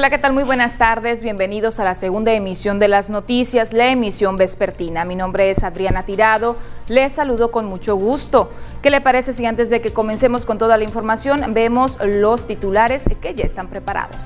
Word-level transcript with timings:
Hola, 0.00 0.08
¿qué 0.08 0.16
tal? 0.16 0.32
Muy 0.32 0.44
buenas 0.44 0.78
tardes. 0.78 1.22
Bienvenidos 1.22 1.78
a 1.78 1.84
la 1.84 1.94
segunda 1.94 2.32
emisión 2.32 2.78
de 2.78 2.88
las 2.88 3.10
noticias, 3.10 3.74
la 3.74 3.88
emisión 3.88 4.38
vespertina. 4.38 5.04
Mi 5.04 5.14
nombre 5.14 5.50
es 5.50 5.62
Adriana 5.62 6.06
Tirado. 6.06 6.56
Les 6.88 7.12
saludo 7.12 7.50
con 7.50 7.66
mucho 7.66 7.96
gusto. 7.96 8.50
¿Qué 8.80 8.88
le 8.88 9.02
parece 9.02 9.34
si 9.34 9.44
antes 9.44 9.68
de 9.68 9.82
que 9.82 9.92
comencemos 9.92 10.46
con 10.46 10.56
toda 10.56 10.78
la 10.78 10.84
información 10.84 11.52
vemos 11.52 11.98
los 12.02 12.46
titulares 12.46 13.04
que 13.20 13.34
ya 13.34 13.44
están 13.44 13.68
preparados? 13.68 14.24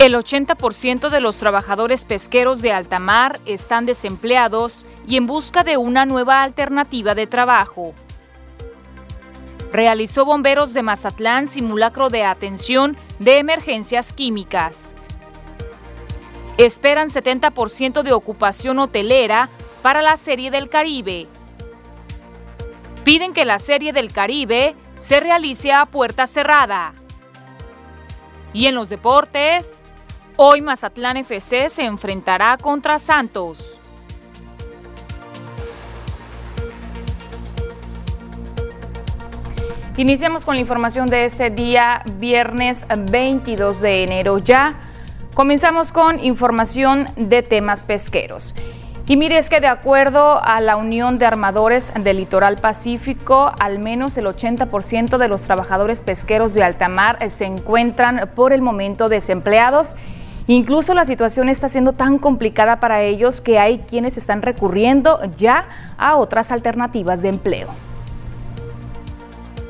El 0.00 0.16
80% 0.16 1.08
de 1.08 1.20
los 1.20 1.38
trabajadores 1.38 2.04
pesqueros 2.04 2.62
de 2.62 2.72
alta 2.72 2.98
mar 2.98 3.38
están 3.46 3.86
desempleados 3.86 4.84
y 5.06 5.18
en 5.18 5.28
busca 5.28 5.62
de 5.62 5.76
una 5.76 6.04
nueva 6.04 6.42
alternativa 6.42 7.14
de 7.14 7.28
trabajo 7.28 7.94
realizó 9.72 10.26
Bomberos 10.26 10.74
de 10.74 10.82
Mazatlán 10.82 11.46
simulacro 11.46 12.10
de 12.10 12.24
atención 12.24 12.96
de 13.18 13.38
emergencias 13.38 14.12
químicas. 14.12 14.94
Esperan 16.58 17.08
70% 17.08 18.02
de 18.02 18.12
ocupación 18.12 18.78
hotelera 18.78 19.48
para 19.80 20.02
la 20.02 20.18
Serie 20.18 20.50
del 20.50 20.68
Caribe. 20.68 21.26
Piden 23.04 23.32
que 23.32 23.46
la 23.46 23.58
Serie 23.58 23.92
del 23.92 24.12
Caribe 24.12 24.76
se 24.98 25.18
realice 25.18 25.72
a 25.72 25.86
puerta 25.86 26.26
cerrada. 26.26 26.92
Y 28.52 28.66
en 28.66 28.74
los 28.74 28.90
deportes, 28.90 29.68
hoy 30.36 30.60
Mazatlán 30.60 31.16
FC 31.16 31.70
se 31.70 31.84
enfrentará 31.84 32.58
contra 32.58 32.98
Santos. 32.98 33.80
Iniciamos 39.98 40.46
con 40.46 40.54
la 40.54 40.62
información 40.62 41.10
de 41.10 41.26
este 41.26 41.50
día, 41.50 42.02
viernes 42.18 42.86
22 43.10 43.82
de 43.82 44.04
enero 44.04 44.38
ya. 44.38 44.76
Comenzamos 45.34 45.92
con 45.92 46.18
información 46.24 47.08
de 47.16 47.42
temas 47.42 47.84
pesqueros. 47.84 48.54
Y 49.06 49.18
mire, 49.18 49.36
es 49.36 49.50
que 49.50 49.60
de 49.60 49.66
acuerdo 49.66 50.42
a 50.42 50.62
la 50.62 50.76
Unión 50.76 51.18
de 51.18 51.26
Armadores 51.26 51.92
del 51.94 52.16
Litoral 52.16 52.56
Pacífico, 52.56 53.52
al 53.60 53.80
menos 53.80 54.16
el 54.16 54.24
80% 54.24 55.18
de 55.18 55.28
los 55.28 55.42
trabajadores 55.42 56.00
pesqueros 56.00 56.54
de 56.54 56.62
alta 56.62 56.88
mar 56.88 57.18
se 57.28 57.44
encuentran 57.44 58.30
por 58.34 58.54
el 58.54 58.62
momento 58.62 59.10
desempleados. 59.10 59.94
Incluso 60.46 60.94
la 60.94 61.04
situación 61.04 61.50
está 61.50 61.68
siendo 61.68 61.92
tan 61.92 62.16
complicada 62.16 62.80
para 62.80 63.02
ellos 63.02 63.42
que 63.42 63.58
hay 63.58 63.80
quienes 63.80 64.16
están 64.16 64.40
recurriendo 64.40 65.20
ya 65.36 65.66
a 65.98 66.16
otras 66.16 66.50
alternativas 66.50 67.20
de 67.20 67.28
empleo. 67.28 67.91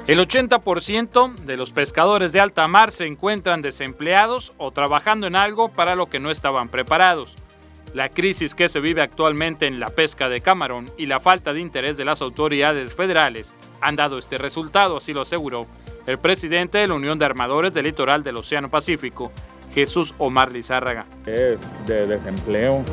El 0.08 0.19
80% 0.19 1.36
de 1.36 1.56
los 1.56 1.72
pescadores 1.72 2.33
de 2.33 2.41
alta 2.41 2.67
mar 2.67 2.91
se 2.91 3.06
encuentran 3.06 3.62
desempleados 3.62 4.53
o 4.59 4.72
trabajando 4.72 5.28
en 5.28 5.36
algo 5.36 5.69
para 5.69 5.94
lo 5.94 6.06
que 6.06 6.19
no 6.19 6.33
estaban 6.33 6.69
preparados. 6.69 7.36
La 7.94 8.09
crisis 8.09 8.55
que 8.56 8.69
se 8.69 8.81
vive 8.81 9.00
actualmente 9.00 9.67
en 9.67 9.78
la 9.78 9.91
pesca 9.91 10.28
de 10.28 10.41
camarón 10.41 10.91
y 10.98 11.06
la 11.06 11.20
falta 11.20 11.53
de 11.53 11.61
interés 11.61 11.97
de 11.97 12.05
las 12.05 12.20
autoridades 12.20 12.97
federales 12.97 13.55
han 13.81 13.94
dado 13.94 14.19
este 14.19 14.39
resultado, 14.39 14.97
así 14.97 15.12
lo 15.12 15.20
aseguró 15.20 15.69
el 16.06 16.19
presidente 16.19 16.78
de 16.78 16.89
la 16.89 16.94
Unión 16.94 17.19
de 17.19 17.27
Armadores 17.27 17.72
del 17.72 17.84
Litoral 17.84 18.25
del 18.25 18.37
Océano 18.37 18.70
Pacífico, 18.70 19.31
Jesús 19.72 20.14
Omar 20.19 20.50
Lizárraga. 20.53 21.06
Es 21.27 21.60
de 21.87 22.06
desempleo. 22.09 22.84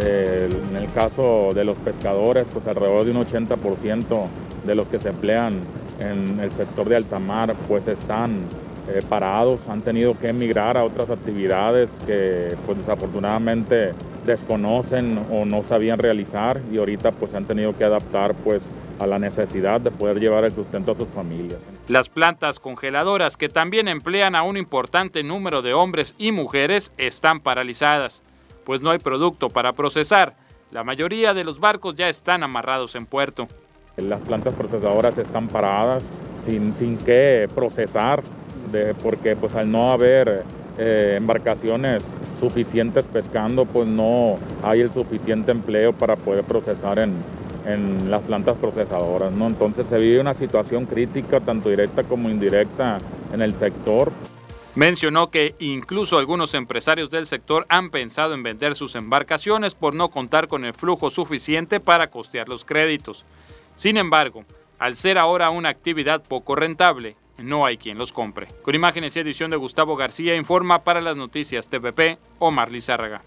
Eh, 0.00 0.48
en 0.70 0.76
el 0.76 0.92
caso 0.92 1.50
de 1.54 1.64
los 1.64 1.78
pescadores, 1.78 2.46
pues 2.52 2.66
alrededor 2.66 3.04
de 3.04 3.10
un 3.12 3.24
80% 3.24 4.26
de 4.64 4.74
los 4.74 4.88
que 4.88 4.98
se 4.98 5.10
emplean 5.10 5.60
en 6.00 6.40
el 6.40 6.52
sector 6.52 6.88
de 6.88 6.96
alta 6.96 7.18
mar 7.18 7.54
pues 7.68 7.86
están 7.86 8.40
eh, 8.88 9.02
parados, 9.08 9.60
han 9.68 9.80
tenido 9.82 10.18
que 10.18 10.28
emigrar 10.28 10.76
a 10.76 10.84
otras 10.84 11.10
actividades 11.10 11.90
que 12.06 12.54
pues 12.66 12.78
desafortunadamente 12.78 13.94
desconocen 14.24 15.18
o 15.30 15.44
no 15.44 15.62
sabían 15.62 15.98
realizar 15.98 16.60
y 16.72 16.78
ahorita 16.78 17.12
pues 17.12 17.34
han 17.34 17.46
tenido 17.46 17.76
que 17.76 17.84
adaptar 17.84 18.34
pues 18.34 18.62
a 18.98 19.06
la 19.06 19.18
necesidad 19.18 19.80
de 19.80 19.90
poder 19.90 20.20
llevar 20.20 20.44
el 20.44 20.52
sustento 20.52 20.92
a 20.92 20.94
sus 20.94 21.08
familias. 21.08 21.58
Las 21.88 22.08
plantas 22.08 22.60
congeladoras 22.60 23.36
que 23.36 23.48
también 23.48 23.88
emplean 23.88 24.34
a 24.34 24.42
un 24.42 24.56
importante 24.56 25.22
número 25.22 25.62
de 25.62 25.74
hombres 25.74 26.14
y 26.18 26.32
mujeres 26.32 26.92
están 26.96 27.40
paralizadas, 27.40 28.22
pues 28.66 28.82
no 28.82 28.90
hay 28.90 28.98
producto 28.98 29.48
para 29.48 29.72
procesar. 29.72 30.34
La 30.72 30.82
mayoría 30.82 31.32
de 31.32 31.44
los 31.44 31.60
barcos 31.60 31.94
ya 31.94 32.08
están 32.08 32.42
amarrados 32.42 32.96
en 32.96 33.06
puerto. 33.06 33.46
Las 33.96 34.20
plantas 34.20 34.52
procesadoras 34.54 35.16
están 35.16 35.46
paradas 35.46 36.02
sin, 36.44 36.74
sin 36.74 36.98
qué 36.98 37.48
procesar, 37.54 38.22
porque 39.02 39.36
pues 39.36 39.54
al 39.54 39.70
no 39.70 39.92
haber 39.92 40.42
eh, 40.78 41.14
embarcaciones 41.16 42.02
suficientes 42.40 43.04
pescando, 43.04 43.64
pues 43.64 43.86
no 43.86 44.36
hay 44.62 44.80
el 44.80 44.92
suficiente 44.92 45.52
empleo 45.52 45.92
para 45.92 46.16
poder 46.16 46.44
procesar 46.44 46.98
en, 46.98 47.14
en 47.66 48.10
las 48.10 48.22
plantas 48.22 48.56
procesadoras. 48.56 49.32
Entonces 49.32 49.86
se 49.86 49.96
vive 49.96 50.20
una 50.20 50.34
situación 50.34 50.86
crítica, 50.86 51.38
tanto 51.38 51.70
directa 51.70 52.02
como 52.02 52.28
indirecta, 52.28 52.98
en 53.32 53.40
el 53.42 53.54
sector. 53.54 54.10
Mencionó 54.76 55.30
que 55.30 55.54
incluso 55.58 56.18
algunos 56.18 56.52
empresarios 56.52 57.08
del 57.08 57.26
sector 57.26 57.64
han 57.70 57.88
pensado 57.88 58.34
en 58.34 58.42
vender 58.42 58.74
sus 58.74 58.94
embarcaciones 58.94 59.74
por 59.74 59.94
no 59.94 60.10
contar 60.10 60.48
con 60.48 60.66
el 60.66 60.74
flujo 60.74 61.08
suficiente 61.08 61.80
para 61.80 62.10
costear 62.10 62.50
los 62.50 62.66
créditos. 62.66 63.24
Sin 63.74 63.96
embargo, 63.96 64.44
al 64.78 64.94
ser 64.94 65.16
ahora 65.16 65.48
una 65.48 65.70
actividad 65.70 66.22
poco 66.22 66.56
rentable, 66.56 67.16
no 67.38 67.64
hay 67.64 67.78
quien 67.78 67.96
los 67.96 68.12
compre. 68.12 68.48
Con 68.62 68.74
imágenes 68.74 69.16
y 69.16 69.20
edición 69.20 69.50
de 69.50 69.56
Gustavo 69.56 69.96
García 69.96 70.36
informa 70.36 70.84
para 70.84 71.00
las 71.00 71.16
noticias 71.16 71.70
TPP 71.70 72.18
Omar 72.38 72.70
Lizárraga. 72.70 73.22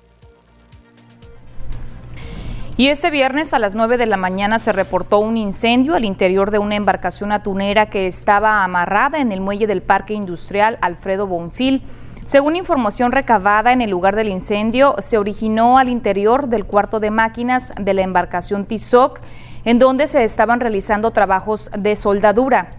Y 2.79 2.87
este 2.87 3.11
viernes 3.11 3.53
a 3.53 3.59
las 3.59 3.75
9 3.75 3.97
de 3.97 4.05
la 4.05 4.15
mañana 4.15 4.57
se 4.57 4.71
reportó 4.71 5.19
un 5.19 5.35
incendio 5.35 5.95
al 5.95 6.05
interior 6.05 6.49
de 6.49 6.59
una 6.59 6.77
embarcación 6.77 7.33
atunera 7.33 7.89
que 7.89 8.07
estaba 8.07 8.63
amarrada 8.63 9.19
en 9.19 9.33
el 9.33 9.41
muelle 9.41 9.67
del 9.67 9.81
Parque 9.81 10.13
Industrial 10.13 10.77
Alfredo 10.79 11.27
Bonfil. 11.27 11.83
Según 12.25 12.55
información 12.55 13.11
recabada 13.11 13.73
en 13.73 13.81
el 13.81 13.89
lugar 13.89 14.15
del 14.15 14.29
incendio, 14.29 14.95
se 14.99 15.17
originó 15.17 15.77
al 15.77 15.89
interior 15.89 16.47
del 16.47 16.63
cuarto 16.63 17.01
de 17.01 17.11
máquinas 17.11 17.73
de 17.77 17.93
la 17.93 18.03
embarcación 18.03 18.65
Tizoc 18.65 19.19
en 19.65 19.77
donde 19.77 20.07
se 20.07 20.23
estaban 20.23 20.61
realizando 20.61 21.11
trabajos 21.11 21.69
de 21.77 21.97
soldadura. 21.97 22.78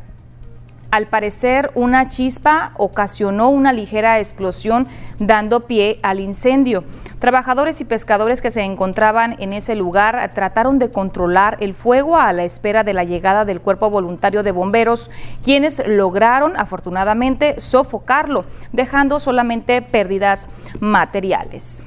Al 0.90 1.06
parecer, 1.06 1.70
una 1.76 2.08
chispa 2.08 2.72
ocasionó 2.76 3.48
una 3.50 3.72
ligera 3.72 4.18
explosión 4.18 4.88
dando 5.20 5.60
pie 5.60 6.00
al 6.02 6.18
incendio. 6.18 6.82
Trabajadores 7.20 7.80
y 7.80 7.84
pescadores 7.84 8.42
que 8.42 8.50
se 8.50 8.62
encontraban 8.62 9.36
en 9.38 9.52
ese 9.52 9.76
lugar 9.76 10.32
trataron 10.34 10.80
de 10.80 10.90
controlar 10.90 11.58
el 11.60 11.74
fuego 11.74 12.16
a 12.16 12.32
la 12.32 12.42
espera 12.42 12.82
de 12.82 12.94
la 12.94 13.04
llegada 13.04 13.44
del 13.44 13.60
cuerpo 13.60 13.88
voluntario 13.88 14.42
de 14.42 14.50
bomberos, 14.50 15.12
quienes 15.44 15.80
lograron 15.86 16.58
afortunadamente 16.58 17.60
sofocarlo, 17.60 18.44
dejando 18.72 19.20
solamente 19.20 19.82
pérdidas 19.82 20.48
materiales. 20.80 21.84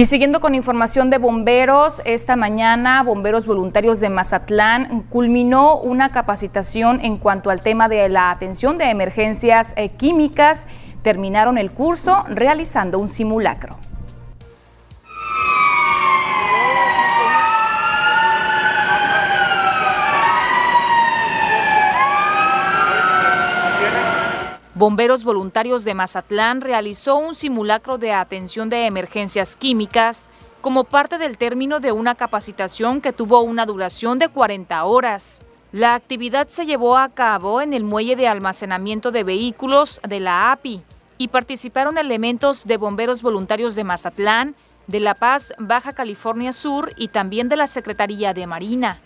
Y 0.00 0.06
siguiendo 0.06 0.40
con 0.40 0.54
información 0.54 1.10
de 1.10 1.18
bomberos, 1.18 2.00
esta 2.06 2.34
mañana 2.34 3.02
Bomberos 3.02 3.44
Voluntarios 3.44 4.00
de 4.00 4.08
Mazatlán 4.08 5.02
culminó 5.10 5.76
una 5.76 6.10
capacitación 6.10 7.04
en 7.04 7.18
cuanto 7.18 7.50
al 7.50 7.60
tema 7.60 7.86
de 7.86 8.08
la 8.08 8.30
atención 8.30 8.78
de 8.78 8.88
emergencias 8.88 9.74
eh, 9.76 9.90
químicas. 9.90 10.66
Terminaron 11.02 11.58
el 11.58 11.72
curso 11.72 12.24
realizando 12.30 12.98
un 12.98 13.10
simulacro. 13.10 13.76
Bomberos 24.80 25.24
Voluntarios 25.24 25.84
de 25.84 25.92
Mazatlán 25.92 26.62
realizó 26.62 27.16
un 27.16 27.34
simulacro 27.34 27.98
de 27.98 28.14
atención 28.14 28.70
de 28.70 28.86
emergencias 28.86 29.54
químicas 29.54 30.30
como 30.62 30.84
parte 30.84 31.18
del 31.18 31.36
término 31.36 31.80
de 31.80 31.92
una 31.92 32.14
capacitación 32.14 33.02
que 33.02 33.12
tuvo 33.12 33.42
una 33.42 33.66
duración 33.66 34.18
de 34.18 34.30
40 34.30 34.82
horas. 34.84 35.42
La 35.70 35.94
actividad 35.94 36.48
se 36.48 36.64
llevó 36.64 36.96
a 36.96 37.10
cabo 37.10 37.60
en 37.60 37.74
el 37.74 37.84
muelle 37.84 38.16
de 38.16 38.26
almacenamiento 38.26 39.10
de 39.10 39.22
vehículos 39.22 40.00
de 40.08 40.18
la 40.18 40.50
API 40.50 40.82
y 41.18 41.28
participaron 41.28 41.98
elementos 41.98 42.64
de 42.64 42.78
Bomberos 42.78 43.20
Voluntarios 43.20 43.74
de 43.74 43.84
Mazatlán, 43.84 44.54
de 44.86 45.00
La 45.00 45.14
Paz, 45.14 45.52
Baja 45.58 45.92
California 45.92 46.54
Sur 46.54 46.94
y 46.96 47.08
también 47.08 47.50
de 47.50 47.56
la 47.56 47.66
Secretaría 47.66 48.32
de 48.32 48.46
Marina. 48.46 48.98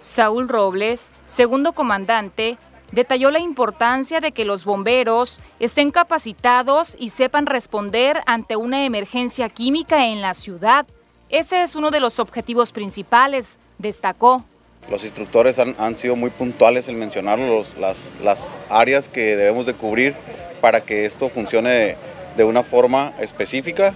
Saúl 0.00 0.48
Robles, 0.48 1.12
segundo 1.26 1.72
comandante, 1.74 2.56
detalló 2.92 3.30
la 3.30 3.38
importancia 3.38 4.20
de 4.20 4.32
que 4.32 4.44
los 4.44 4.64
bomberos 4.64 5.38
estén 5.60 5.90
capacitados 5.90 6.96
y 6.98 7.10
sepan 7.10 7.46
responder 7.46 8.20
ante 8.26 8.56
una 8.56 8.84
emergencia 8.84 9.48
química 9.48 10.06
en 10.06 10.20
la 10.20 10.34
ciudad. 10.34 10.86
Ese 11.28 11.62
es 11.62 11.74
uno 11.74 11.90
de 11.90 12.00
los 12.00 12.18
objetivos 12.18 12.72
principales, 12.72 13.58
destacó. 13.78 14.44
Los 14.90 15.04
instructores 15.04 15.58
han, 15.58 15.96
sido 15.96 16.16
muy 16.16 16.30
puntuales 16.30 16.88
en 16.88 16.98
mencionar 16.98 17.38
las, 17.38 18.14
las 18.22 18.56
áreas 18.70 19.10
que 19.10 19.36
debemos 19.36 19.66
de 19.66 19.74
cubrir 19.74 20.14
para 20.62 20.80
que 20.80 21.04
esto 21.04 21.28
funcione 21.28 21.96
de 22.36 22.44
una 22.44 22.62
forma 22.62 23.12
específica 23.20 23.94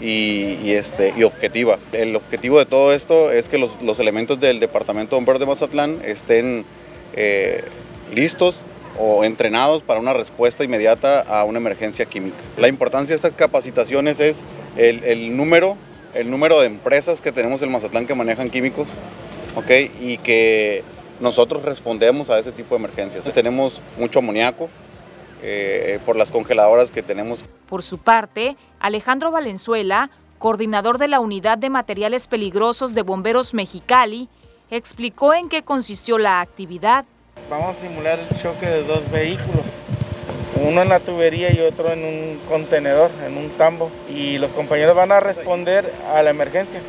y, 0.00 0.72
este, 0.72 1.14
y 1.16 1.22
objetiva. 1.22 1.78
El 1.92 2.16
objetivo 2.16 2.58
de 2.58 2.66
todo 2.66 2.92
esto 2.92 3.30
es 3.32 3.48
que 3.48 3.58
los, 3.58 4.00
elementos 4.00 4.38
del 4.40 4.60
Departamento 4.60 5.14
de 5.14 5.16
Bomberos 5.16 5.40
de 5.40 5.46
Mazatlán 5.46 6.00
estén 6.04 6.64
eh, 7.14 7.64
listos 8.14 8.64
o 8.98 9.24
entrenados 9.24 9.82
para 9.82 10.00
una 10.00 10.12
respuesta 10.12 10.64
inmediata 10.64 11.20
a 11.20 11.44
una 11.44 11.58
emergencia 11.58 12.06
química. 12.06 12.36
La 12.56 12.68
importancia 12.68 13.12
de 13.12 13.16
estas 13.16 13.32
capacitaciones 13.32 14.20
es 14.20 14.44
el, 14.76 15.36
número, 15.36 15.76
el 16.14 16.30
número 16.30 16.60
de 16.60 16.66
empresas 16.66 17.20
que 17.20 17.32
tenemos 17.32 17.62
en 17.62 17.72
Mazatlán 17.72 18.06
que 18.06 18.14
manejan 18.14 18.50
químicos 18.50 18.98
¿okay? 19.56 19.90
y 20.00 20.18
que 20.18 20.84
nosotros 21.20 21.62
respondemos 21.62 22.30
a 22.30 22.38
ese 22.38 22.52
tipo 22.52 22.74
de 22.74 22.84
emergencias. 22.84 23.24
Tenemos 23.32 23.82
mucho 23.98 24.20
amoníaco, 24.20 24.68
eh, 25.46 25.98
por 26.06 26.16
las 26.16 26.30
congeladoras 26.30 26.90
que 26.90 27.02
tenemos. 27.02 27.40
Por 27.68 27.82
su 27.82 27.98
parte, 27.98 28.56
Alejandro 28.80 29.30
Valenzuela, 29.30 30.08
coordinador 30.38 30.96
de 30.96 31.06
la 31.06 31.20
Unidad 31.20 31.58
de 31.58 31.68
Materiales 31.68 32.28
Peligrosos 32.28 32.94
de 32.94 33.02
Bomberos 33.02 33.52
Mexicali, 33.52 34.30
explicó 34.70 35.34
en 35.34 35.50
qué 35.50 35.62
consistió 35.62 36.16
la 36.16 36.40
actividad. 36.40 37.04
Vamos 37.50 37.76
a 37.76 37.80
simular 37.80 38.18
el 38.18 38.38
choque 38.40 38.66
de 38.66 38.84
dos 38.84 39.10
vehículos, 39.10 39.66
uno 40.56 40.80
en 40.80 40.88
la 40.88 40.98
tubería 40.98 41.52
y 41.52 41.60
otro 41.60 41.92
en 41.92 42.02
un 42.02 42.40
contenedor, 42.48 43.10
en 43.26 43.36
un 43.36 43.50
tambo, 43.50 43.90
y 44.08 44.38
los 44.38 44.50
compañeros 44.50 44.96
van 44.96 45.12
a 45.12 45.20
responder 45.20 45.92
a 46.10 46.22
la 46.22 46.30
emergencia. 46.30 46.80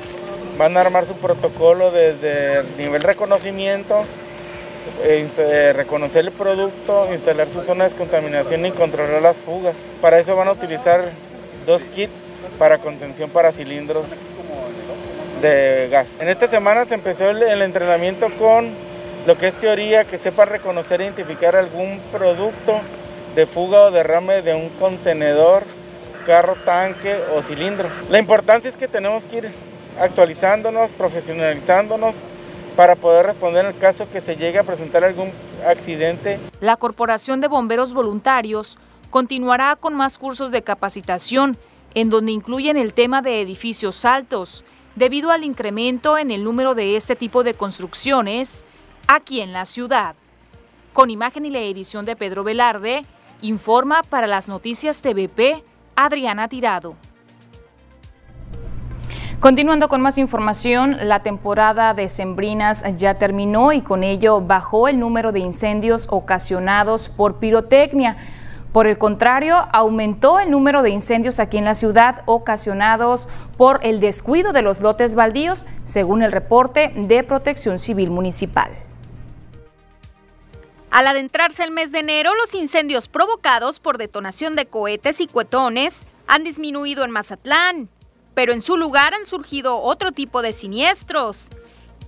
Van 0.57 0.77
a 0.77 0.81
armar 0.81 1.05
su 1.05 1.15
protocolo 1.15 1.91
desde 1.91 2.59
el 2.59 2.77
nivel 2.77 3.03
reconocimiento, 3.03 4.05
eh, 5.03 5.73
reconocer 5.75 6.23
el 6.25 6.31
producto, 6.31 7.09
instalar 7.11 7.49
su 7.49 7.61
zona 7.61 7.83
de 7.83 7.89
descontaminación 7.89 8.65
y 8.65 8.71
controlar 8.71 9.21
las 9.21 9.35
fugas. 9.35 9.75
Para 10.01 10.19
eso 10.19 10.37
van 10.37 10.47
a 10.47 10.53
utilizar 10.53 11.11
dos 11.65 11.83
kits 11.83 12.13
para 12.57 12.77
contención 12.77 13.29
para 13.29 13.51
cilindros 13.51 14.05
de 15.41 15.89
gas. 15.91 16.07
En 16.19 16.29
esta 16.29 16.47
semana 16.47 16.85
se 16.85 16.93
empezó 16.93 17.29
el, 17.29 17.61
entrenamiento 17.61 18.29
con 18.37 18.84
lo 19.25 19.37
que 19.37 19.47
es 19.47 19.55
teoría, 19.55 20.05
que 20.05 20.17
sepa 20.17 20.45
reconocer 20.45 21.01
e 21.01 21.05
identificar 21.05 21.55
algún 21.55 21.99
producto 22.11 22.79
de 23.35 23.45
fuga 23.45 23.81
o 23.81 23.91
derrame 23.91 24.41
de 24.41 24.53
un 24.53 24.69
contenedor, 24.69 25.63
carro, 26.25 26.55
tanque 26.63 27.19
o 27.35 27.41
cilindro. 27.41 27.89
La 28.09 28.19
importancia 28.19 28.69
es 28.69 28.77
que 28.77 28.87
tenemos 28.87 29.25
que 29.25 29.37
ir 29.37 29.51
actualizándonos, 29.99 30.91
profesionalizándonos 30.91 32.15
para 32.75 32.95
poder 32.95 33.25
responder 33.25 33.65
en 33.65 33.73
el 33.73 33.77
caso 33.77 34.09
que 34.09 34.21
se 34.21 34.35
llegue 34.35 34.59
a 34.59 34.63
presentar 34.63 35.03
algún 35.03 35.31
accidente. 35.65 36.39
La 36.59 36.75
Corporación 36.77 37.41
de 37.41 37.47
Bomberos 37.47 37.93
Voluntarios 37.93 38.77
continuará 39.09 39.75
con 39.75 39.95
más 39.95 40.17
cursos 40.17 40.51
de 40.51 40.61
capacitación, 40.61 41.57
en 41.93 42.09
donde 42.09 42.33
incluyen 42.33 42.77
el 42.77 42.93
tema 42.93 43.21
de 43.21 43.41
edificios 43.41 44.03
altos, 44.03 44.63
debido 44.95 45.31
al 45.31 45.43
incremento 45.43 46.17
en 46.17 46.31
el 46.31 46.43
número 46.43 46.75
de 46.75 46.95
este 46.95 47.15
tipo 47.15 47.43
de 47.43 47.53
construcciones 47.53 48.65
aquí 49.07 49.41
en 49.41 49.53
la 49.53 49.65
ciudad. 49.65 50.15
Con 50.93 51.09
imagen 51.09 51.45
y 51.45 51.49
la 51.49 51.59
edición 51.59 52.05
de 52.05 52.15
Pedro 52.15 52.43
Velarde, 52.43 53.05
informa 53.41 54.03
para 54.03 54.27
las 54.27 54.47
noticias 54.47 55.01
TVP 55.01 55.63
Adriana 55.95 56.47
Tirado. 56.47 56.95
Continuando 59.39 59.89
con 59.89 60.01
más 60.01 60.17
información, 60.17 60.97
la 61.01 61.19
temporada 61.19 61.93
de 61.93 62.09
sembrinas 62.09 62.83
ya 62.97 63.15
terminó 63.15 63.73
y 63.73 63.81
con 63.81 64.03
ello 64.03 64.41
bajó 64.41 64.87
el 64.87 64.99
número 64.99 65.31
de 65.31 65.39
incendios 65.39 66.07
ocasionados 66.09 67.09
por 67.09 67.35
pirotecnia. 67.37 68.17
Por 68.71 68.87
el 68.87 68.97
contrario, 68.97 69.67
aumentó 69.71 70.39
el 70.39 70.49
número 70.49 70.81
de 70.81 70.89
incendios 70.89 71.39
aquí 71.39 71.57
en 71.57 71.65
la 71.65 71.75
ciudad 71.75 72.23
ocasionados 72.25 73.27
por 73.57 73.79
el 73.83 73.99
descuido 73.99 74.51
de 74.51 74.63
los 74.63 74.81
lotes 74.81 75.15
baldíos, 75.15 75.65
según 75.85 76.23
el 76.23 76.31
reporte 76.31 76.91
de 76.95 77.23
Protección 77.23 77.77
Civil 77.77 78.09
Municipal. 78.09 78.84
Al 80.95 81.07
adentrarse 81.07 81.61
el 81.61 81.71
mes 81.71 81.91
de 81.91 81.99
enero, 81.99 82.33
los 82.35 82.55
incendios 82.55 83.09
provocados 83.09 83.81
por 83.81 83.97
detonación 83.97 84.55
de 84.55 84.65
cohetes 84.65 85.19
y 85.19 85.27
cuetones 85.27 85.99
han 86.25 86.45
disminuido 86.45 87.03
en 87.03 87.11
Mazatlán 87.11 87.89
pero 88.35 88.53
en 88.53 88.61
su 88.61 88.77
lugar 88.77 89.13
han 89.15 89.25
surgido 89.25 89.81
otro 89.81 90.11
tipo 90.11 90.43
de 90.43 90.53
siniestros. 90.53 91.49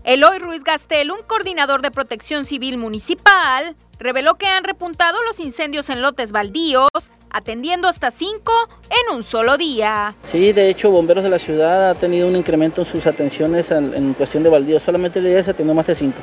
Eloy 0.04 0.38
Ruiz 0.38 0.64
Gastel, 0.64 1.10
un 1.10 1.20
coordinador 1.26 1.82
de 1.82 1.90
protección 1.90 2.46
civil 2.46 2.78
municipal, 2.78 3.76
reveló 3.98 4.36
que 4.36 4.46
han 4.46 4.64
repuntado 4.64 5.24
los 5.24 5.40
incendios 5.40 5.90
en 5.90 6.02
lotes 6.02 6.32
baldíos, 6.32 6.90
atendiendo 7.30 7.88
hasta 7.88 8.12
cinco 8.12 8.54
en 8.90 9.16
un 9.16 9.24
solo 9.24 9.58
día. 9.58 10.16
Sí, 10.24 10.54
de 10.54 10.70
hecho, 10.70 10.92
Bomberos 10.92 11.24
de 11.24 11.30
la 11.30 11.40
Ciudad 11.40 11.90
ha 11.90 11.96
tenido 11.96 12.28
un 12.28 12.36
incremento 12.36 12.82
en 12.82 12.88
sus 12.88 13.08
atenciones 13.08 13.72
en, 13.72 14.14
cuestión 14.14 14.44
de 14.44 14.50
baldíos. 14.50 14.84
Solamente 14.84 15.20
el 15.20 15.26
día 15.26 15.44
se 15.44 15.52
atendió 15.52 15.74
más 15.74 15.88
de 15.88 15.96
cinco. 15.96 16.20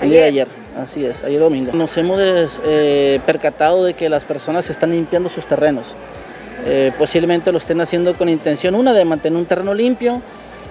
El 0.00 0.10
día 0.10 0.20
de 0.20 0.26
ayer, 0.26 0.48
así 0.76 1.04
es, 1.04 1.22
ayer 1.24 1.40
domingo. 1.40 1.72
Nos 1.72 1.96
hemos 1.96 2.20
eh, 2.64 3.20
percatado 3.24 3.84
de 3.84 3.94
que 3.94 4.08
las 4.08 4.24
personas 4.24 4.68
están 4.68 4.92
limpiando 4.92 5.28
sus 5.28 5.46
terrenos. 5.46 5.86
Eh, 6.64 6.92
posiblemente 6.98 7.52
lo 7.52 7.58
estén 7.58 7.80
haciendo 7.80 8.14
con 8.14 8.28
intención, 8.28 8.74
una, 8.74 8.92
de 8.92 9.04
mantener 9.04 9.38
un 9.38 9.46
terreno 9.46 9.74
limpio 9.74 10.20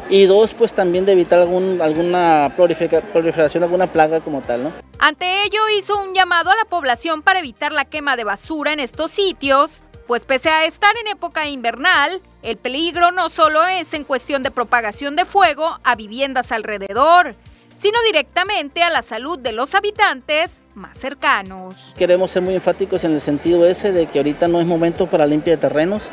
y 0.10 0.26
dos, 0.26 0.54
pues 0.54 0.74
también 0.74 1.06
de 1.06 1.14
evitar 1.14 1.40
algún, 1.40 1.82
alguna 1.82 2.54
proliferación, 2.56 3.64
alguna 3.64 3.88
plaga 3.88 4.20
como 4.20 4.42
tal, 4.42 4.64
¿no? 4.64 4.72
Ante 5.00 5.44
ello 5.44 5.62
hizo 5.78 5.98
un 6.00 6.14
llamado 6.14 6.52
a 6.52 6.56
la 6.56 6.66
población 6.66 7.22
para 7.22 7.40
evitar 7.40 7.72
la 7.72 7.86
quema 7.86 8.16
de 8.16 8.24
basura 8.24 8.74
en 8.74 8.80
estos 8.80 9.12
sitios, 9.12 9.82
pues 10.08 10.26
pese 10.26 10.50
a 10.50 10.66
estar 10.66 10.96
en 10.98 11.08
época 11.08 11.48
invernal, 11.48 12.22
el 12.44 12.58
peligro 12.58 13.12
no 13.12 13.30
solo 13.30 13.66
es 13.66 13.94
en 13.94 14.04
cuestión 14.04 14.44
de 14.44 14.52
propagación 14.52 15.16
de 15.16 15.26
fuego 15.26 15.80
a 15.84 15.96
viviendas 15.96 16.52
alrededor, 16.52 17.36
sino 17.76 18.02
directamente 18.04 18.84
a 18.84 18.90
la 18.90 19.02
salud 19.02 19.38
de 19.40 19.52
los 19.52 19.76
habitantes 19.76 20.62
más 20.74 20.98
cercanos. 20.98 21.94
Queremos 21.98 22.32
ser 22.32 22.42
muy 22.42 22.56
enfáticos 22.56 23.04
en 23.04 23.14
el 23.14 23.22
sentido 23.22 23.66
ese 23.66 23.92
de 23.92 24.08
que 24.08 24.20
ahorita 24.20 24.48
no 24.48 24.60
es 24.60 24.66
momento 24.66 25.08
para 25.08 25.26
limpia 25.26 25.56
de 25.56 25.62
terrenos. 25.62 26.04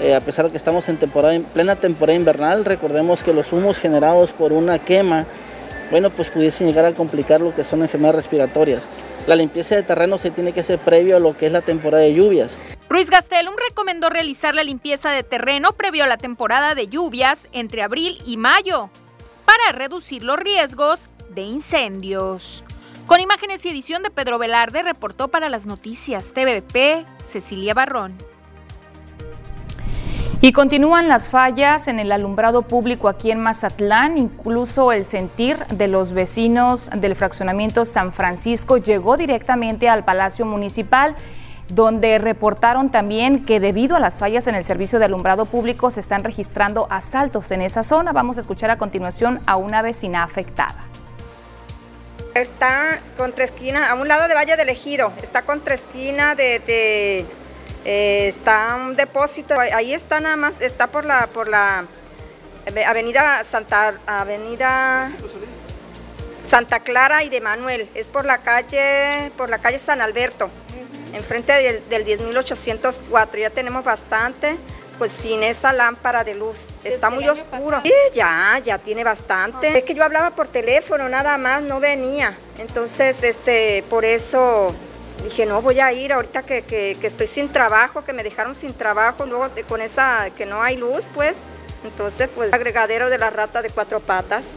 Eh, 0.00 0.14
a 0.14 0.20
pesar 0.20 0.46
de 0.46 0.50
que 0.50 0.56
estamos 0.56 0.88
en, 0.88 0.96
temporada, 0.96 1.34
en 1.34 1.44
plena 1.44 1.76
temporada 1.76 2.16
invernal, 2.16 2.64
recordemos 2.64 3.22
que 3.22 3.34
los 3.34 3.52
humos 3.52 3.76
generados 3.78 4.30
por 4.30 4.52
una 4.52 4.78
quema, 4.78 5.26
bueno, 5.90 6.08
pues 6.10 6.28
pudiesen 6.28 6.66
llegar 6.66 6.86
a 6.86 6.92
complicar 6.92 7.40
lo 7.40 7.54
que 7.54 7.64
son 7.64 7.82
enfermedades 7.82 8.16
respiratorias. 8.16 8.84
La 9.26 9.36
limpieza 9.36 9.76
de 9.76 9.82
terreno 9.82 10.16
se 10.16 10.30
tiene 10.30 10.52
que 10.52 10.60
hacer 10.60 10.78
previo 10.78 11.16
a 11.16 11.20
lo 11.20 11.36
que 11.36 11.46
es 11.46 11.52
la 11.52 11.60
temporada 11.60 12.02
de 12.02 12.14
lluvias. 12.14 12.58
Ruiz 12.88 13.10
Gastelum 13.10 13.54
recomendó 13.68 14.08
realizar 14.08 14.54
la 14.54 14.64
limpieza 14.64 15.10
de 15.10 15.22
terreno 15.22 15.72
previo 15.72 16.04
a 16.04 16.06
la 16.06 16.16
temporada 16.16 16.74
de 16.74 16.86
lluvias 16.86 17.46
entre 17.52 17.82
abril 17.82 18.18
y 18.24 18.38
mayo 18.38 18.90
para 19.50 19.76
reducir 19.76 20.22
los 20.22 20.38
riesgos 20.38 21.08
de 21.30 21.42
incendios. 21.42 22.64
Con 23.06 23.18
imágenes 23.18 23.66
y 23.66 23.70
edición 23.70 24.04
de 24.04 24.10
Pedro 24.12 24.38
Velarde, 24.38 24.84
reportó 24.84 25.26
para 25.26 25.48
las 25.48 25.66
noticias 25.66 26.32
TVP 26.32 27.04
Cecilia 27.18 27.74
Barrón. 27.74 28.16
Y 30.40 30.52
continúan 30.52 31.08
las 31.08 31.32
fallas 31.32 31.88
en 31.88 31.98
el 31.98 32.12
alumbrado 32.12 32.62
público 32.62 33.08
aquí 33.08 33.32
en 33.32 33.40
Mazatlán, 33.40 34.18
incluso 34.18 34.92
el 34.92 35.04
sentir 35.04 35.58
de 35.66 35.88
los 35.88 36.12
vecinos 36.12 36.88
del 36.94 37.16
fraccionamiento 37.16 37.84
San 37.84 38.12
Francisco 38.12 38.76
llegó 38.76 39.16
directamente 39.16 39.88
al 39.88 40.04
Palacio 40.04 40.46
Municipal 40.46 41.16
donde 41.70 42.18
reportaron 42.18 42.90
también 42.90 43.44
que 43.44 43.60
debido 43.60 43.96
a 43.96 44.00
las 44.00 44.18
fallas 44.18 44.46
en 44.46 44.54
el 44.54 44.64
servicio 44.64 44.98
de 44.98 45.04
alumbrado 45.04 45.44
público 45.44 45.90
se 45.90 46.00
están 46.00 46.24
registrando 46.24 46.86
asaltos 46.90 47.50
en 47.52 47.62
esa 47.62 47.84
zona. 47.84 48.12
Vamos 48.12 48.36
a 48.38 48.40
escuchar 48.40 48.70
a 48.70 48.78
continuación 48.78 49.40
a 49.46 49.56
una 49.56 49.80
vecina 49.80 50.24
afectada. 50.24 50.84
Está 52.34 53.00
contra 53.16 53.44
esquina, 53.44 53.90
a 53.90 53.94
un 53.94 54.08
lado 54.08 54.28
de 54.28 54.34
Valle 54.34 54.56
del 54.56 54.68
Ejido, 54.68 55.12
está 55.22 55.42
contra 55.42 55.74
esquina 55.74 56.34
de, 56.34 57.26
eh, 57.84 58.28
está 58.28 58.76
un 58.76 58.94
depósito, 58.94 59.58
ahí 59.58 59.92
está 59.92 60.20
nada 60.20 60.36
más, 60.36 60.60
está 60.60 60.86
por 60.88 61.04
la, 61.04 61.26
por 61.28 61.48
la 61.48 61.86
avenida 62.86 63.42
Santa, 63.42 63.94
avenida 64.06 65.10
Santa 66.44 66.80
Clara 66.80 67.24
y 67.24 67.30
de 67.30 67.40
Manuel, 67.40 67.90
es 67.96 68.06
por 68.06 68.24
la 68.24 68.38
calle, 68.38 69.32
por 69.36 69.50
la 69.50 69.58
calle 69.58 69.80
San 69.80 70.00
Alberto 70.00 70.50
enfrente 71.14 71.52
del, 71.52 71.88
del 71.88 72.04
10.804. 72.04 73.38
Ya 73.38 73.50
tenemos 73.50 73.84
bastante, 73.84 74.56
pues 74.98 75.12
sin 75.12 75.42
esa 75.42 75.72
lámpara 75.72 76.24
de 76.24 76.34
luz. 76.34 76.66
Está 76.84 77.08
muy 77.08 77.26
oscuro. 77.26 77.80
Sí, 77.82 77.92
ya, 78.12 78.60
ya 78.62 78.76
tiene 78.76 79.02
bastante. 79.02 79.78
Es 79.78 79.84
que 79.84 79.94
yo 79.94 80.04
hablaba 80.04 80.30
por 80.30 80.46
teléfono, 80.48 81.08
nada 81.08 81.38
más, 81.38 81.62
no 81.62 81.80
venía. 81.80 82.36
Entonces, 82.58 83.22
este, 83.22 83.82
por 83.88 84.04
eso 84.04 84.74
dije, 85.24 85.46
no, 85.46 85.62
voy 85.62 85.80
a 85.80 85.90
ir 85.92 86.12
ahorita 86.12 86.42
que, 86.42 86.62
que, 86.62 86.98
estoy 87.02 87.26
sin 87.26 87.48
trabajo, 87.48 88.04
que 88.04 88.12
me 88.12 88.22
dejaron 88.22 88.54
sin 88.54 88.74
trabajo, 88.74 89.24
luego 89.24 89.48
con 89.68 89.80
esa, 89.80 90.28
que 90.36 90.44
no 90.44 90.62
hay 90.62 90.76
luz, 90.76 91.06
pues. 91.14 91.40
Entonces, 91.82 92.28
pues, 92.34 92.52
agregadero 92.52 93.08
de 93.08 93.16
la 93.16 93.30
rata 93.30 93.62
de 93.62 93.70
cuatro 93.70 94.00
patas. 94.00 94.56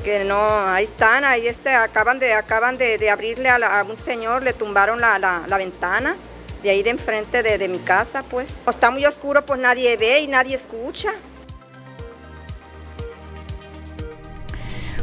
Que 0.00 0.24
no, 0.24 0.66
ahí 0.68 0.84
están, 0.84 1.24
ahí 1.24 1.46
este, 1.46 1.70
acaban 1.70 2.18
de, 2.18 2.32
acaban 2.32 2.78
de, 2.78 3.10
abrirle 3.10 3.48
a, 3.48 3.84
un 3.88 3.96
señor, 3.96 4.42
le 4.42 4.52
tumbaron 4.52 5.00
la, 5.00 5.18
la, 5.18 5.56
ventana 5.58 6.16
de 6.62 6.70
ahí 6.70 6.82
de 6.82 6.90
enfrente 6.90 7.42
de, 7.42 7.58
de 7.58 7.68
mi 7.68 7.78
casa, 7.78 8.22
pues. 8.22 8.60
Está 8.68 8.90
muy 8.90 9.04
oscuro, 9.06 9.44
pues 9.46 9.60
nadie 9.60 9.96
ve 9.96 10.20
y 10.20 10.26
nadie 10.26 10.54
escucha. 10.54 11.12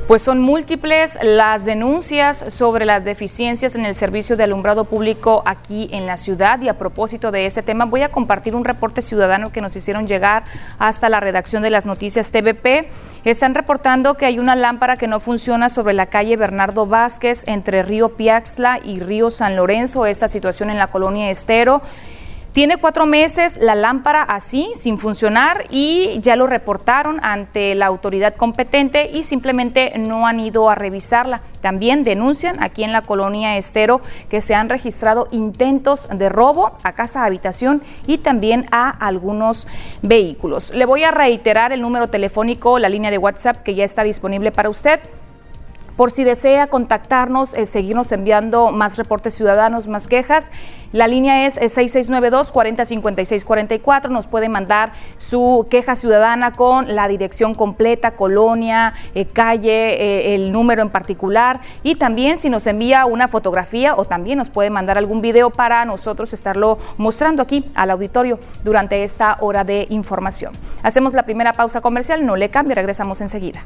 Pues 0.07 0.21
son 0.21 0.39
múltiples 0.39 1.17
las 1.21 1.65
denuncias 1.65 2.45
sobre 2.47 2.85
las 2.85 3.03
deficiencias 3.03 3.75
en 3.75 3.85
el 3.85 3.93
servicio 3.93 4.37
de 4.37 4.45
alumbrado 4.45 4.85
público 4.85 5.43
aquí 5.45 5.89
en 5.91 6.05
la 6.05 6.15
ciudad 6.15 6.61
y 6.61 6.69
a 6.69 6.77
propósito 6.77 7.29
de 7.29 7.45
ese 7.45 7.61
tema 7.61 7.83
voy 7.83 8.03
a 8.03 8.09
compartir 8.09 8.55
un 8.55 8.63
reporte 8.63 9.01
ciudadano 9.01 9.51
que 9.51 9.59
nos 9.59 9.75
hicieron 9.75 10.07
llegar 10.07 10.45
hasta 10.79 11.09
la 11.09 11.19
redacción 11.19 11.61
de 11.61 11.71
las 11.71 11.85
noticias 11.85 12.31
TVP. 12.31 12.87
Están 13.25 13.53
reportando 13.53 14.13
que 14.13 14.25
hay 14.25 14.39
una 14.39 14.55
lámpara 14.55 14.95
que 14.95 15.07
no 15.07 15.19
funciona 15.19 15.67
sobre 15.67 15.93
la 15.93 16.05
calle 16.05 16.37
Bernardo 16.37 16.85
Vázquez 16.85 17.45
entre 17.45 17.83
Río 17.83 18.15
Piaxla 18.15 18.79
y 18.81 19.01
Río 19.01 19.29
San 19.29 19.57
Lorenzo, 19.57 20.05
esa 20.05 20.29
situación 20.29 20.69
en 20.69 20.77
la 20.77 20.87
colonia 20.87 21.29
Estero. 21.29 21.81
Tiene 22.57 22.77
cuatro 22.77 23.05
meses 23.05 23.57
la 23.57 23.75
lámpara 23.75 24.23
así, 24.23 24.71
sin 24.73 24.97
funcionar, 24.97 25.65
y 25.69 26.17
ya 26.21 26.35
lo 26.35 26.47
reportaron 26.47 27.19
ante 27.23 27.75
la 27.75 27.85
autoridad 27.85 28.33
competente 28.33 29.11
y 29.13 29.21
simplemente 29.21 29.93
no 29.99 30.25
han 30.25 30.39
ido 30.39 30.67
a 30.67 30.73
revisarla. 30.73 31.41
También 31.61 32.03
denuncian 32.03 32.57
aquí 32.63 32.83
en 32.83 32.93
la 32.93 33.03
colonia 33.03 33.57
Estero 33.57 34.01
que 34.27 34.41
se 34.41 34.55
han 34.55 34.69
registrado 34.69 35.27
intentos 35.29 36.09
de 36.11 36.29
robo 36.29 36.75
a 36.81 36.93
casa 36.93 37.25
habitación 37.25 37.83
y 38.07 38.17
también 38.17 38.65
a 38.71 38.89
algunos 38.89 39.67
vehículos. 40.01 40.73
Le 40.73 40.85
voy 40.85 41.03
a 41.03 41.11
reiterar 41.11 41.73
el 41.73 41.81
número 41.81 42.07
telefónico, 42.09 42.79
la 42.79 42.89
línea 42.89 43.11
de 43.11 43.19
WhatsApp 43.19 43.61
que 43.61 43.75
ya 43.75 43.85
está 43.85 44.01
disponible 44.01 44.51
para 44.51 44.71
usted. 44.71 44.99
Por 45.98 46.12
si 46.12 46.24
desea 46.24 46.68
contactarnos, 46.68 47.56
eh, 47.56 47.66
seguirnos 47.66 48.12
enviando 48.12 48.72
más 48.72 48.98
reportes 48.98 49.34
ciudadanos, 49.34 49.88
más 49.88 50.08
quejas, 50.08 50.51
la 50.94 51.08
línea 51.08 51.48
es 51.48 51.60
6692-405644. 51.60 54.06
Eh, 54.06 54.13
Nos 54.13 54.27
puede 54.27 54.48
mandar 54.48 54.92
su 55.18 55.66
queja 55.72 55.96
ciudadana 55.96 56.51
con 56.51 56.96
la 56.96 57.08
dirección 57.08 57.56
completa, 57.56 58.12
colonia, 58.12 58.94
eh, 59.16 59.25
calle, 59.25 60.36
el 60.36 60.51
número 60.51 60.84
en 60.84 60.89
particular. 60.89 61.62
Y 61.82 61.96
también 61.96 62.38
si 62.38 62.51
nos 62.51 62.68
envía 62.68 63.08
una 63.08 63.27
fotografía 63.27 63.96
o 63.96 64.06
también 64.06 64.38
nos 64.38 64.51
puede 64.51 64.70
mandar 64.70 65.00
algún 65.00 65.22
video 65.22 65.50
para 65.50 65.84
nosotros 65.84 66.32
estarlo 66.32 66.77
mostrando 66.98 67.42
aquí 67.42 67.66
al 67.74 67.89
auditorio 67.89 68.38
durante 68.63 69.01
esta 69.01 69.38
hora 69.39 69.63
de 69.63 69.88
información. 69.89 70.54
Hacemos 70.84 71.13
la 71.13 71.24
primera 71.24 71.54
pausa 71.54 71.82
comercial, 71.82 72.24
no 72.24 72.36
le 72.36 72.50
cambie, 72.50 72.75
regresamos 72.75 73.20
enseguida. 73.22 73.63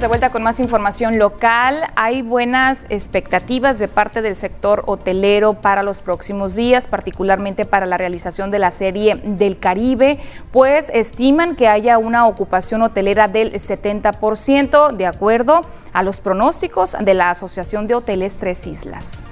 De 0.00 0.08
vuelta 0.08 0.30
con 0.30 0.42
más 0.42 0.60
información 0.60 1.18
local. 1.18 1.84
Hay 1.96 2.20
buenas 2.20 2.84
expectativas 2.90 3.78
de 3.78 3.88
parte 3.88 4.20
del 4.20 4.36
sector 4.36 4.82
hotelero 4.86 5.54
para 5.54 5.82
los 5.82 6.02
próximos 6.02 6.54
días, 6.54 6.86
particularmente 6.86 7.64
para 7.64 7.86
la 7.86 7.96
realización 7.96 8.50
de 8.50 8.58
la 8.58 8.70
serie 8.70 9.14
del 9.24 9.58
Caribe, 9.58 10.20
pues 10.52 10.90
estiman 10.92 11.56
que 11.56 11.68
haya 11.68 11.96
una 11.96 12.26
ocupación 12.26 12.82
hotelera 12.82 13.28
del 13.28 13.54
70%, 13.54 14.94
de 14.94 15.06
acuerdo 15.06 15.62
a 15.94 16.02
los 16.02 16.20
pronósticos 16.20 16.94
de 17.00 17.14
la 17.14 17.30
Asociación 17.30 17.86
de 17.86 17.94
Hoteles 17.94 18.36
Tres 18.36 18.66
Islas. 18.66 19.22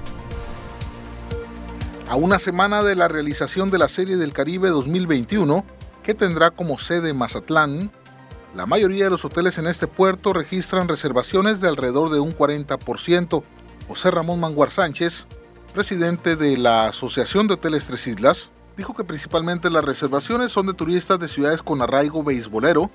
A 2.08 2.16
una 2.16 2.38
semana 2.38 2.82
de 2.82 2.94
la 2.94 3.08
realización 3.08 3.70
de 3.70 3.78
la 3.78 3.88
serie 3.88 4.16
del 4.16 4.32
Caribe 4.32 4.68
2021, 4.70 5.64
que 6.02 6.14
tendrá 6.14 6.50
como 6.50 6.78
sede 6.78 7.12
Mazatlán, 7.12 7.90
la 8.54 8.66
mayoría 8.66 9.04
de 9.04 9.10
los 9.10 9.24
hoteles 9.24 9.58
en 9.58 9.66
este 9.66 9.86
puerto 9.86 10.32
registran 10.32 10.86
reservaciones 10.86 11.60
de 11.60 11.68
alrededor 11.68 12.10
de 12.10 12.20
un 12.20 12.32
40%. 12.32 13.42
José 13.88 14.10
Ramón 14.10 14.40
Manguar 14.40 14.70
Sánchez, 14.70 15.26
presidente 15.72 16.36
de 16.36 16.56
la 16.56 16.86
Asociación 16.86 17.48
de 17.48 17.54
Hoteles 17.54 17.86
Tres 17.86 18.06
Islas, 18.06 18.52
dijo 18.76 18.94
que 18.94 19.04
principalmente 19.04 19.70
las 19.70 19.84
reservaciones 19.84 20.52
son 20.52 20.66
de 20.66 20.74
turistas 20.74 21.18
de 21.18 21.28
ciudades 21.28 21.62
con 21.62 21.82
arraigo 21.82 22.22
beisbolero, 22.22 22.90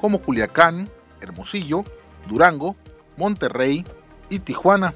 como 0.00 0.22
Culiacán, 0.22 0.88
Hermosillo, 1.20 1.84
Durango, 2.28 2.76
Monterrey 3.16 3.84
y 4.28 4.38
Tijuana, 4.38 4.94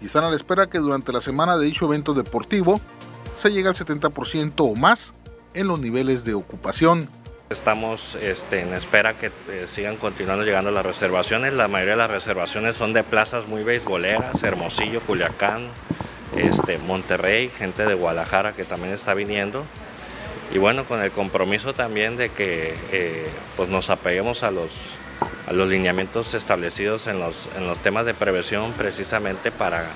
y 0.00 0.06
están 0.06 0.24
a 0.24 0.30
la 0.30 0.36
espera 0.36 0.68
que 0.68 0.78
durante 0.78 1.12
la 1.12 1.20
semana 1.20 1.58
de 1.58 1.66
dicho 1.66 1.86
evento 1.86 2.14
deportivo 2.14 2.80
se 3.38 3.50
llegue 3.50 3.68
al 3.68 3.74
70% 3.74 4.54
o 4.58 4.74
más 4.76 5.12
en 5.54 5.66
los 5.66 5.80
niveles 5.80 6.24
de 6.24 6.34
ocupación. 6.34 7.08
Estamos 7.50 8.14
este, 8.22 8.60
en 8.60 8.74
espera 8.74 9.14
que 9.14 9.32
eh, 9.48 9.64
sigan 9.66 9.96
continuando 9.96 10.44
llegando 10.44 10.70
las 10.70 10.86
reservaciones. 10.86 11.52
La 11.52 11.66
mayoría 11.66 11.94
de 11.94 11.98
las 11.98 12.10
reservaciones 12.12 12.76
son 12.76 12.92
de 12.92 13.02
plazas 13.02 13.48
muy 13.48 13.64
beisboleras, 13.64 14.40
Hermosillo, 14.40 15.00
Culiacán, 15.00 15.66
este, 16.36 16.78
Monterrey, 16.78 17.48
gente 17.48 17.84
de 17.86 17.94
Guadalajara 17.94 18.52
que 18.52 18.62
también 18.62 18.94
está 18.94 19.14
viniendo. 19.14 19.64
Y 20.54 20.58
bueno, 20.58 20.84
con 20.84 21.02
el 21.02 21.10
compromiso 21.10 21.74
también 21.74 22.16
de 22.16 22.28
que 22.28 22.72
eh, 22.92 23.26
pues 23.56 23.68
nos 23.68 23.90
apeguemos 23.90 24.44
a 24.44 24.52
los, 24.52 24.70
a 25.48 25.52
los 25.52 25.68
lineamientos 25.68 26.34
establecidos 26.34 27.08
en 27.08 27.18
los, 27.18 27.48
en 27.56 27.66
los 27.66 27.80
temas 27.80 28.06
de 28.06 28.14
prevención 28.14 28.70
precisamente 28.74 29.50
para, 29.50 29.86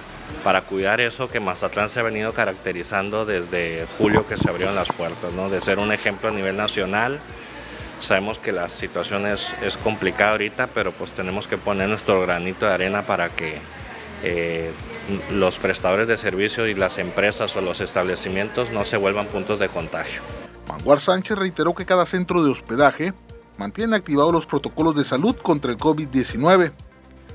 para 0.42 0.62
cuidar 0.62 1.00
eso 1.00 1.28
que 1.28 1.38
Mazatlán 1.38 1.88
se 1.88 2.00
ha 2.00 2.02
venido 2.02 2.32
caracterizando 2.32 3.24
desde 3.24 3.86
julio 3.96 4.26
que 4.26 4.36
se 4.36 4.48
abrieron 4.48 4.74
las 4.74 4.88
puertas, 4.88 5.30
de 5.52 5.60
ser 5.60 5.78
un 5.78 5.92
ejemplo 5.92 6.30
a 6.30 6.32
nivel 6.32 6.56
nacional 6.56 7.20
Sabemos 8.00 8.38
que 8.38 8.52
la 8.52 8.68
situación 8.68 9.26
es, 9.26 9.46
complicada 9.82 10.32
ahorita, 10.32 10.66
pero 10.68 10.92
pues 10.92 11.12
tenemos 11.12 11.46
que 11.46 11.56
poner 11.56 11.88
nuestro 11.88 12.20
granito 12.20 12.66
de 12.66 12.72
arena 12.72 13.02
para 13.02 13.30
que 13.30 13.58
eh, 14.22 14.70
los 15.30 15.58
prestadores 15.58 16.08
de 16.08 16.16
servicios 16.16 16.68
y 16.68 16.74
las 16.74 16.98
empresas 16.98 17.56
o 17.56 17.60
los 17.60 17.80
establecimientos 17.80 18.70
no 18.70 18.84
se 18.84 18.96
vuelvan 18.96 19.26
puntos 19.26 19.58
de 19.58 19.68
contagio. 19.68 20.22
Manguar 20.68 21.00
Sánchez 21.00 21.38
reiteró 21.38 21.74
que 21.74 21.86
cada 21.86 22.06
centro 22.06 22.44
de 22.44 22.50
hospedaje 22.50 23.14
mantiene 23.58 23.96
activados 23.96 24.32
los 24.32 24.46
protocolos 24.46 24.96
de 24.96 25.04
salud 25.04 25.36
contra 25.36 25.70
el 25.70 25.78
COVID-19. 25.78 26.72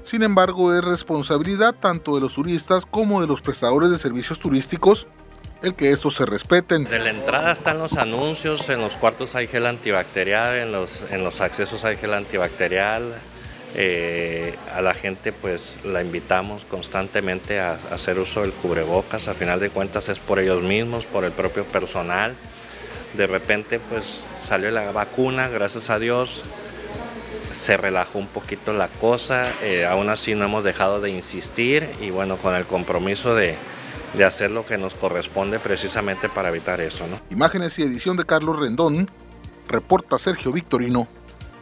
Sin 0.04 0.24
embargo, 0.24 0.74
es 0.74 0.84
responsabilidad 0.84 1.76
tanto 1.76 2.16
de 2.16 2.22
los 2.22 2.34
turistas 2.34 2.86
como 2.86 3.22
de 3.22 3.28
los 3.28 3.42
prestadores 3.42 3.92
de 3.92 4.00
servicios 4.00 4.40
turísticos 4.40 5.08
el 5.62 5.76
que 5.76 5.92
estos 5.92 6.16
se 6.16 6.26
respeten. 6.26 6.86
De 6.86 7.00
la 7.00 7.10
entrada 7.10 7.52
están 7.52 7.80
los 7.80 7.94
anuncios, 7.94 8.70
en 8.70 8.80
los 8.82 8.96
cuartos 8.96 9.36
hay 9.36 9.48
gel 9.48 9.66
antibacterial, 9.66 10.58
en 10.58 10.72
los, 10.72 11.04
en 11.12 11.24
los 11.24 11.42
accesos 11.42 11.84
hay 11.86 11.98
gel 11.98 12.14
antibacterial. 12.14 13.16
Eh, 13.76 14.56
a 14.74 14.82
la 14.82 14.96
gente 14.96 15.32
pues 15.32 15.80
la 15.84 16.02
invitamos 16.02 16.66
constantemente 16.66 17.60
a, 17.60 17.78
hacer 17.92 18.18
uso 18.18 18.42
del 18.42 18.52
cubrebocas, 18.52 19.28
a 19.28 19.36
final 19.36 19.60
de 19.60 19.70
cuentas 19.70 20.10
es 20.10 20.20
por 20.20 20.40
ellos 20.40 20.64
mismos, 20.64 21.06
por 21.06 21.24
el 21.24 21.32
propio 21.32 21.66
personal. 21.66 22.34
De 23.14 23.28
repente 23.28 23.80
pues 23.80 24.24
salió 24.40 24.72
la 24.72 24.92
vacuna, 24.92 25.50
gracias 25.50 25.90
a 25.90 26.00
Dios, 26.00 26.44
se 27.54 27.78
relajó 27.78 28.18
un 28.18 28.28
poquito 28.28 28.74
la 28.74 28.88
cosa, 28.88 29.52
eh, 29.62 29.86
aún 29.86 30.10
así 30.10 30.36
no 30.36 30.46
hemos 30.46 30.64
dejado 30.64 31.02
de 31.02 31.12
insistir 31.12 31.88
y 32.00 32.10
bueno, 32.12 32.38
con 32.38 32.56
el 32.56 32.66
compromiso 32.66 33.36
de, 33.36 33.56
de 34.14 34.26
hacer 34.26 34.52
lo 34.52 34.66
que 34.66 34.78
nos 34.78 34.94
corresponde 34.94 35.60
precisamente 35.60 36.30
para 36.30 36.50
evitar 36.50 36.82
eso. 36.82 37.06
¿no? 37.08 37.20
Imágenes 37.30 37.78
y 37.80 37.84
edición 37.84 38.18
de 38.18 38.26
Carlos 38.26 38.60
Rendón, 38.60 39.10
reporta 39.68 40.18
Sergio 40.18 40.52
Victorino, 40.52 41.08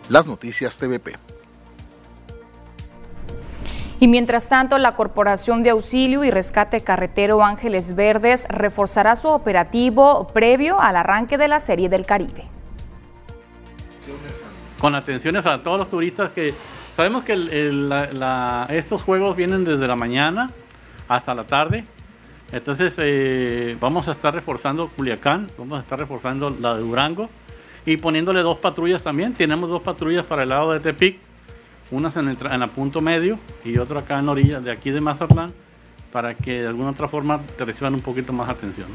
las 0.10 0.27
noticias 0.27 0.77
TVP. 0.77 1.16
Y 4.00 4.08
mientras 4.08 4.48
tanto, 4.48 4.77
la 4.77 4.96
Corporación 4.96 5.63
de 5.63 5.72
Auxilio 5.72 6.24
y 6.24 6.30
Rescate 6.30 6.82
Carretero 6.82 7.44
Ángeles 7.44 7.96
Verdes 7.96 8.46
reforzará 8.48 9.16
su 9.16 9.27
operativo 9.27 10.27
previo 10.27 10.80
al 10.80 10.98
arranque 10.98 11.38
de 11.38 11.48
la 11.48 11.60
Serie 11.60 11.89
del 11.89 12.06
Caribe. 12.06 12.46
Con 14.77 14.94
atenciones 14.94 15.48
a 15.48 15.63
todos 15.63 15.80
los 15.80 15.89
turistas 15.89 16.30
que 16.30 16.54
sabemos 16.96 17.24
que 17.24 17.34
estos 18.70 19.01
juegos 19.01 19.36
vienen 19.36 19.66
desde 19.66 19.88
la 19.88 19.96
mañana 19.96 20.48
hasta 21.08 21.34
la 21.34 21.46
tarde 21.46 21.84
entonces 22.51 22.96
eh, 22.98 23.75
vamos 23.80 24.08
a 24.08 24.12
estar 24.12 24.34
reforzando 24.34 24.88
Culiacán, 24.88 25.48
vamos 25.58 25.77
a 25.77 25.82
estar 25.82 26.00
reforzando 26.00 26.56
la 26.62 26.75
de 26.75 26.82
Durango 26.82 27.30
y 27.86 27.98
poniéndole 27.98 28.42
dos 28.42 28.58
patrullas 28.58 29.04
también. 29.04 29.34
Tenemos 29.34 29.70
dos 29.70 29.82
patrullas 29.82 30.25
para 30.25 30.44
el 30.44 30.50
lado 30.50 30.72
de 30.72 30.80
Tepic, 30.80 31.18
unas 31.92 32.16
en 32.16 32.30
el, 32.30 32.38
en 32.50 32.70
punto 32.70 33.01
medio 33.01 33.38
y 33.66 33.77
otra 33.77 34.00
acá 34.00 34.20
en 34.20 34.30
orilla 34.30 34.62
de 34.62 34.72
aquí 34.72 34.92
de 34.92 35.01
Mazatlán, 35.01 35.51
para 36.12 36.36
que 36.36 36.62
de 36.62 36.68
alguna 36.68 36.92
otra 36.92 37.10
forma 37.10 37.42
te 37.58 37.66
reciban 37.66 37.94
un 37.94 38.01
poquito 38.01 38.32
más 38.32 38.50
atención. 38.50 38.88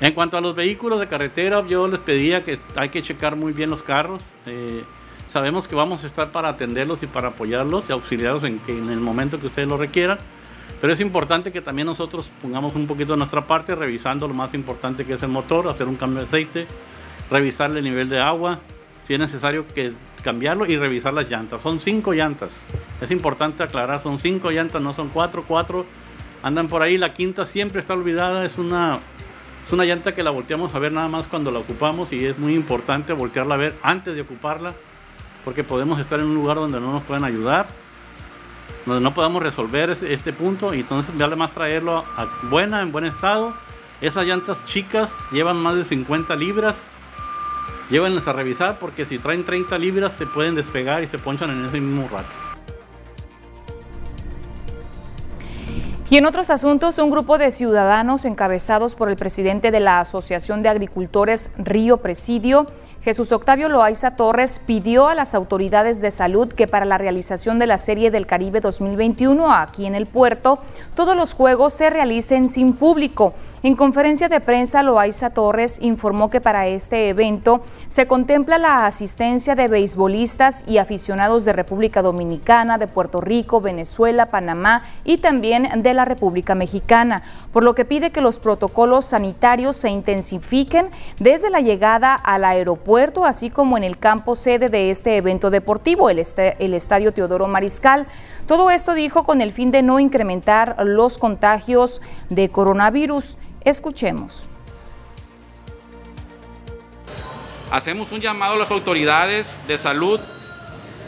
En 0.00 0.12
cuanto 0.12 0.36
a 0.36 0.40
los 0.40 0.54
vehículos 0.54 1.00
de 1.00 1.08
carretera, 1.08 1.66
yo 1.66 1.88
les 1.88 2.00
pedía 2.00 2.42
que 2.42 2.58
hay 2.76 2.90
que 2.90 3.02
checar 3.02 3.34
muy 3.34 3.52
bien 3.52 3.68
los 3.70 3.82
carros. 3.82 4.22
Eh, 4.46 4.84
sabemos 5.32 5.66
que 5.66 5.74
vamos 5.74 6.04
a 6.04 6.06
estar 6.06 6.30
para 6.30 6.50
atenderlos 6.50 7.02
y 7.02 7.06
para 7.06 7.28
apoyarlos 7.28 7.88
y 7.88 7.92
auxiliarlos 7.92 8.44
en, 8.44 8.60
en 8.68 8.90
el 8.90 9.00
momento 9.00 9.40
que 9.40 9.48
ustedes 9.48 9.68
lo 9.68 9.76
requieran 9.76 10.18
Pero 10.80 10.92
es 10.92 11.00
importante 11.00 11.50
que 11.50 11.60
también 11.60 11.86
nosotros 11.86 12.30
pongamos 12.40 12.74
un 12.74 12.86
poquito 12.86 13.12
de 13.12 13.18
nuestra 13.18 13.42
parte, 13.42 13.74
revisando 13.74 14.28
lo 14.28 14.34
más 14.34 14.54
importante 14.54 15.04
que 15.04 15.14
es 15.14 15.22
el 15.22 15.28
motor, 15.28 15.68
hacer 15.68 15.88
un 15.88 15.96
cambio 15.96 16.20
de 16.20 16.26
aceite, 16.26 16.66
revisarle 17.30 17.80
el 17.80 17.84
nivel 17.84 18.08
de 18.08 18.20
agua, 18.20 18.60
si 19.06 19.14
es 19.14 19.20
necesario 19.20 19.66
que 19.66 19.92
cambiarlo 20.22 20.66
y 20.66 20.76
revisar 20.76 21.14
las 21.14 21.28
llantas. 21.28 21.62
Son 21.62 21.80
cinco 21.80 22.12
llantas. 22.12 22.64
Es 23.00 23.10
importante 23.10 23.62
aclarar, 23.62 24.00
son 24.00 24.18
cinco 24.18 24.50
llantas, 24.50 24.80
no 24.80 24.94
son 24.94 25.08
cuatro, 25.08 25.44
cuatro 25.46 25.84
andan 26.42 26.68
por 26.68 26.82
ahí. 26.82 26.96
La 26.96 27.14
quinta 27.14 27.44
siempre 27.44 27.80
está 27.80 27.94
olvidada, 27.94 28.44
es 28.44 28.56
una, 28.56 28.98
es 29.66 29.72
una 29.72 29.84
llanta 29.84 30.14
que 30.14 30.22
la 30.22 30.30
volteamos 30.30 30.74
a 30.74 30.78
ver 30.78 30.92
nada 30.92 31.08
más 31.08 31.26
cuando 31.26 31.50
la 31.50 31.58
ocupamos 31.58 32.12
y 32.12 32.24
es 32.24 32.38
muy 32.38 32.54
importante 32.54 33.12
voltearla 33.12 33.54
a 33.54 33.58
ver 33.58 33.74
antes 33.82 34.14
de 34.14 34.20
ocuparla, 34.20 34.74
porque 35.44 35.64
podemos 35.64 35.98
estar 35.98 36.20
en 36.20 36.26
un 36.26 36.34
lugar 36.34 36.56
donde 36.56 36.78
no 36.80 36.92
nos 36.92 37.02
pueden 37.02 37.24
ayudar 37.24 37.66
no 38.86 39.14
podamos 39.14 39.42
resolver 39.42 39.90
este 39.90 40.32
punto 40.32 40.72
y 40.72 40.80
entonces 40.80 41.14
más 41.36 41.52
traerlo 41.52 41.98
a 42.16 42.26
buena, 42.44 42.82
en 42.82 42.90
buen 42.90 43.04
estado. 43.04 43.52
Esas 44.00 44.24
llantas 44.24 44.64
chicas 44.64 45.12
llevan 45.30 45.56
más 45.56 45.74
de 45.74 45.84
50 45.84 46.34
libras. 46.36 46.78
Llévenlas 47.90 48.28
a 48.28 48.32
revisar 48.32 48.78
porque 48.78 49.04
si 49.04 49.18
traen 49.18 49.44
30 49.44 49.76
libras 49.78 50.12
se 50.12 50.26
pueden 50.26 50.54
despegar 50.54 51.02
y 51.02 51.06
se 51.06 51.18
ponchan 51.18 51.50
en 51.50 51.64
ese 51.64 51.80
mismo 51.80 52.08
rato. 52.08 52.28
Y 56.10 56.16
en 56.16 56.24
otros 56.24 56.48
asuntos, 56.48 56.98
un 56.98 57.10
grupo 57.10 57.36
de 57.36 57.50
ciudadanos 57.50 58.24
encabezados 58.24 58.94
por 58.94 59.10
el 59.10 59.16
presidente 59.16 59.70
de 59.70 59.80
la 59.80 60.00
Asociación 60.00 60.62
de 60.62 60.70
Agricultores 60.70 61.50
Río 61.58 61.98
Presidio 61.98 62.66
Jesús 63.08 63.32
Octavio 63.32 63.70
Loaiza 63.70 64.16
Torres 64.16 64.60
pidió 64.66 65.08
a 65.08 65.14
las 65.14 65.34
autoridades 65.34 66.02
de 66.02 66.10
salud 66.10 66.52
que 66.52 66.66
para 66.66 66.84
la 66.84 66.98
realización 66.98 67.58
de 67.58 67.66
la 67.66 67.78
Serie 67.78 68.10
del 68.10 68.26
Caribe 68.26 68.60
2021 68.60 69.50
aquí 69.50 69.86
en 69.86 69.94
el 69.94 70.04
puerto, 70.04 70.58
todos 70.94 71.16
los 71.16 71.32
juegos 71.32 71.72
se 71.72 71.88
realicen 71.88 72.50
sin 72.50 72.74
público. 72.74 73.32
En 73.64 73.74
conferencia 73.74 74.28
de 74.28 74.40
prensa, 74.40 74.84
Loaiza 74.84 75.30
Torres 75.30 75.78
informó 75.80 76.30
que 76.30 76.40
para 76.40 76.68
este 76.68 77.08
evento 77.08 77.60
se 77.88 78.06
contempla 78.06 78.56
la 78.56 78.86
asistencia 78.86 79.56
de 79.56 79.66
beisbolistas 79.66 80.62
y 80.68 80.78
aficionados 80.78 81.44
de 81.44 81.52
República 81.52 82.00
Dominicana, 82.00 82.78
de 82.78 82.86
Puerto 82.86 83.20
Rico, 83.20 83.60
Venezuela, 83.60 84.26
Panamá 84.26 84.84
y 85.04 85.18
también 85.18 85.82
de 85.82 85.92
la 85.92 86.04
República 86.04 86.54
Mexicana, 86.54 87.24
por 87.52 87.64
lo 87.64 87.74
que 87.74 87.84
pide 87.84 88.12
que 88.12 88.20
los 88.20 88.38
protocolos 88.38 89.06
sanitarios 89.06 89.76
se 89.76 89.88
intensifiquen 89.88 90.90
desde 91.18 91.50
la 91.50 91.60
llegada 91.60 92.14
al 92.14 92.44
aeropuerto, 92.44 93.24
así 93.24 93.50
como 93.50 93.76
en 93.76 93.82
el 93.82 93.98
campo 93.98 94.36
sede 94.36 94.68
de 94.68 94.92
este 94.92 95.16
evento 95.16 95.50
deportivo, 95.50 96.10
el, 96.10 96.22
el 96.36 96.74
Estadio 96.74 97.12
Teodoro 97.12 97.48
Mariscal. 97.48 98.06
Todo 98.46 98.70
esto 98.70 98.94
dijo 98.94 99.24
con 99.24 99.40
el 99.40 99.50
fin 99.50 99.72
de 99.72 99.82
no 99.82 99.98
incrementar 99.98 100.76
los 100.86 101.18
contagios 101.18 102.00
de 102.30 102.48
coronavirus. 102.50 103.36
Escuchemos. 103.68 104.44
Hacemos 107.70 108.10
un 108.12 108.22
llamado 108.22 108.54
a 108.54 108.56
las 108.56 108.70
autoridades 108.70 109.54
de 109.66 109.76
salud 109.76 110.18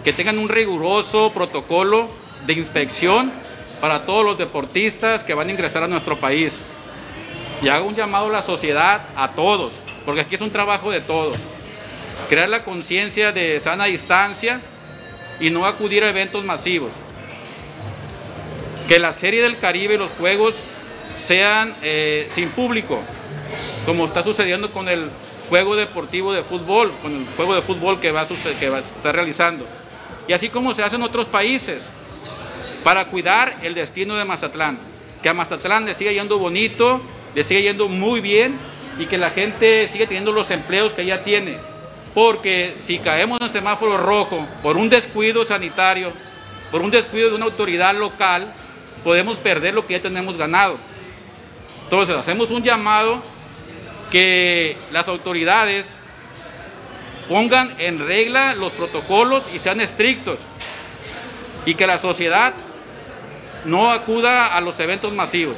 que 0.05 0.12
tengan 0.12 0.38
un 0.38 0.50
riguroso 0.50 1.33
protocolo 1.33 2.11
de 2.47 2.52
inspección 2.52 3.33
para 3.81 4.05
todos 4.05 4.26
los 4.26 4.37
deportistas 4.37 5.25
que 5.25 5.33
van 5.33 5.49
a 5.49 5.52
ingresar 5.52 5.85
a 5.85 5.88
nuestro 5.88 6.21
país. 6.21 6.61
Y 7.62 7.69
hago 7.69 7.88
un 7.88 7.95
llamado 7.95 8.26
a 8.26 8.31
la 8.31 8.43
sociedad, 8.43 9.07
a 9.17 9.33
todos, 9.33 9.81
porque 10.05 10.21
aquí 10.21 10.35
es 10.35 10.43
un 10.43 10.50
trabajo 10.50 10.90
de 10.90 11.00
todos. 11.00 11.38
Crear 12.29 12.50
la 12.50 12.62
conciencia 12.62 13.33
de 13.33 13.59
sana 13.61 13.87
distancia 13.87 14.61
y 15.40 15.49
no 15.49 15.64
acudir 15.64 16.05
a 16.05 16.11
eventos 16.11 16.44
masivos. 16.44 16.92
Que 18.87 18.99
la 18.99 19.14
Serie 19.14 19.40
del 19.40 19.59
Caribe 19.59 19.94
y 19.94 19.99
los 19.99 20.11
Juegos 20.11 20.62
sean 21.16 21.75
eh, 21.83 22.29
sin 22.33 22.49
público, 22.51 23.01
como 23.87 24.07
está 24.07 24.23
sucediendo 24.23 24.70
con 24.70 24.88
el 24.88 25.09
juego 25.49 25.77
deportivo 25.77 26.33
de 26.33 26.44
fútbol, 26.44 26.92
con 27.03 27.14
el 27.14 27.27
juego 27.37 27.55
de 27.55 27.62
fútbol 27.62 28.01
que 28.01 28.12
va 28.12 28.23
a, 28.23 28.27
que 28.59 28.68
va 28.68 28.79
a 28.79 28.81
estar 28.81 29.14
realizando. 29.14 29.66
Y 30.29 30.33
así 30.33 30.49
como 30.49 30.75
se 30.75 30.83
hace 30.83 30.96
en 30.96 31.03
otros 31.03 31.27
países, 31.27 31.88
para 32.83 33.07
cuidar 33.07 33.59
el 33.62 33.75
destino 33.75 34.14
de 34.14 34.25
Mazatlán. 34.25 34.79
Que 35.23 35.29
a 35.29 35.35
Mazatlán 35.35 35.85
le 35.85 35.94
siga 35.94 36.12
yendo 36.12 36.38
bonito, 36.38 37.01
le 37.35 37.44
siga 37.44 37.61
yendo 37.61 37.88
muy 37.88 38.20
bien 38.20 38.59
y 38.99 39.07
que 39.07 39.18
la 39.18 39.31
gente 39.31 39.87
siga 39.87 40.07
teniendo 40.07 40.33
los 40.33 40.51
empleos 40.51 40.92
que 40.92 41.05
ya 41.05 41.23
tiene. 41.23 41.59
Porque 42.14 42.77
si 42.81 42.99
caemos 42.99 43.38
en 43.40 43.49
semáforo 43.49 43.96
rojo 43.96 44.46
por 44.62 44.77
un 44.77 44.88
descuido 44.88 45.44
sanitario, 45.44 46.12
por 46.70 46.83
un 46.83 46.90
descuido 46.90 47.31
de 47.31 47.37
una 47.37 47.44
autoridad 47.46 47.94
local, 47.94 48.53
podemos 49.05 49.37
perder 49.37 49.75
lo 49.75 49.87
que 49.87 49.94
ya 49.94 50.03
tenemos 50.03 50.37
ganado. 50.37 50.79
Entonces 51.90 52.14
hacemos 52.14 52.53
un 52.53 52.62
llamado 52.62 53.20
que 54.12 54.79
las 54.92 55.09
autoridades 55.09 55.96
pongan 57.29 57.74
en 57.81 58.07
regla 58.07 58.55
los 58.55 58.70
protocolos 58.70 59.42
y 59.53 59.59
sean 59.59 59.81
estrictos 59.81 60.38
y 61.66 61.74
que 61.74 61.88
la 61.88 61.98
sociedad 61.98 62.55
no 63.64 63.90
acuda 63.90 64.55
a 64.55 64.61
los 64.61 64.79
eventos 64.79 65.12
masivos. 65.12 65.57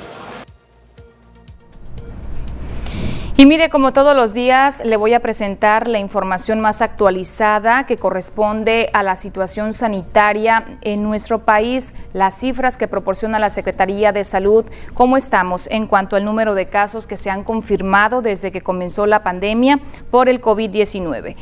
Y 3.34 3.46
mire, 3.46 3.70
como 3.70 3.94
todos 3.94 4.14
los 4.14 4.34
días, 4.34 4.84
le 4.84 4.98
voy 4.98 5.14
a 5.14 5.20
presentar 5.20 5.88
la 5.88 5.98
información 5.98 6.60
más 6.60 6.82
actualizada 6.82 7.86
que 7.86 7.96
corresponde 7.96 8.90
a 8.92 9.02
la 9.02 9.16
situación 9.16 9.72
sanitaria 9.72 10.66
en 10.82 11.02
nuestro 11.02 11.38
país, 11.38 11.94
las 12.12 12.38
cifras 12.38 12.76
que 12.76 12.88
proporciona 12.88 13.38
la 13.38 13.48
Secretaría 13.48 14.12
de 14.12 14.24
Salud, 14.24 14.66
cómo 14.92 15.16
estamos 15.16 15.66
en 15.68 15.86
cuanto 15.86 16.16
al 16.16 16.26
número 16.26 16.54
de 16.54 16.66
casos 16.66 17.06
que 17.06 17.16
se 17.16 17.30
han 17.30 17.42
confirmado 17.42 18.20
desde 18.20 18.52
que 18.52 18.60
comenzó 18.60 19.06
la 19.06 19.22
pandemia 19.22 19.80
por 20.10 20.28
el 20.28 20.42
COVID-19. 20.42 21.34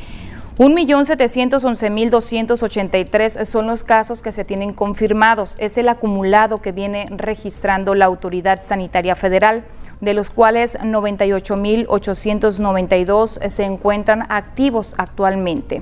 1.711.283 0.57 3.45
son 3.45 3.67
los 3.67 3.83
casos 3.83 4.21
que 4.21 4.31
se 4.31 4.45
tienen 4.45 4.71
confirmados. 4.73 5.57
Es 5.59 5.77
el 5.77 5.89
acumulado 5.89 6.61
que 6.61 6.71
viene 6.71 7.07
registrando 7.09 7.95
la 7.95 8.05
Autoridad 8.05 8.61
Sanitaria 8.61 9.15
Federal 9.15 9.65
de 10.01 10.13
los 10.13 10.29
cuales 10.29 10.77
98.892 10.79 13.49
se 13.49 13.63
encuentran 13.63 14.27
activos 14.29 14.93
actualmente. 14.97 15.81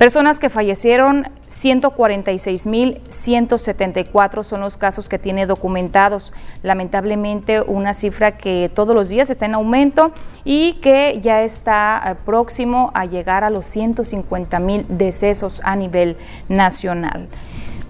Personas 0.00 0.38
que 0.38 0.48
fallecieron, 0.48 1.28
146.174 1.50 4.44
son 4.44 4.62
los 4.62 4.78
casos 4.78 5.10
que 5.10 5.18
tiene 5.18 5.44
documentados. 5.44 6.32
Lamentablemente 6.62 7.60
una 7.60 7.92
cifra 7.92 8.38
que 8.38 8.70
todos 8.74 8.96
los 8.96 9.10
días 9.10 9.28
está 9.28 9.44
en 9.44 9.52
aumento 9.52 10.12
y 10.42 10.78
que 10.80 11.20
ya 11.20 11.42
está 11.42 12.02
eh, 12.02 12.14
próximo 12.24 12.90
a 12.94 13.04
llegar 13.04 13.44
a 13.44 13.50
los 13.50 13.66
150.000 13.76 14.86
decesos 14.86 15.60
a 15.64 15.76
nivel 15.76 16.16
nacional. 16.48 17.28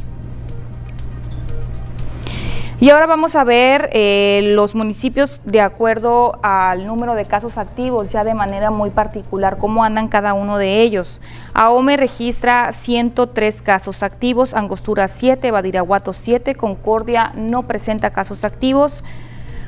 Y 2.80 2.90
ahora 2.90 3.06
vamos 3.06 3.36
a 3.36 3.44
ver 3.44 3.92
eh, 3.94 4.54
los 4.56 4.74
municipios 4.74 5.44
de 5.46 5.62
acuerdo 5.62 6.40
al 6.42 6.88
número 6.88 7.14
de 7.14 7.26
casos 7.26 7.60
activos, 7.60 8.12
ya 8.12 8.24
de 8.24 8.34
manera 8.34 8.72
muy 8.72 8.90
particular, 8.90 9.60
cómo 9.60 9.84
andan 9.84 10.08
cada 10.08 10.34
uno 10.34 10.58
de 10.58 10.82
ellos. 10.82 11.22
Ahome 11.54 11.96
registra 11.96 12.74
103 12.74 13.62
casos 13.62 14.02
activos, 14.02 14.56
Angostura 14.56 15.08
7, 15.08 15.52
Badiraguato 15.52 16.14
7, 16.14 16.56
Concordia 16.56 17.34
no 17.36 17.68
presenta 17.68 18.10
casos 18.10 18.44
activos. 18.46 19.04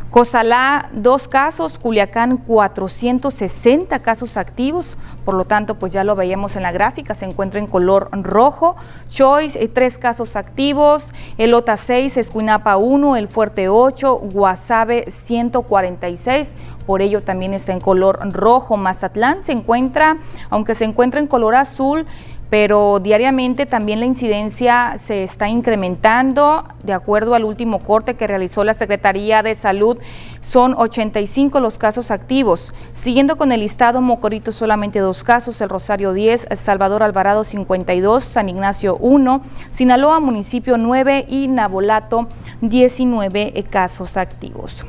Cozalá, 0.10 0.90
dos 0.94 1.28
casos, 1.28 1.78
Culiacán, 1.78 2.38
460 2.38 4.00
casos 4.00 4.38
activos, 4.38 4.96
por 5.26 5.34
lo 5.34 5.44
tanto, 5.44 5.76
pues 5.76 5.92
ya 5.92 6.06
lo 6.06 6.16
veíamos 6.16 6.56
en 6.56 6.64
la 6.64 6.72
gráfica, 6.72 7.14
se 7.14 7.26
encuentra 7.26 7.60
en 7.60 7.68
color 7.68 8.10
rojo. 8.14 8.78
Choice, 9.10 9.62
eh, 9.62 9.68
tres 9.68 9.98
casos 9.98 10.38
activos, 10.38 11.04
Elota 11.38 11.76
6, 11.76 12.16
Escuinapa 12.16 12.78
1, 12.78 13.18
El 13.18 13.28
Fuerte 13.28 13.68
8, 13.68 14.16
Guasave 14.16 15.12
146, 15.12 16.54
por 16.86 17.02
ello 17.02 17.22
también 17.22 17.54
está 17.54 17.74
en 17.74 17.82
color 17.82 18.20
rojo. 18.32 18.78
Mazatlán 18.78 19.44
se 19.44 19.52
encuentra, 19.52 20.18
aunque 20.50 20.74
se 20.74 20.86
encuentra 20.86 21.20
en 21.20 21.28
color 21.28 21.56
azul, 21.56 22.06
pero 22.50 23.00
diariamente 23.00 23.66
también 23.66 24.00
la 24.00 24.06
incidencia 24.06 24.98
se 25.04 25.24
está 25.24 25.50
incrementando. 25.50 26.64
De 26.84 26.94
acuerdo 26.94 27.36
al 27.36 27.44
último 27.44 27.80
corte 27.80 28.16
que 28.16 28.28
realizó 28.28 28.64
la 28.64 28.74
Secretaría 28.74 29.44
de 29.44 29.54
Salud, 29.56 29.98
son 30.42 30.74
85 30.78 31.60
los 31.60 31.78
casos 31.78 32.10
activos. 32.10 32.74
Siguiendo 32.96 33.38
con 33.38 33.52
el 33.52 33.60
listado, 33.60 34.02
Mocorito 34.02 34.52
solamente 34.52 35.00
dos 35.00 35.24
casos, 35.24 35.60
El 35.62 35.70
Rosario 35.70 36.14
10, 36.14 36.48
Salvador 36.56 37.04
Alvarado 37.04 37.44
52, 37.44 38.24
San 38.24 38.48
Ignacio 38.50 38.98
1, 38.98 39.42
Sinaloa 39.72 40.20
municipio 40.20 40.78
9 40.78 41.26
y 41.28 41.48
Nabolato 41.48 42.28
19 42.62 43.66
casos 43.70 44.16
activos. 44.16 44.86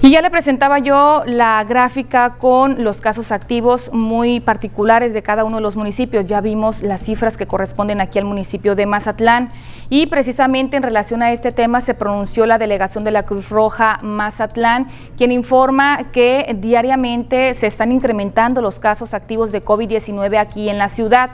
Y 0.00 0.10
ya 0.12 0.22
le 0.22 0.30
presentaba 0.30 0.78
yo 0.78 1.24
la 1.26 1.64
gráfica 1.64 2.36
con 2.38 2.84
los 2.84 3.00
casos 3.00 3.32
activos 3.32 3.90
muy 3.92 4.38
particulares 4.38 5.12
de 5.12 5.24
cada 5.24 5.42
uno 5.42 5.56
de 5.56 5.62
los 5.62 5.74
municipios. 5.74 6.24
Ya 6.24 6.40
vimos 6.40 6.82
las 6.82 7.02
cifras 7.02 7.36
que 7.36 7.48
corresponden 7.48 8.00
aquí 8.00 8.20
al 8.20 8.24
municipio 8.24 8.76
de 8.76 8.86
Mazatlán 8.86 9.50
y 9.90 10.06
precisamente 10.06 10.76
en 10.76 10.84
relación 10.84 11.20
a 11.20 11.32
este 11.32 11.50
tema 11.50 11.80
se 11.80 11.94
pronunció 11.94 12.46
la 12.46 12.58
delegación 12.58 13.02
de 13.02 13.10
la 13.10 13.24
Cruz 13.24 13.50
Roja 13.50 13.98
Mazatlán, 14.02 14.86
quien 15.16 15.32
informa 15.32 16.12
que 16.12 16.56
diariamente 16.60 17.52
se 17.54 17.66
están 17.66 17.90
incrementando 17.90 18.62
los 18.62 18.78
casos 18.78 19.14
activos 19.14 19.50
de 19.50 19.64
COVID-19 19.64 20.38
aquí 20.38 20.68
en 20.68 20.78
la 20.78 20.88
ciudad. 20.88 21.30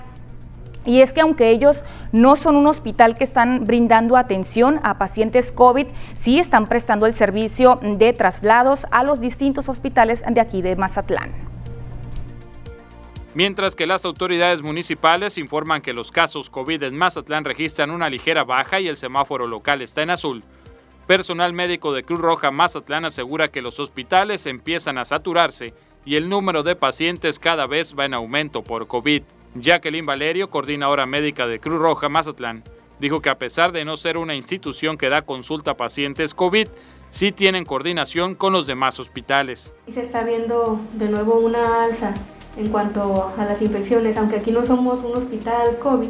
Y 0.87 1.01
es 1.01 1.13
que 1.13 1.23
aunque 1.23 1.51
ellos 1.51 1.83
no 2.13 2.37
son 2.37 2.57
un 2.57 2.67
hospital 2.67 3.17
que 3.17 3.25
están 3.25 3.65
brindando 3.65 4.17
atención 4.17 4.81
a 4.83 4.99
pacientes 4.99 5.53
COVID, 5.53 5.87
sí 6.21 6.39
están 6.39 6.67
prestando 6.67 7.07
el 7.07 7.15
servicio 7.15 7.79
de 7.83 8.13
traslados 8.13 8.87
a 8.91 9.03
los 9.03 9.21
distintos 9.21 9.69
hospitales 9.69 10.23
de 10.29 10.41
aquí 10.41 10.63
de 10.63 10.77
Mazatlán. 10.77 11.33
Mientras 13.35 13.75
que 13.75 13.89
las 13.89 14.05
autoridades 14.05 14.63
municipales 14.63 15.39
informan 15.39 15.83
que 15.83 15.93
los 15.93 16.13
casos 16.13 16.51
COVID 16.51 16.85
en 16.85 16.97
Mazatlán 16.97 17.45
registran 17.45 17.91
una 17.91 18.09
ligera 18.09 18.45
baja 18.45 18.79
y 18.79 18.87
el 18.87 18.97
semáforo 18.97 19.49
local 19.49 19.83
está 19.83 20.03
en 20.03 20.11
azul, 20.11 20.45
personal 21.09 21.53
médico 21.53 21.93
de 21.93 22.05
Cruz 22.05 22.21
Roja 22.21 22.53
Mazatlán 22.53 23.05
asegura 23.05 23.49
que 23.49 23.61
los 23.61 23.81
hospitales 23.81 24.47
empiezan 24.47 24.99
a 24.99 25.05
saturarse 25.05 25.75
y 26.05 26.15
el 26.15 26.29
número 26.29 26.63
de 26.63 26.77
pacientes 26.77 27.41
cada 27.41 27.67
vez 27.67 27.97
va 27.99 28.05
en 28.05 28.15
aumento 28.15 28.63
por 28.63 28.87
COVID. 28.87 29.23
Jacqueline 29.55 30.05
Valerio, 30.05 30.51
coordinadora 30.51 31.07
médica 31.07 31.47
de 31.47 31.61
Cruz 31.61 31.79
Roja 31.79 32.09
Mazatlán, 32.09 32.65
dijo 32.99 33.23
que 33.23 33.31
a 33.31 33.39
pesar 33.39 33.71
de 33.71 33.85
no 33.85 33.97
ser 33.97 34.17
una 34.17 34.35
institución 34.35 34.99
que 34.99 35.09
da 35.09 35.23
consulta 35.23 35.73
a 35.73 35.77
pacientes 35.77 36.35
COVID, 36.35 36.67
sí 37.11 37.31
tienen 37.31 37.65
coordinación 37.65 38.35
con 38.35 38.53
los 38.53 38.67
demás 38.67 38.99
hospitales. 38.99 39.73
Se 39.93 40.01
está 40.01 40.25
viendo 40.25 40.81
de 40.95 41.09
nuevo 41.09 41.39
una 41.39 41.85
alza 41.85 42.13
en 42.57 42.69
cuanto 42.69 43.33
a 43.39 43.45
las 43.45 43.63
infecciones, 43.63 44.17
aunque 44.17 44.37
aquí 44.37 44.51
no 44.51 44.67
somos 44.67 45.05
un 45.05 45.17
hospital 45.17 45.79
COVID, 45.79 46.09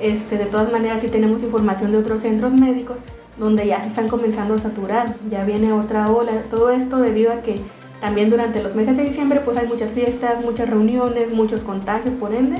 este, 0.00 0.38
de 0.38 0.46
todas 0.46 0.72
maneras 0.72 1.02
sí 1.02 1.08
tenemos 1.08 1.42
información 1.42 1.92
de 1.92 1.98
otros 1.98 2.22
centros 2.22 2.52
médicos 2.52 2.98
donde 3.38 3.66
ya 3.66 3.82
se 3.82 3.88
están 3.88 4.08
comenzando 4.08 4.54
a 4.54 4.58
saturar, 4.58 5.16
ya 5.28 5.44
viene 5.44 5.72
otra 5.74 6.10
ola, 6.10 6.42
todo 6.48 6.70
esto 6.70 6.98
debido 6.98 7.32
a 7.32 7.42
que 7.42 7.60
también 8.00 8.30
durante 8.30 8.62
los 8.62 8.74
meses 8.74 8.96
de 8.96 9.04
diciembre 9.04 9.40
pues 9.40 9.58
hay 9.58 9.66
muchas 9.66 9.92
fiestas, 9.92 10.42
muchas 10.42 10.70
reuniones, 10.70 11.32
muchos 11.32 11.60
contagios, 11.60 12.14
por 12.14 12.34
ende, 12.34 12.56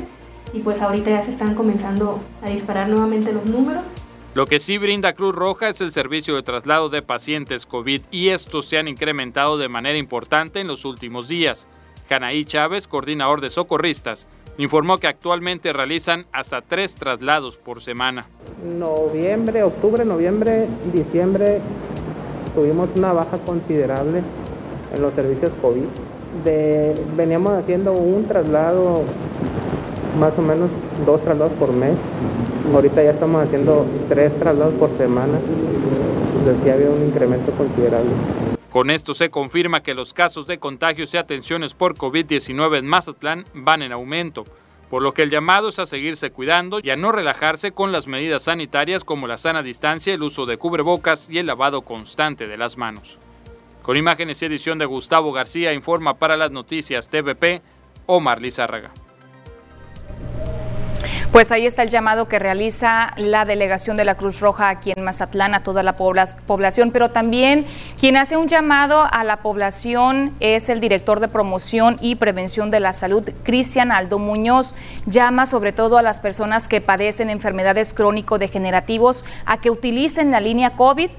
y 0.52 0.60
pues 0.60 0.80
ahorita 0.80 1.10
ya 1.10 1.22
se 1.22 1.32
están 1.32 1.54
comenzando 1.54 2.20
a 2.42 2.50
disparar 2.50 2.88
nuevamente 2.88 3.32
los 3.32 3.44
números. 3.46 3.82
Lo 4.34 4.46
que 4.46 4.60
sí 4.60 4.76
brinda 4.76 5.14
Cruz 5.14 5.34
Roja 5.34 5.70
es 5.70 5.80
el 5.80 5.92
servicio 5.92 6.34
de 6.34 6.42
traslado 6.42 6.90
de 6.90 7.00
pacientes 7.00 7.64
COVID 7.64 8.02
y 8.10 8.28
estos 8.28 8.66
se 8.66 8.76
han 8.76 8.86
incrementado 8.86 9.56
de 9.56 9.68
manera 9.68 9.98
importante 9.98 10.60
en 10.60 10.66
los 10.66 10.84
últimos 10.84 11.26
días. 11.26 11.66
Janaí 12.08 12.44
Chávez, 12.44 12.86
coordinador 12.86 13.40
de 13.40 13.50
socorristas, 13.50 14.26
informó 14.58 14.98
que 14.98 15.06
actualmente 15.06 15.72
realizan 15.72 16.26
hasta 16.32 16.60
tres 16.60 16.96
traslados 16.96 17.56
por 17.56 17.82
semana. 17.82 18.26
Noviembre, 18.78 19.62
octubre, 19.62 20.04
noviembre, 20.04 20.68
diciembre 20.92 21.60
tuvimos 22.54 22.88
una 22.94 23.12
baja 23.12 23.38
considerable 23.38 24.22
en 24.94 25.02
los 25.02 25.14
servicios 25.14 25.52
COVID. 25.60 25.84
De, 26.44 26.94
veníamos 27.16 27.52
haciendo 27.54 27.92
un 27.92 28.26
traslado 28.28 29.04
más 30.18 30.38
o 30.38 30.42
menos 30.42 30.70
dos 31.04 31.20
traslados 31.22 31.52
por 31.54 31.72
mes. 31.72 31.96
Ahorita 32.72 33.02
ya 33.02 33.10
estamos 33.10 33.44
haciendo 33.44 33.86
tres 34.08 34.36
traslados 34.38 34.74
por 34.74 34.96
semana. 34.96 35.38
Entonces 36.38 36.72
había 36.72 36.90
un 36.90 37.06
incremento 37.06 37.52
considerable. 37.52 38.10
Con 38.70 38.90
esto 38.90 39.14
se 39.14 39.30
confirma 39.30 39.82
que 39.82 39.94
los 39.94 40.12
casos 40.12 40.46
de 40.46 40.58
contagios 40.58 41.14
y 41.14 41.16
atenciones 41.16 41.72
por 41.74 41.94
COVID-19 41.96 42.78
en 42.78 42.86
Mazatlán 42.86 43.44
van 43.54 43.80
en 43.80 43.92
aumento, 43.92 44.44
por 44.90 45.02
lo 45.02 45.14
que 45.14 45.22
el 45.22 45.30
llamado 45.30 45.70
es 45.70 45.78
a 45.78 45.86
seguirse 45.86 46.30
cuidando 46.30 46.80
y 46.82 46.90
a 46.90 46.96
no 46.96 47.10
relajarse 47.10 47.72
con 47.72 47.90
las 47.90 48.06
medidas 48.06 48.42
sanitarias 48.42 49.02
como 49.02 49.26
la 49.26 49.38
sana 49.38 49.62
distancia, 49.62 50.12
el 50.12 50.22
uso 50.22 50.44
de 50.44 50.58
cubrebocas 50.58 51.30
y 51.30 51.38
el 51.38 51.46
lavado 51.46 51.82
constante 51.82 52.46
de 52.46 52.58
las 52.58 52.76
manos. 52.76 53.18
Con 53.82 53.96
imágenes 53.96 54.42
y 54.42 54.46
edición 54.46 54.78
de 54.78 54.84
Gustavo 54.84 55.32
García 55.32 55.72
informa 55.72 56.14
para 56.14 56.36
las 56.36 56.50
noticias 56.50 57.08
TVP 57.08 57.62
Omar 58.06 58.42
Lizárraga. 58.42 58.92
Pues 61.36 61.52
ahí 61.52 61.66
está 61.66 61.82
el 61.82 61.90
llamado 61.90 62.28
que 62.28 62.38
realiza 62.38 63.12
la 63.16 63.44
delegación 63.44 63.98
de 63.98 64.06
la 64.06 64.14
Cruz 64.14 64.40
Roja 64.40 64.70
aquí 64.70 64.92
en 64.96 65.04
Mazatlán 65.04 65.54
a 65.54 65.62
toda 65.62 65.82
la 65.82 65.94
población, 65.94 66.92
pero 66.92 67.10
también 67.10 67.66
quien 68.00 68.16
hace 68.16 68.38
un 68.38 68.48
llamado 68.48 69.06
a 69.10 69.22
la 69.22 69.38
población 69.38 70.32
es 70.40 70.70
el 70.70 70.80
director 70.80 71.20
de 71.20 71.28
promoción 71.28 71.98
y 72.00 72.14
prevención 72.14 72.70
de 72.70 72.80
la 72.80 72.94
salud, 72.94 73.28
Cristian 73.42 73.92
Aldo 73.92 74.18
Muñoz. 74.18 74.74
Llama 75.04 75.44
sobre 75.44 75.72
todo 75.72 75.98
a 75.98 76.02
las 76.02 76.20
personas 76.20 76.68
que 76.68 76.80
padecen 76.80 77.28
enfermedades 77.28 77.92
crónico-degenerativos 77.92 79.26
a 79.44 79.60
que 79.60 79.70
utilicen 79.70 80.30
la 80.30 80.40
línea 80.40 80.70
COVID 80.70 81.10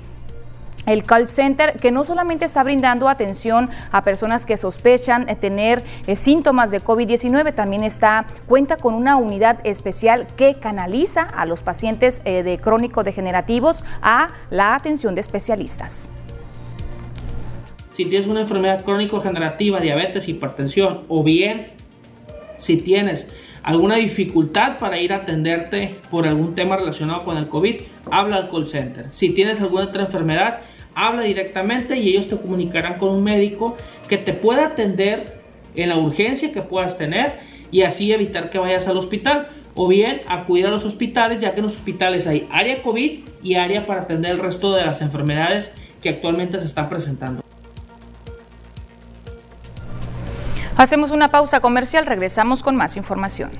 el 0.87 1.03
call 1.03 1.27
center 1.27 1.77
que 1.79 1.91
no 1.91 2.03
solamente 2.03 2.45
está 2.45 2.63
brindando 2.63 3.07
atención 3.09 3.69
a 3.91 4.01
personas 4.01 4.47
que 4.47 4.57
sospechan 4.57 5.27
tener 5.39 5.83
eh, 6.07 6.15
síntomas 6.15 6.71
de 6.71 6.81
COVID-19, 6.81 7.53
también 7.53 7.83
está 7.83 8.25
cuenta 8.47 8.77
con 8.77 8.95
una 8.95 9.17
unidad 9.17 9.59
especial 9.63 10.25
que 10.35 10.55
canaliza 10.55 11.21
a 11.21 11.45
los 11.45 11.61
pacientes 11.61 12.21
eh, 12.25 12.41
de 12.41 12.57
crónico 12.57 13.03
degenerativos 13.03 13.83
a 14.01 14.29
la 14.49 14.73
atención 14.73 15.13
de 15.13 15.21
especialistas. 15.21 16.09
Si 17.91 18.05
tienes 18.05 18.27
una 18.27 18.41
enfermedad 18.41 18.83
crónico-degenerativa, 18.83 19.79
diabetes, 19.79 20.29
hipertensión 20.29 21.01
o 21.07 21.23
bien 21.23 21.71
si 22.57 22.77
tienes 22.77 23.29
alguna 23.63 23.95
dificultad 23.95 24.77
para 24.77 24.99
ir 24.99 25.11
a 25.11 25.17
atenderte 25.17 25.99
por 26.09 26.25
algún 26.27 26.55
tema 26.55 26.77
relacionado 26.77 27.25
con 27.25 27.37
el 27.37 27.47
COVID, 27.47 27.81
habla 28.09 28.37
al 28.37 28.49
call 28.49 28.65
center. 28.65 29.07
Si 29.09 29.31
tienes 29.31 29.59
alguna 29.61 29.83
otra 29.83 30.03
enfermedad, 30.03 30.61
habla 30.97 31.21
directamente 31.21 31.95
y 31.95 32.09
ellos 32.09 32.27
te 32.27 32.37
comunicarán 32.37 32.97
con 32.97 33.09
un 33.09 33.23
médico 33.23 33.77
que 34.09 34.17
te 34.17 34.33
pueda 34.33 34.65
atender 34.65 35.39
en 35.75 35.89
la 35.89 35.97
urgencia 35.97 36.51
que 36.51 36.63
puedas 36.63 36.97
tener 36.97 37.39
y 37.69 37.83
así 37.83 38.11
evitar 38.11 38.49
que 38.49 38.57
vayas 38.57 38.87
al 38.87 38.97
hospital 38.97 39.47
o 39.75 39.87
bien 39.87 40.23
acudir 40.27 40.65
a 40.65 40.71
los 40.71 40.85
hospitales 40.85 41.39
ya 41.39 41.51
que 41.51 41.59
en 41.59 41.65
los 41.65 41.77
hospitales 41.77 42.25
hay 42.25 42.47
área 42.49 42.81
COVID 42.81 43.19
y 43.43 43.55
área 43.55 43.85
para 43.85 44.01
atender 44.01 44.31
el 44.31 44.39
resto 44.39 44.73
de 44.73 44.85
las 44.85 45.01
enfermedades 45.01 45.75
que 46.01 46.09
actualmente 46.09 46.59
se 46.59 46.65
están 46.65 46.89
presentando. 46.89 47.43
Hacemos 50.77 51.11
una 51.11 51.29
pausa 51.29 51.59
comercial, 51.59 52.07
regresamos 52.07 52.63
con 52.63 52.75
más 52.75 52.97
información. 52.97 53.51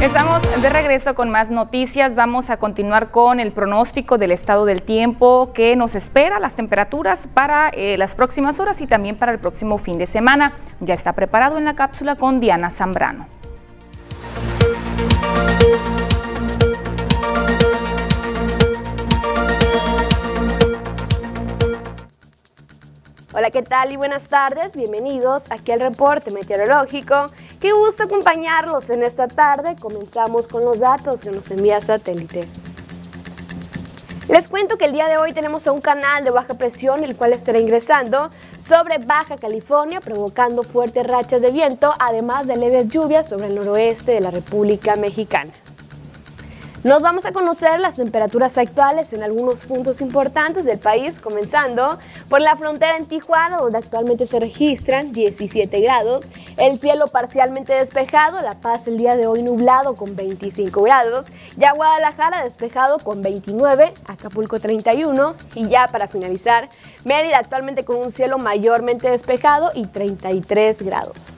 Estamos 0.00 0.62
de 0.62 0.70
regreso 0.70 1.14
con 1.14 1.28
más 1.28 1.50
noticias. 1.50 2.14
Vamos 2.14 2.48
a 2.48 2.56
continuar 2.56 3.10
con 3.10 3.38
el 3.38 3.52
pronóstico 3.52 4.16
del 4.16 4.32
estado 4.32 4.64
del 4.64 4.80
tiempo 4.80 5.52
que 5.52 5.76
nos 5.76 5.94
espera, 5.94 6.40
las 6.40 6.54
temperaturas 6.54 7.28
para 7.34 7.68
eh, 7.68 7.98
las 7.98 8.14
próximas 8.14 8.58
horas 8.60 8.80
y 8.80 8.86
también 8.86 9.16
para 9.16 9.30
el 9.30 9.38
próximo 9.38 9.76
fin 9.76 9.98
de 9.98 10.06
semana. 10.06 10.54
Ya 10.80 10.94
está 10.94 11.12
preparado 11.12 11.58
en 11.58 11.66
la 11.66 11.74
cápsula 11.74 12.16
con 12.16 12.40
Diana 12.40 12.70
Zambrano. 12.70 13.26
Hola, 23.32 23.50
¿qué 23.50 23.62
tal 23.62 23.92
y 23.92 23.96
buenas 23.96 24.24
tardes? 24.24 24.74
Bienvenidos 24.74 25.50
aquí 25.52 25.72
al 25.72 25.80
reporte 25.80 26.30
meteorológico. 26.30 27.26
Qué 27.60 27.72
gusto 27.72 28.04
acompañarlos 28.04 28.88
en 28.88 29.02
esta 29.02 29.28
tarde. 29.28 29.76
Comenzamos 29.78 30.48
con 30.48 30.64
los 30.64 30.80
datos 30.80 31.20
que 31.20 31.30
nos 31.30 31.50
envía 31.50 31.82
satélite. 31.82 32.48
Les 34.30 34.48
cuento 34.48 34.78
que 34.78 34.86
el 34.86 34.92
día 34.92 35.08
de 35.08 35.18
hoy 35.18 35.34
tenemos 35.34 35.66
a 35.66 35.72
un 35.72 35.82
canal 35.82 36.24
de 36.24 36.30
baja 36.30 36.54
presión, 36.54 37.04
el 37.04 37.16
cual 37.16 37.34
estará 37.34 37.58
ingresando 37.58 38.30
sobre 38.66 38.96
Baja 38.96 39.36
California, 39.36 40.00
provocando 40.00 40.62
fuertes 40.62 41.06
rachas 41.06 41.42
de 41.42 41.50
viento, 41.50 41.92
además 41.98 42.46
de 42.46 42.56
leves 42.56 42.88
lluvias 42.88 43.28
sobre 43.28 43.48
el 43.48 43.56
noroeste 43.56 44.12
de 44.12 44.20
la 44.20 44.30
República 44.30 44.96
Mexicana. 44.96 45.52
Nos 46.82 47.02
vamos 47.02 47.26
a 47.26 47.32
conocer 47.32 47.78
las 47.78 47.96
temperaturas 47.96 48.56
actuales 48.56 49.12
en 49.12 49.22
algunos 49.22 49.64
puntos 49.64 50.00
importantes 50.00 50.64
del 50.64 50.78
país, 50.78 51.18
comenzando 51.18 51.98
por 52.30 52.40
la 52.40 52.56
frontera 52.56 52.96
en 52.96 53.04
Tijuana, 53.04 53.58
donde 53.58 53.76
actualmente 53.76 54.24
se 54.26 54.40
registran 54.40 55.12
17 55.12 55.78
grados, 55.78 56.24
el 56.56 56.80
cielo 56.80 57.06
parcialmente 57.08 57.74
despejado, 57.74 58.40
La 58.40 58.54
Paz 58.54 58.88
el 58.88 58.96
día 58.96 59.14
de 59.14 59.26
hoy 59.26 59.42
nublado 59.42 59.94
con 59.94 60.16
25 60.16 60.80
grados, 60.80 61.26
ya 61.58 61.74
Guadalajara 61.74 62.44
despejado 62.44 62.96
con 62.98 63.20
29, 63.20 63.92
Acapulco 64.06 64.58
31 64.58 65.34
y 65.56 65.68
ya 65.68 65.86
para 65.88 66.08
finalizar, 66.08 66.70
Mérida 67.04 67.36
actualmente 67.36 67.84
con 67.84 67.96
un 67.96 68.10
cielo 68.10 68.38
mayormente 68.38 69.10
despejado 69.10 69.70
y 69.74 69.84
33 69.84 70.80
grados. 70.80 71.30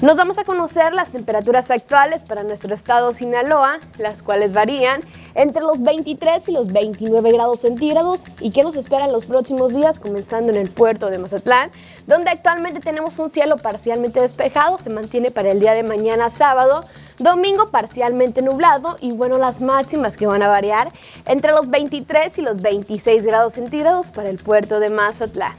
Nos 0.00 0.16
vamos 0.16 0.38
a 0.38 0.44
conocer 0.44 0.94
las 0.94 1.10
temperaturas 1.10 1.72
actuales 1.72 2.22
para 2.22 2.44
nuestro 2.44 2.72
estado 2.72 3.12
Sinaloa, 3.12 3.80
las 3.98 4.22
cuales 4.22 4.52
varían 4.52 5.00
entre 5.34 5.60
los 5.60 5.82
23 5.82 6.48
y 6.50 6.52
los 6.52 6.68
29 6.68 7.32
grados 7.32 7.62
centígrados. 7.62 8.20
Y 8.38 8.52
que 8.52 8.62
nos 8.62 8.76
esperan 8.76 9.10
los 9.10 9.26
próximos 9.26 9.74
días, 9.74 9.98
comenzando 9.98 10.50
en 10.50 10.56
el 10.56 10.70
puerto 10.70 11.10
de 11.10 11.18
Mazatlán, 11.18 11.72
donde 12.06 12.30
actualmente 12.30 12.78
tenemos 12.78 13.18
un 13.18 13.30
cielo 13.30 13.56
parcialmente 13.56 14.20
despejado, 14.20 14.78
se 14.78 14.88
mantiene 14.88 15.32
para 15.32 15.50
el 15.50 15.58
día 15.58 15.72
de 15.72 15.82
mañana 15.82 16.30
sábado, 16.30 16.84
domingo 17.18 17.66
parcialmente 17.72 18.40
nublado. 18.40 18.98
Y 19.00 19.10
bueno, 19.16 19.36
las 19.36 19.60
máximas 19.60 20.16
que 20.16 20.28
van 20.28 20.44
a 20.44 20.48
variar 20.48 20.92
entre 21.26 21.50
los 21.50 21.70
23 21.70 22.38
y 22.38 22.42
los 22.42 22.62
26 22.62 23.26
grados 23.26 23.54
centígrados 23.54 24.12
para 24.12 24.28
el 24.28 24.38
puerto 24.38 24.78
de 24.78 24.90
Mazatlán. 24.90 25.56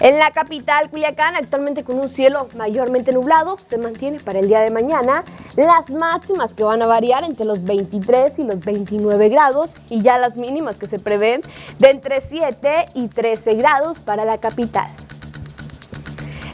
En 0.00 0.18
la 0.18 0.32
capital, 0.32 0.90
Culiacán, 0.90 1.36
actualmente 1.36 1.84
con 1.84 2.00
un 2.00 2.08
cielo 2.08 2.48
mayormente 2.56 3.12
nublado, 3.12 3.56
se 3.68 3.78
mantiene 3.78 4.18
para 4.18 4.40
el 4.40 4.48
día 4.48 4.60
de 4.60 4.70
mañana 4.70 5.22
las 5.56 5.90
máximas 5.90 6.52
que 6.52 6.64
van 6.64 6.82
a 6.82 6.86
variar 6.86 7.22
entre 7.22 7.44
los 7.46 7.62
23 7.62 8.40
y 8.40 8.44
los 8.44 8.60
29 8.60 9.28
grados 9.28 9.70
y 9.88 10.02
ya 10.02 10.18
las 10.18 10.36
mínimas 10.36 10.76
que 10.76 10.86
se 10.86 10.98
prevén 10.98 11.42
de 11.78 11.90
entre 11.90 12.20
7 12.22 12.86
y 12.94 13.06
13 13.06 13.54
grados 13.54 14.00
para 14.00 14.24
la 14.24 14.38
capital. 14.38 14.88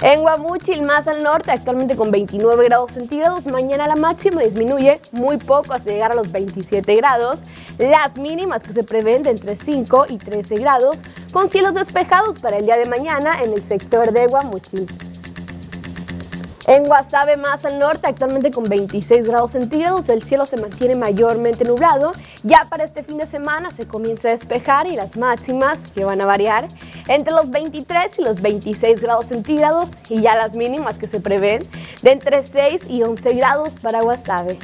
En 0.02 0.20
Guamuchil, 0.20 0.82
más 0.82 1.06
al 1.08 1.22
norte, 1.22 1.50
actualmente 1.50 1.94
con 1.96 2.10
29 2.10 2.64
grados 2.64 2.92
centígrados, 2.92 3.46
mañana 3.46 3.86
la 3.86 3.96
máxima 3.96 4.42
disminuye 4.42 5.00
muy 5.12 5.36
poco 5.36 5.74
hasta 5.74 5.90
llegar 5.90 6.12
a 6.12 6.14
los 6.14 6.32
27 6.32 6.94
grados. 6.94 7.38
Las 7.80 8.14
mínimas 8.18 8.62
que 8.62 8.74
se 8.74 8.84
prevén 8.84 9.22
de 9.22 9.30
entre 9.30 9.56
5 9.56 10.04
y 10.10 10.18
13 10.18 10.56
grados, 10.56 10.98
con 11.32 11.48
cielos 11.48 11.72
despejados 11.72 12.38
para 12.38 12.58
el 12.58 12.66
día 12.66 12.76
de 12.76 12.84
mañana 12.84 13.40
en 13.42 13.54
el 13.54 13.62
sector 13.62 14.12
de 14.12 14.26
Guamuchil. 14.26 14.86
En 16.66 16.84
Guasave, 16.84 17.38
más 17.38 17.64
al 17.64 17.78
norte, 17.78 18.06
actualmente 18.06 18.50
con 18.50 18.64
26 18.64 19.26
grados 19.26 19.52
centígrados, 19.52 20.10
el 20.10 20.22
cielo 20.22 20.44
se 20.44 20.58
mantiene 20.58 20.94
mayormente 20.94 21.64
nublado. 21.64 22.12
Ya 22.42 22.66
para 22.68 22.84
este 22.84 23.02
fin 23.02 23.16
de 23.16 23.26
semana 23.26 23.70
se 23.70 23.88
comienza 23.88 24.28
a 24.28 24.32
despejar 24.32 24.86
y 24.86 24.94
las 24.94 25.16
máximas 25.16 25.78
que 25.94 26.04
van 26.04 26.20
a 26.20 26.26
variar 26.26 26.68
entre 27.08 27.32
los 27.32 27.50
23 27.50 28.18
y 28.18 28.22
los 28.22 28.42
26 28.42 29.00
grados 29.00 29.24
centígrados 29.28 29.88
y 30.10 30.20
ya 30.20 30.36
las 30.36 30.54
mínimas 30.54 30.98
que 30.98 31.08
se 31.08 31.18
prevén 31.18 31.62
de 32.02 32.10
entre 32.12 32.46
6 32.46 32.82
y 32.90 33.02
11 33.04 33.32
grados 33.32 33.72
para 33.80 34.02
Guasave. 34.02 34.58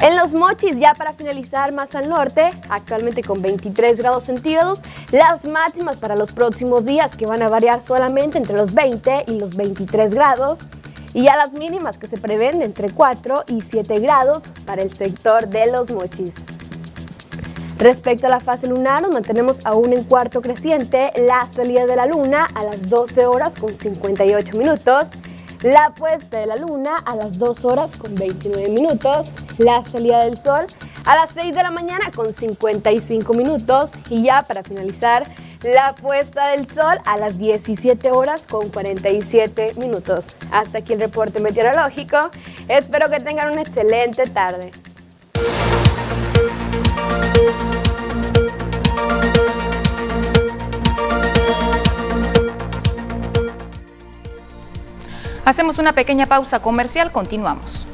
En 0.00 0.14
los 0.14 0.34
mochis, 0.34 0.78
ya 0.78 0.92
para 0.92 1.14
finalizar 1.14 1.72
más 1.72 1.94
al 1.94 2.08
norte, 2.10 2.50
actualmente 2.68 3.22
con 3.22 3.40
23 3.40 3.98
grados 3.98 4.24
centígrados, 4.24 4.80
las 5.10 5.44
máximas 5.46 5.96
para 5.96 6.16
los 6.16 6.32
próximos 6.32 6.84
días 6.84 7.16
que 7.16 7.26
van 7.26 7.42
a 7.42 7.48
variar 7.48 7.80
solamente 7.86 8.36
entre 8.36 8.56
los 8.56 8.74
20 8.74 9.24
y 9.26 9.40
los 9.40 9.56
23 9.56 10.12
grados, 10.12 10.58
y 11.14 11.22
ya 11.22 11.36
las 11.36 11.52
mínimas 11.52 11.96
que 11.96 12.08
se 12.08 12.18
prevén 12.18 12.60
entre 12.60 12.90
4 12.90 13.44
y 13.48 13.62
7 13.62 13.98
grados 14.00 14.42
para 14.66 14.82
el 14.82 14.92
sector 14.94 15.48
de 15.48 15.72
los 15.72 15.90
mochis. 15.90 16.32
Respecto 17.78 18.26
a 18.26 18.30
la 18.30 18.40
fase 18.40 18.66
lunar, 18.66 19.00
nos 19.00 19.12
mantenemos 19.12 19.64
aún 19.64 19.94
en 19.94 20.04
cuarto 20.04 20.42
creciente, 20.42 21.10
la 21.26 21.46
salida 21.52 21.86
de 21.86 21.96
la 21.96 22.06
luna 22.06 22.46
a 22.54 22.64
las 22.64 22.88
12 22.90 23.24
horas 23.24 23.54
con 23.58 23.72
58 23.72 24.58
minutos, 24.58 25.04
la 25.62 25.94
puesta 25.94 26.38
de 26.38 26.46
la 26.46 26.56
luna 26.56 26.96
a 27.04 27.16
las 27.16 27.38
2 27.38 27.64
horas 27.64 27.96
con 27.96 28.14
29 28.14 28.68
minutos, 28.68 29.32
la 29.58 29.82
salida 29.82 30.24
del 30.24 30.38
sol 30.38 30.66
a 31.04 31.14
las 31.14 31.30
6 31.32 31.54
de 31.54 31.62
la 31.62 31.70
mañana 31.70 32.10
con 32.14 32.32
55 32.32 33.32
minutos 33.32 33.92
y 34.10 34.24
ya 34.24 34.42
para 34.42 34.62
finalizar 34.62 35.24
la 35.62 35.94
puesta 35.94 36.50
del 36.50 36.68
sol 36.68 36.98
a 37.04 37.16
las 37.16 37.38
17 37.38 38.10
horas 38.10 38.46
con 38.46 38.68
47 38.68 39.74
minutos. 39.78 40.36
Hasta 40.50 40.78
aquí 40.78 40.92
el 40.92 41.00
reporte 41.00 41.40
meteorológico. 41.40 42.30
Espero 42.68 43.08
que 43.08 43.20
tengan 43.20 43.52
una 43.52 43.62
excelente 43.62 44.24
tarde. 44.26 44.72
Hacemos 55.46 55.78
una 55.78 55.92
pequeña 55.92 56.26
pausa 56.26 56.58
comercial, 56.58 57.12
continuamos. 57.12 57.86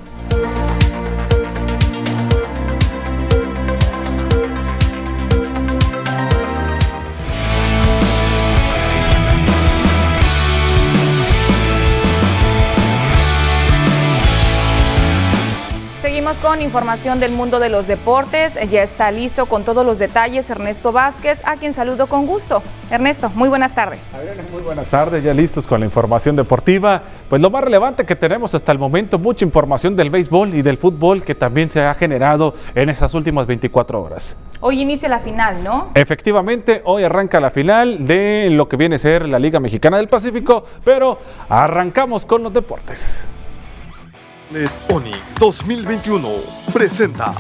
Con 16.40 16.61
información 16.61 17.21
del 17.21 17.31
mundo 17.31 17.61
de 17.61 17.68
los 17.68 17.87
deportes. 17.87 18.59
Ya 18.68 18.83
está 18.83 19.12
listo 19.12 19.47
con 19.47 19.64
todos 19.64 19.87
los 19.87 19.99
detalles 19.99 20.51
Ernesto 20.51 20.90
Vázquez, 20.90 21.40
a 21.45 21.57
quien 21.57 21.73
saludo 21.73 22.09
con 22.09 22.27
gusto. 22.27 22.62
Ernesto, 22.90 23.31
muy 23.35 23.49
buenas 23.49 23.75
tardes. 23.75 24.12
Adriana, 24.12 24.42
muy 24.51 24.62
buenas 24.62 24.88
tardes, 24.88 25.23
ya 25.23 25.33
listos 25.35 25.66
con 25.68 25.81
la 25.81 25.87
información 25.87 26.35
deportiva. 26.35 27.03
Pues 27.29 27.40
lo 27.40 27.49
más 27.51 27.62
relevante 27.62 28.05
que 28.05 28.16
tenemos 28.16 28.55
hasta 28.55 28.73
el 28.73 28.79
momento, 28.79 29.21
mucha 29.21 29.45
información 29.45 29.95
del 29.95 30.11
béisbol 30.11 30.55
y 30.55 30.62
del 30.62 30.79
fútbol 30.79 31.23
que 31.23 31.35
también 31.35 31.71
se 31.71 31.81
ha 31.85 31.95
generado 31.95 32.55
en 32.75 32.88
esas 32.88 33.14
últimas 33.14 33.47
24 33.47 34.03
horas. 34.03 34.37
Hoy 34.61 34.81
inicia 34.81 35.09
la 35.09 35.21
final, 35.21 35.62
¿no? 35.62 35.90
Efectivamente, 35.95 36.83
hoy 36.85 37.05
arranca 37.05 37.38
la 37.40 37.51
final 37.51 38.05
de 38.07 38.49
lo 38.51 38.68
que 38.68 38.77
viene 38.77 38.97
a 38.97 38.99
ser 38.99 39.29
la 39.29 39.38
Liga 39.38 39.61
Mexicana 39.61 39.99
del 39.99 40.09
Pacífico, 40.09 40.64
pero 40.85 41.18
arrancamos 41.49 42.27
con 42.27 42.42
los 42.42 42.53
deportes. 42.53 43.16
Onix 44.91 45.35
2021 45.38 46.29
presenta. 46.75 47.33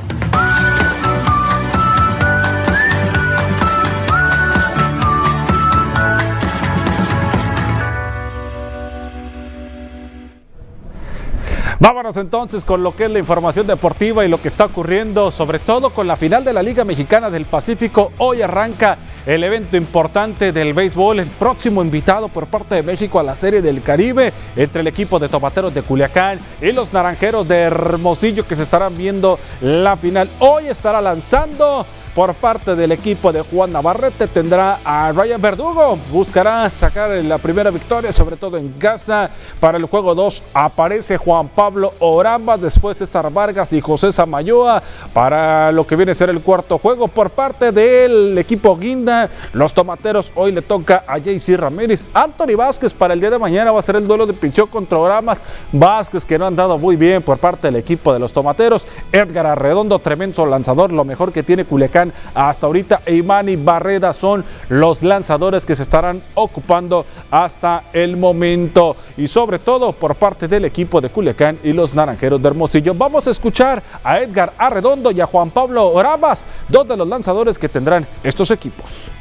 Vámonos 11.78 12.16
entonces 12.16 12.64
con 12.64 12.82
lo 12.82 12.96
que 12.96 13.04
es 13.04 13.10
la 13.10 13.18
información 13.18 13.66
deportiva 13.66 14.24
y 14.24 14.28
lo 14.28 14.40
que 14.40 14.48
está 14.48 14.66
ocurriendo, 14.66 15.30
sobre 15.30 15.58
todo 15.58 15.90
con 15.90 16.06
la 16.06 16.16
final 16.16 16.44
de 16.44 16.54
la 16.54 16.62
Liga 16.62 16.84
Mexicana 16.84 17.28
del 17.28 17.44
Pacífico. 17.44 18.12
Hoy 18.18 18.40
arranca 18.40 18.96
el 19.26 19.44
evento 19.44 19.76
importante 19.76 20.52
del 20.52 20.74
béisbol, 20.74 21.20
el 21.20 21.28
próximo 21.28 21.82
invitado 21.82 22.28
por 22.28 22.46
parte 22.46 22.74
de 22.74 22.82
México 22.82 23.20
a 23.20 23.22
la 23.22 23.36
Serie 23.36 23.62
del 23.62 23.82
Caribe 23.82 24.32
entre 24.56 24.80
el 24.80 24.86
equipo 24.86 25.18
de 25.18 25.28
Tomateros 25.28 25.74
de 25.74 25.82
Culiacán 25.82 26.40
y 26.60 26.72
los 26.72 26.92
Naranjeros 26.92 27.46
de 27.46 27.60
Hermosillo 27.60 28.46
que 28.46 28.56
se 28.56 28.64
estarán 28.64 28.96
viendo 28.96 29.38
la 29.60 29.96
final. 29.96 30.28
Hoy 30.40 30.66
estará 30.66 31.00
lanzando 31.00 31.86
por 32.14 32.34
parte 32.34 32.76
del 32.76 32.92
equipo 32.92 33.32
de 33.32 33.40
Juan 33.40 33.72
Navarrete 33.72 34.26
tendrá 34.26 34.80
a 34.84 35.12
Ryan 35.12 35.40
Verdugo. 35.40 35.98
Buscará 36.10 36.68
sacar 36.68 37.10
la 37.10 37.38
primera 37.38 37.70
victoria, 37.70 38.12
sobre 38.12 38.36
todo 38.36 38.58
en 38.58 38.70
casa. 38.72 39.30
Para 39.58 39.78
el 39.78 39.86
juego 39.86 40.14
2 40.14 40.42
aparece 40.52 41.16
Juan 41.16 41.48
Pablo 41.48 41.94
Oramba, 42.00 42.58
después 42.58 42.98
César 42.98 43.32
Vargas 43.32 43.72
y 43.72 43.80
José 43.80 44.12
Samayoa. 44.12 44.82
Para 45.14 45.72
lo 45.72 45.86
que 45.86 45.96
viene 45.96 46.12
a 46.12 46.14
ser 46.14 46.28
el 46.28 46.40
cuarto 46.40 46.78
juego 46.78 47.08
por 47.08 47.30
parte 47.30 47.72
del 47.72 48.36
equipo 48.36 48.76
Guinda, 48.76 49.30
los 49.52 49.72
tomateros 49.72 50.32
hoy 50.34 50.52
le 50.52 50.62
toca 50.62 51.04
a 51.06 51.18
JC 51.18 51.56
Ramírez. 51.56 52.06
Anthony 52.12 52.56
Vázquez 52.56 52.92
para 52.92 53.14
el 53.14 53.20
día 53.20 53.30
de 53.30 53.38
mañana 53.38 53.72
va 53.72 53.78
a 53.78 53.82
ser 53.82 53.96
el 53.96 54.06
duelo 54.06 54.26
de 54.26 54.34
pinchó 54.34 54.66
contra 54.66 54.98
Oramas. 54.98 55.38
Vázquez 55.72 56.26
que 56.26 56.38
no 56.38 56.46
han 56.46 56.56
dado 56.56 56.76
muy 56.76 56.96
bien 56.96 57.22
por 57.22 57.38
parte 57.38 57.68
del 57.68 57.76
equipo 57.76 58.12
de 58.12 58.18
los 58.18 58.32
tomateros. 58.32 58.86
Edgar 59.12 59.46
Arredondo, 59.46 59.98
tremendo 59.98 60.44
lanzador, 60.44 60.92
lo 60.92 61.04
mejor 61.04 61.32
que 61.32 61.42
tiene 61.42 61.64
Culiacán 61.64 62.01
Hasta 62.34 62.66
ahorita 62.66 63.02
Eimán 63.04 63.50
y 63.50 63.56
Barreda 63.56 64.12
son 64.14 64.44
los 64.70 65.02
lanzadores 65.02 65.66
que 65.66 65.76
se 65.76 65.82
estarán 65.82 66.22
ocupando 66.34 67.04
hasta 67.30 67.84
el 67.92 68.16
momento. 68.16 68.96
Y 69.16 69.28
sobre 69.28 69.58
todo 69.58 69.92
por 69.92 70.14
parte 70.14 70.48
del 70.48 70.64
equipo 70.64 71.00
de 71.00 71.10
Culiacán 71.10 71.58
y 71.62 71.72
los 71.72 71.94
Naranjeros 71.94 72.42
de 72.42 72.48
Hermosillo. 72.48 72.94
Vamos 72.94 73.26
a 73.28 73.30
escuchar 73.30 73.82
a 74.02 74.18
Edgar 74.18 74.52
Arredondo 74.58 75.10
y 75.10 75.20
a 75.20 75.26
Juan 75.26 75.50
Pablo 75.50 75.88
Orabas, 75.88 76.44
dos 76.68 76.88
de 76.88 76.96
los 76.96 77.06
lanzadores 77.06 77.58
que 77.58 77.68
tendrán 77.68 78.06
estos 78.24 78.50
equipos. 78.50 79.12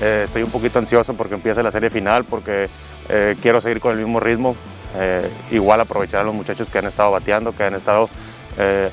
Eh, 0.00 0.22
estoy 0.24 0.42
un 0.42 0.50
poquito 0.50 0.78
ansioso 0.78 1.12
porque 1.14 1.34
empieza 1.34 1.62
la 1.62 1.70
serie 1.70 1.90
final, 1.90 2.24
porque 2.24 2.68
eh, 3.08 3.36
quiero 3.42 3.60
seguir 3.60 3.80
con 3.80 3.92
el 3.92 3.98
mismo 3.98 4.20
ritmo. 4.20 4.56
Eh, 4.96 5.30
igual 5.52 5.80
aprovechar 5.80 6.22
a 6.22 6.24
los 6.24 6.34
muchachos 6.34 6.68
que 6.68 6.78
han 6.78 6.86
estado 6.86 7.12
bateando, 7.12 7.54
que 7.54 7.62
han 7.62 7.74
estado 7.74 8.08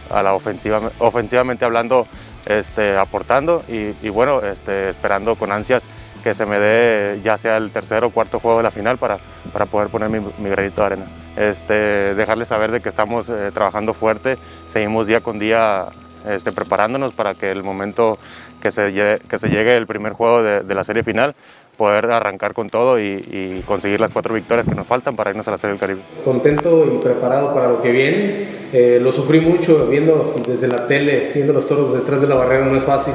a 0.09 0.23
la 0.23 0.33
ofensiva, 0.33 0.81
ofensivamente 0.99 1.65
hablando, 1.65 2.07
este, 2.45 2.97
aportando 2.97 3.63
y, 3.67 4.09
bueno, 4.09 4.41
este, 4.41 4.89
esperando 4.89 5.35
con 5.35 5.51
ansias 5.51 5.83
que 6.23 6.33
se 6.33 6.45
me 6.45 6.59
dé 6.59 7.21
ya 7.23 7.37
sea 7.37 7.57
el 7.57 7.71
tercer 7.71 8.03
o 8.03 8.09
cuarto 8.09 8.39
juego 8.39 8.57
de 8.57 8.63
la 8.63 8.71
final 8.71 8.97
para, 8.97 9.17
para 9.53 9.65
poder 9.65 9.89
poner 9.89 10.09
mi, 10.09 10.19
mi 10.19 10.49
granito 10.49 10.81
de 10.81 10.85
arena. 10.85 11.05
Este, 11.35 12.15
dejarles 12.15 12.47
saber 12.47 12.71
de 12.71 12.81
que 12.81 12.89
estamos 12.89 13.27
trabajando 13.53 13.93
fuerte, 13.93 14.37
seguimos 14.65 15.07
día 15.07 15.21
con 15.21 15.39
día 15.39 15.87
este, 16.27 16.51
preparándonos 16.51 17.13
para 17.13 17.35
que 17.35 17.51
el 17.51 17.63
momento 17.63 18.17
que 18.61 18.71
se 18.71 18.91
llegue, 18.91 19.19
que 19.29 19.37
se 19.37 19.49
llegue 19.49 19.75
el 19.75 19.87
primer 19.87 20.13
juego 20.13 20.41
de 20.43 20.75
la 20.75 20.83
serie 20.83 21.03
final, 21.03 21.35
poder 21.77 22.11
arrancar 22.11 22.53
con 22.53 22.69
todo 22.69 22.99
y, 22.99 23.63
conseguir 23.65 23.99
las 23.99 24.11
cuatro 24.11 24.33
victorias 24.33 24.65
que 24.67 24.75
nos 24.75 24.87
faltan 24.87 25.15
para 25.15 25.29
irnos 25.29 25.47
a 25.47 25.51
la 25.51 25.57
Serie 25.57 25.73
del 25.73 25.79
Caribe. 25.79 25.99
Contento 26.23 26.85
y 26.85 26.97
preparado 26.97 27.53
para 27.53 27.69
lo 27.69 27.81
que 27.81 27.91
viene. 27.91 28.57
Eh, 28.73 28.99
lo 29.01 29.11
sufrí 29.13 29.39
mucho 29.39 29.87
viendo 29.87 30.35
desde 30.45 30.67
la 30.67 30.87
tele, 30.87 31.31
viendo 31.33 31.53
los 31.53 31.67
toros 31.67 31.93
detrás 31.93 32.19
de 32.19 32.27
la 32.27 32.35
barrera, 32.35 32.65
no 32.65 32.75
es 32.75 32.83
fácil 32.83 33.13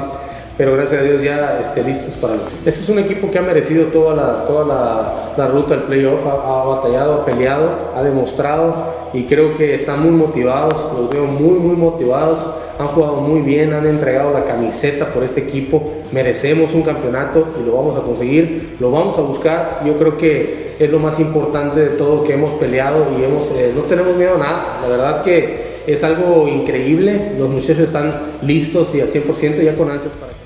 pero 0.57 0.73
gracias 0.73 1.01
a 1.01 1.03
Dios 1.03 1.21
ya 1.21 1.57
este, 1.59 1.83
listos 1.83 2.15
para 2.17 2.35
Este 2.35 2.69
es 2.69 2.89
un 2.89 2.99
equipo 2.99 3.31
que 3.31 3.39
ha 3.39 3.41
merecido 3.41 3.85
toda 3.87 4.15
la, 4.15 4.45
toda 4.45 4.65
la, 4.65 5.33
la 5.35 5.47
ruta 5.47 5.75
del 5.75 5.85
playoff, 5.85 6.25
ha, 6.27 6.31
ha, 6.31 6.63
batallado, 6.65 7.13
ha 7.13 7.25
peleado, 7.25 7.69
ha 7.95 8.03
demostrado 8.03 8.73
y 9.13 9.23
creo 9.23 9.57
que 9.57 9.73
están 9.73 10.03
muy 10.03 10.11
motivados, 10.11 10.75
los 10.95 11.09
veo 11.09 11.25
muy, 11.25 11.59
muy 11.59 11.75
motivados, 11.75 12.39
han 12.79 12.87
jugado 12.87 13.17
muy 13.17 13.41
bien, 13.41 13.73
han 13.73 13.85
entregado 13.85 14.33
la 14.33 14.45
camiseta 14.45 15.11
por 15.11 15.23
este 15.23 15.41
equipo, 15.41 15.91
merecemos 16.11 16.73
un 16.73 16.81
campeonato 16.81 17.47
y 17.61 17.65
lo 17.65 17.75
vamos 17.75 17.97
a 17.97 18.01
conseguir, 18.01 18.75
lo 18.79 18.91
vamos 18.91 19.17
a 19.17 19.21
buscar, 19.21 19.81
yo 19.85 19.97
creo 19.97 20.17
que 20.17 20.75
es 20.79 20.89
lo 20.89 20.99
más 20.99 21.19
importante 21.19 21.79
de 21.79 21.89
todo 21.91 22.23
que 22.23 22.33
hemos 22.33 22.53
peleado 22.53 23.07
y 23.17 23.23
hemos, 23.23 23.49
eh, 23.55 23.71
no 23.75 23.81
tenemos 23.83 24.15
miedo 24.15 24.35
a 24.35 24.39
nada, 24.39 24.79
la 24.81 24.87
verdad 24.87 25.23
que 25.23 25.73
es 25.85 26.03
algo 26.03 26.47
increíble, 26.47 27.33
los 27.37 27.49
muchachos 27.49 27.79
están 27.79 28.13
listos 28.41 28.93
y 28.95 29.01
al 29.01 29.09
100% 29.09 29.61
ya 29.61 29.75
con 29.75 29.89
ansias 29.89 30.13
para 30.13 30.42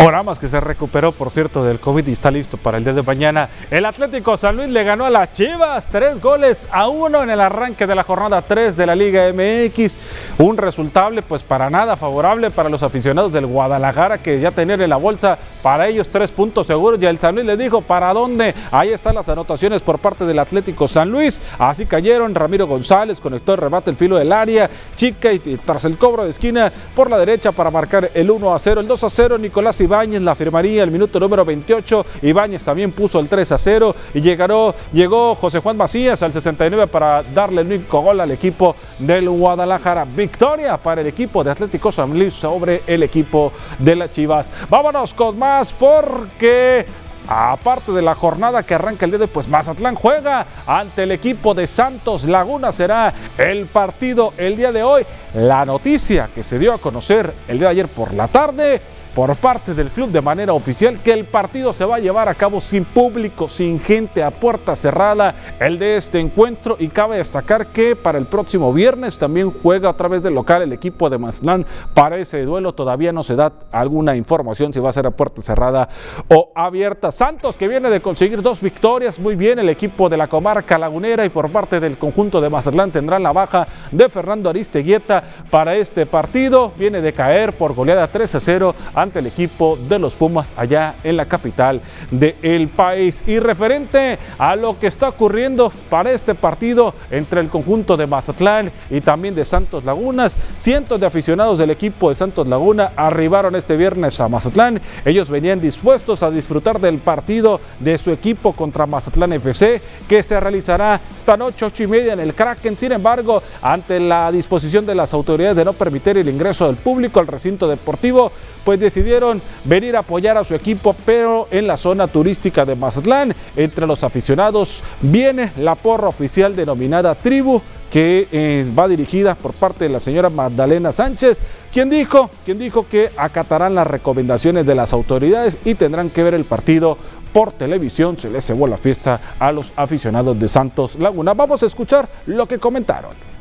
Oramas 0.00 0.38
que 0.38 0.46
se 0.46 0.60
recuperó, 0.60 1.10
por 1.10 1.30
cierto, 1.30 1.64
del 1.64 1.80
COVID 1.80 2.06
y 2.06 2.12
está 2.12 2.30
listo 2.30 2.56
para 2.56 2.78
el 2.78 2.84
día 2.84 2.92
de 2.92 3.02
mañana. 3.02 3.48
El 3.68 3.84
Atlético 3.84 4.36
San 4.36 4.56
Luis 4.56 4.68
le 4.68 4.84
ganó 4.84 5.06
a 5.06 5.10
las 5.10 5.32
Chivas 5.32 5.88
tres 5.88 6.22
goles 6.22 6.68
a 6.70 6.86
uno 6.88 7.24
en 7.24 7.30
el 7.30 7.40
arranque 7.40 7.84
de 7.84 7.96
la 7.96 8.04
jornada 8.04 8.40
3 8.42 8.76
de 8.76 8.86
la 8.86 8.94
Liga 8.94 9.24
MX. 9.32 9.98
Un 10.38 10.56
resultable, 10.56 11.22
pues 11.22 11.42
para 11.42 11.68
nada 11.68 11.96
favorable 11.96 12.52
para 12.52 12.68
los 12.68 12.84
aficionados 12.84 13.32
del 13.32 13.46
Guadalajara 13.46 14.18
que 14.18 14.38
ya 14.38 14.52
tenían 14.52 14.80
en 14.82 14.90
la 14.90 14.98
bolsa 14.98 15.36
para 15.64 15.88
ellos 15.88 16.08
tres 16.08 16.30
puntos 16.30 16.68
seguros. 16.68 17.02
Y 17.02 17.06
el 17.06 17.18
San 17.18 17.34
Luis 17.34 17.48
le 17.48 17.56
dijo, 17.56 17.80
¿para 17.80 18.12
dónde? 18.12 18.54
Ahí 18.70 18.90
están 18.90 19.16
las 19.16 19.28
anotaciones 19.28 19.82
por 19.82 19.98
parte 19.98 20.24
del 20.24 20.38
Atlético 20.38 20.86
San 20.86 21.10
Luis. 21.10 21.42
Así 21.58 21.86
cayeron. 21.86 22.36
Ramiro 22.36 22.68
González 22.68 23.18
conectó 23.18 23.54
el 23.54 23.58
remate 23.58 23.90
el 23.90 23.96
filo 23.96 24.16
del 24.16 24.30
área. 24.30 24.70
Chica 24.94 25.32
y 25.32 25.40
tras 25.66 25.84
el 25.86 25.98
cobro 25.98 26.22
de 26.22 26.30
esquina 26.30 26.72
por 26.94 27.10
la 27.10 27.18
derecha 27.18 27.50
para 27.50 27.72
marcar 27.72 28.12
el 28.14 28.30
1 28.30 28.54
a 28.54 28.58
0. 28.60 28.80
El 28.80 28.86
2 28.86 29.02
a 29.02 29.10
0, 29.10 29.38
Nicolás 29.38 29.87
Ibáñez 29.88 30.20
la 30.20 30.34
firmaría 30.34 30.82
el 30.82 30.90
minuto 30.90 31.18
número 31.18 31.46
28. 31.46 32.04
Ibáñez 32.20 32.62
también 32.62 32.92
puso 32.92 33.18
el 33.20 33.26
3 33.26 33.52
a 33.52 33.58
0 33.58 33.94
y 34.12 34.20
llegó 34.20 35.34
José 35.34 35.60
Juan 35.60 35.78
Macías 35.78 36.22
al 36.22 36.30
69 36.30 36.88
para 36.88 37.22
darle 37.22 37.62
el 37.62 37.68
único 37.68 38.02
gol 38.02 38.20
al 38.20 38.30
equipo 38.30 38.76
del 38.98 39.30
Guadalajara. 39.30 40.04
Victoria 40.04 40.76
para 40.76 41.00
el 41.00 41.06
equipo 41.06 41.42
de 41.42 41.52
Atlético 41.52 41.90
San 41.90 42.12
Luis 42.12 42.34
sobre 42.34 42.82
el 42.86 43.02
equipo 43.02 43.50
de 43.78 43.96
las 43.96 44.10
Chivas. 44.10 44.52
Vámonos 44.68 45.14
con 45.14 45.38
más 45.38 45.72
porque 45.72 46.84
Aparte 47.30 47.92
de 47.92 48.00
la 48.00 48.14
jornada 48.14 48.62
que 48.62 48.74
arranca 48.74 49.04
el 49.04 49.10
día 49.10 49.18
de 49.18 49.24
hoy, 49.24 49.30
pues 49.30 49.48
Mazatlán 49.48 49.94
juega 49.96 50.46
ante 50.66 51.02
el 51.02 51.12
equipo 51.12 51.52
de 51.52 51.66
Santos 51.66 52.24
Laguna. 52.24 52.72
Será 52.72 53.12
el 53.36 53.66
partido 53.66 54.32
el 54.38 54.56
día 54.56 54.72
de 54.72 54.82
hoy. 54.82 55.04
La 55.34 55.66
noticia 55.66 56.30
que 56.34 56.42
se 56.42 56.58
dio 56.58 56.72
a 56.72 56.78
conocer 56.78 57.34
el 57.46 57.58
día 57.58 57.68
de 57.68 57.72
ayer 57.72 57.88
por 57.88 58.14
la 58.14 58.28
tarde 58.28 58.80
por 59.18 59.34
parte 59.34 59.74
del 59.74 59.88
club 59.88 60.10
de 60.10 60.20
manera 60.20 60.52
oficial 60.52 61.00
que 61.00 61.12
el 61.12 61.24
partido 61.24 61.72
se 61.72 61.84
va 61.84 61.96
a 61.96 61.98
llevar 61.98 62.28
a 62.28 62.34
cabo 62.34 62.60
sin 62.60 62.84
público, 62.84 63.48
sin 63.48 63.80
gente 63.80 64.22
a 64.22 64.30
puerta 64.30 64.76
cerrada, 64.76 65.34
el 65.58 65.76
de 65.76 65.96
este 65.96 66.20
encuentro. 66.20 66.76
Y 66.78 66.86
cabe 66.86 67.16
destacar 67.16 67.72
que 67.72 67.96
para 67.96 68.16
el 68.18 68.26
próximo 68.26 68.72
viernes 68.72 69.18
también 69.18 69.50
juega 69.50 69.88
a 69.88 69.96
través 69.96 70.22
del 70.22 70.34
local 70.34 70.62
el 70.62 70.72
equipo 70.72 71.10
de 71.10 71.18
Mazatlán. 71.18 71.66
Para 71.94 72.18
ese 72.18 72.42
duelo, 72.42 72.74
todavía 72.74 73.10
no 73.12 73.24
se 73.24 73.34
da 73.34 73.52
alguna 73.72 74.14
información 74.14 74.72
si 74.72 74.78
va 74.78 74.90
a 74.90 74.92
ser 74.92 75.08
a 75.08 75.10
puerta 75.10 75.42
cerrada 75.42 75.88
o 76.28 76.52
abierta. 76.54 77.10
Santos 77.10 77.56
que 77.56 77.66
viene 77.66 77.90
de 77.90 78.00
conseguir 78.00 78.40
dos 78.40 78.60
victorias, 78.60 79.18
muy 79.18 79.34
bien 79.34 79.58
el 79.58 79.68
equipo 79.68 80.08
de 80.08 80.16
la 80.16 80.28
comarca 80.28 80.78
lagunera 80.78 81.26
y 81.26 81.28
por 81.28 81.50
parte 81.50 81.80
del 81.80 81.96
conjunto 81.96 82.40
de 82.40 82.50
Mazatlán 82.50 82.92
tendrá 82.92 83.18
la 83.18 83.32
baja 83.32 83.66
de 83.90 84.08
Fernando 84.08 84.48
Aristeguieta 84.48 85.24
para 85.50 85.74
este 85.74 86.06
partido, 86.06 86.70
viene 86.78 87.00
de 87.00 87.12
caer 87.12 87.54
por 87.54 87.74
goleada 87.74 88.06
3 88.06 88.36
a 88.36 88.38
0 88.38 88.74
ante 89.08 89.20
el 89.20 89.26
equipo 89.26 89.78
de 89.88 89.98
los 89.98 90.14
Pumas 90.14 90.52
allá 90.56 90.96
en 91.02 91.16
la 91.16 91.24
capital 91.24 91.80
del 92.10 92.68
país. 92.68 93.22
Y 93.26 93.38
referente 93.38 94.18
a 94.38 94.54
lo 94.54 94.78
que 94.78 94.86
está 94.86 95.08
ocurriendo 95.08 95.72
para 95.88 96.12
este 96.12 96.34
partido 96.34 96.94
entre 97.10 97.40
el 97.40 97.48
conjunto 97.48 97.96
de 97.96 98.06
Mazatlán 98.06 98.70
y 98.90 99.00
también 99.00 99.34
de 99.34 99.44
Santos 99.44 99.84
Lagunas, 99.84 100.36
cientos 100.56 101.00
de 101.00 101.06
aficionados 101.06 101.58
del 101.58 101.70
equipo 101.70 102.10
de 102.10 102.14
Santos 102.14 102.46
Laguna 102.46 102.92
arribaron 102.96 103.56
este 103.56 103.76
viernes 103.76 104.20
a 104.20 104.28
Mazatlán. 104.28 104.80
Ellos 105.04 105.30
venían 105.30 105.60
dispuestos 105.60 106.22
a 106.22 106.30
disfrutar 106.30 106.78
del 106.80 106.98
partido 106.98 107.60
de 107.80 107.96
su 107.96 108.10
equipo 108.10 108.52
contra 108.52 108.86
Mazatlán 108.86 109.32
FC 109.32 109.80
que 110.08 110.22
se 110.22 110.38
realizará 110.38 111.00
esta 111.16 111.36
noche 111.36 111.64
ocho 111.64 111.82
y 111.82 111.86
media 111.86 112.12
en 112.12 112.20
el 112.20 112.34
Kraken. 112.34 112.76
Sin 112.76 112.92
embargo, 112.92 113.42
ante 113.62 113.98
la 114.00 114.30
disposición 114.30 114.84
de 114.84 114.94
las 114.94 115.14
autoridades 115.14 115.56
de 115.56 115.64
no 115.64 115.72
permitir 115.72 116.18
el 116.18 116.28
ingreso 116.28 116.66
del 116.66 116.76
público 116.76 117.20
al 117.20 117.26
recinto 117.26 117.66
deportivo, 117.66 118.30
pues 118.64 118.80
decidieron 118.98 119.40
venir 119.64 119.96
a 119.96 120.00
apoyar 120.00 120.36
a 120.36 120.44
su 120.44 120.54
equipo, 120.54 120.94
pero 121.06 121.46
en 121.50 121.66
la 121.66 121.76
zona 121.76 122.08
turística 122.08 122.64
de 122.64 122.74
Mazatlán. 122.74 123.34
Entre 123.56 123.86
los 123.86 124.02
aficionados 124.02 124.82
viene 125.00 125.52
la 125.56 125.76
porra 125.76 126.08
oficial 126.08 126.56
denominada 126.56 127.14
Tribu, 127.14 127.60
que 127.90 128.28
eh, 128.32 128.70
va 128.76 128.88
dirigida 128.88 129.34
por 129.34 129.52
parte 129.54 129.84
de 129.84 129.90
la 129.90 130.00
señora 130.00 130.30
Magdalena 130.30 130.92
Sánchez, 130.92 131.38
quien 131.72 131.88
dijo, 131.88 132.28
quien 132.44 132.58
dijo 132.58 132.86
que 132.88 133.10
acatarán 133.16 133.74
las 133.74 133.86
recomendaciones 133.86 134.66
de 134.66 134.74
las 134.74 134.92
autoridades 134.92 135.56
y 135.64 135.74
tendrán 135.74 136.10
que 136.10 136.22
ver 136.22 136.34
el 136.34 136.44
partido 136.44 136.98
por 137.32 137.52
televisión. 137.52 138.18
Se 138.18 138.30
les 138.30 138.44
cebó 138.44 138.66
la 138.66 138.78
fiesta 138.78 139.20
a 139.38 139.52
los 139.52 139.72
aficionados 139.76 140.38
de 140.38 140.48
Santos 140.48 140.96
Laguna. 140.96 141.34
Vamos 141.34 141.62
a 141.62 141.66
escuchar 141.66 142.08
lo 142.26 142.46
que 142.46 142.58
comentaron 142.58 143.37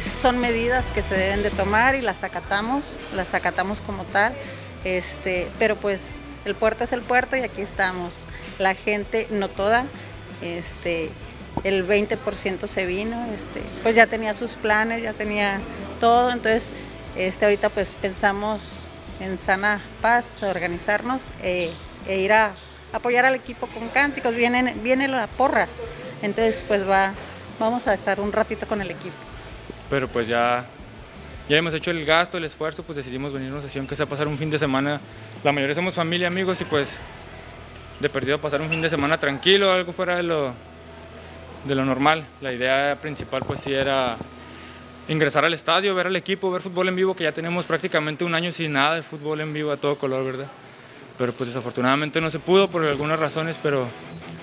son 0.00 0.38
medidas 0.38 0.84
que 0.94 1.02
se 1.02 1.14
deben 1.14 1.42
de 1.42 1.50
tomar 1.50 1.94
y 1.94 2.00
las 2.00 2.22
acatamos, 2.22 2.84
las 3.14 3.32
acatamos 3.34 3.80
como 3.80 4.04
tal, 4.04 4.34
este, 4.84 5.48
pero 5.58 5.76
pues 5.76 6.00
el 6.44 6.54
puerto 6.54 6.84
es 6.84 6.92
el 6.92 7.02
puerto 7.02 7.36
y 7.36 7.40
aquí 7.40 7.62
estamos. 7.62 8.14
La 8.58 8.74
gente, 8.74 9.26
no 9.30 9.48
toda, 9.48 9.84
este, 10.42 11.10
el 11.64 11.86
20% 11.86 12.66
se 12.66 12.86
vino, 12.86 13.24
este, 13.34 13.62
pues 13.82 13.94
ya 13.94 14.06
tenía 14.06 14.34
sus 14.34 14.52
planes, 14.52 15.02
ya 15.02 15.12
tenía 15.12 15.60
todo, 16.00 16.30
entonces 16.30 16.64
este, 17.16 17.44
ahorita 17.44 17.70
pues 17.70 17.94
pensamos 18.00 18.86
en 19.20 19.38
sana 19.38 19.80
paz, 20.00 20.42
organizarnos 20.42 21.22
eh, 21.42 21.70
e 22.06 22.18
ir 22.18 22.32
a 22.32 22.52
apoyar 22.92 23.24
al 23.24 23.34
equipo 23.34 23.66
con 23.68 23.88
cánticos, 23.88 24.34
viene, 24.34 24.74
viene 24.82 25.08
la 25.08 25.26
porra, 25.26 25.68
entonces 26.22 26.64
pues 26.66 26.88
va, 26.88 27.12
vamos 27.58 27.86
a 27.86 27.94
estar 27.94 28.20
un 28.20 28.32
ratito 28.32 28.66
con 28.66 28.80
el 28.80 28.90
equipo 28.90 29.27
pero 29.90 30.08
pues 30.08 30.28
ya, 30.28 30.64
ya 31.48 31.56
hemos 31.56 31.74
hecho 31.74 31.90
el 31.90 32.04
gasto, 32.04 32.38
el 32.38 32.44
esfuerzo, 32.44 32.82
pues 32.82 32.96
decidimos 32.96 33.32
venirnos 33.32 33.64
así, 33.64 33.78
aunque 33.78 33.96
sea 33.96 34.06
pasar 34.06 34.28
un 34.28 34.38
fin 34.38 34.50
de 34.50 34.58
semana. 34.58 35.00
La 35.44 35.52
mayoría 35.52 35.74
somos 35.74 35.94
familia, 35.94 36.28
amigos, 36.28 36.60
y 36.60 36.64
pues 36.64 36.88
de 38.00 38.08
perdido 38.08 38.38
pasar 38.38 38.60
un 38.60 38.68
fin 38.68 38.80
de 38.80 38.90
semana 38.90 39.18
tranquilo, 39.18 39.72
algo 39.72 39.92
fuera 39.92 40.16
de 40.16 40.22
lo, 40.22 40.52
de 41.64 41.74
lo 41.74 41.84
normal. 41.84 42.24
La 42.40 42.52
idea 42.52 42.96
principal 43.00 43.42
pues 43.46 43.60
sí 43.60 43.72
era 43.72 44.16
ingresar 45.08 45.44
al 45.44 45.54
estadio, 45.54 45.94
ver 45.94 46.06
al 46.06 46.16
equipo, 46.16 46.50
ver 46.50 46.62
fútbol 46.62 46.88
en 46.88 46.96
vivo, 46.96 47.16
que 47.16 47.24
ya 47.24 47.32
tenemos 47.32 47.64
prácticamente 47.64 48.24
un 48.24 48.34
año 48.34 48.52
sin 48.52 48.72
nada 48.72 48.96
de 48.96 49.02
fútbol 49.02 49.40
en 49.40 49.52
vivo 49.52 49.72
a 49.72 49.76
todo 49.76 49.96
color, 49.96 50.24
¿verdad? 50.24 50.46
Pero 51.16 51.32
pues 51.32 51.48
desafortunadamente 51.48 52.20
no 52.20 52.30
se 52.30 52.38
pudo 52.38 52.68
por 52.68 52.84
algunas 52.84 53.18
razones, 53.18 53.58
pero 53.62 53.88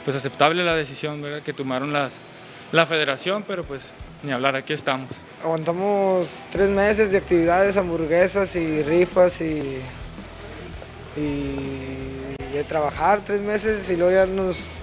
pues 0.04 0.18
aceptable 0.18 0.64
la 0.64 0.76
decisión, 0.76 1.22
¿verdad? 1.22 1.42
Que 1.42 1.54
tomaron 1.54 1.94
las, 1.94 2.16
la 2.72 2.86
federación, 2.86 3.44
pero 3.48 3.64
pues 3.64 3.92
ni 4.24 4.32
hablar, 4.32 4.56
aquí 4.56 4.74
estamos. 4.74 5.10
Aguantamos 5.44 6.28
tres 6.52 6.70
meses 6.70 7.12
de 7.12 7.18
actividades, 7.18 7.78
hamburguesas 7.78 8.56
y 8.56 8.82
rifas 8.84 9.40
y, 9.42 9.80
de 11.16 12.64
trabajar 12.68 13.20
tres 13.26 13.42
meses 13.42 13.90
y 13.90 13.96
luego 13.96 14.12
ya 14.12 14.26
nos 14.26 14.80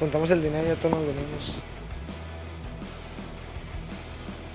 juntamos 0.00 0.30
el 0.30 0.42
dinero 0.42 0.64
y 0.66 0.68
ya 0.68 0.74
todos 0.76 0.94
nos 0.94 1.06
venimos. 1.06 1.71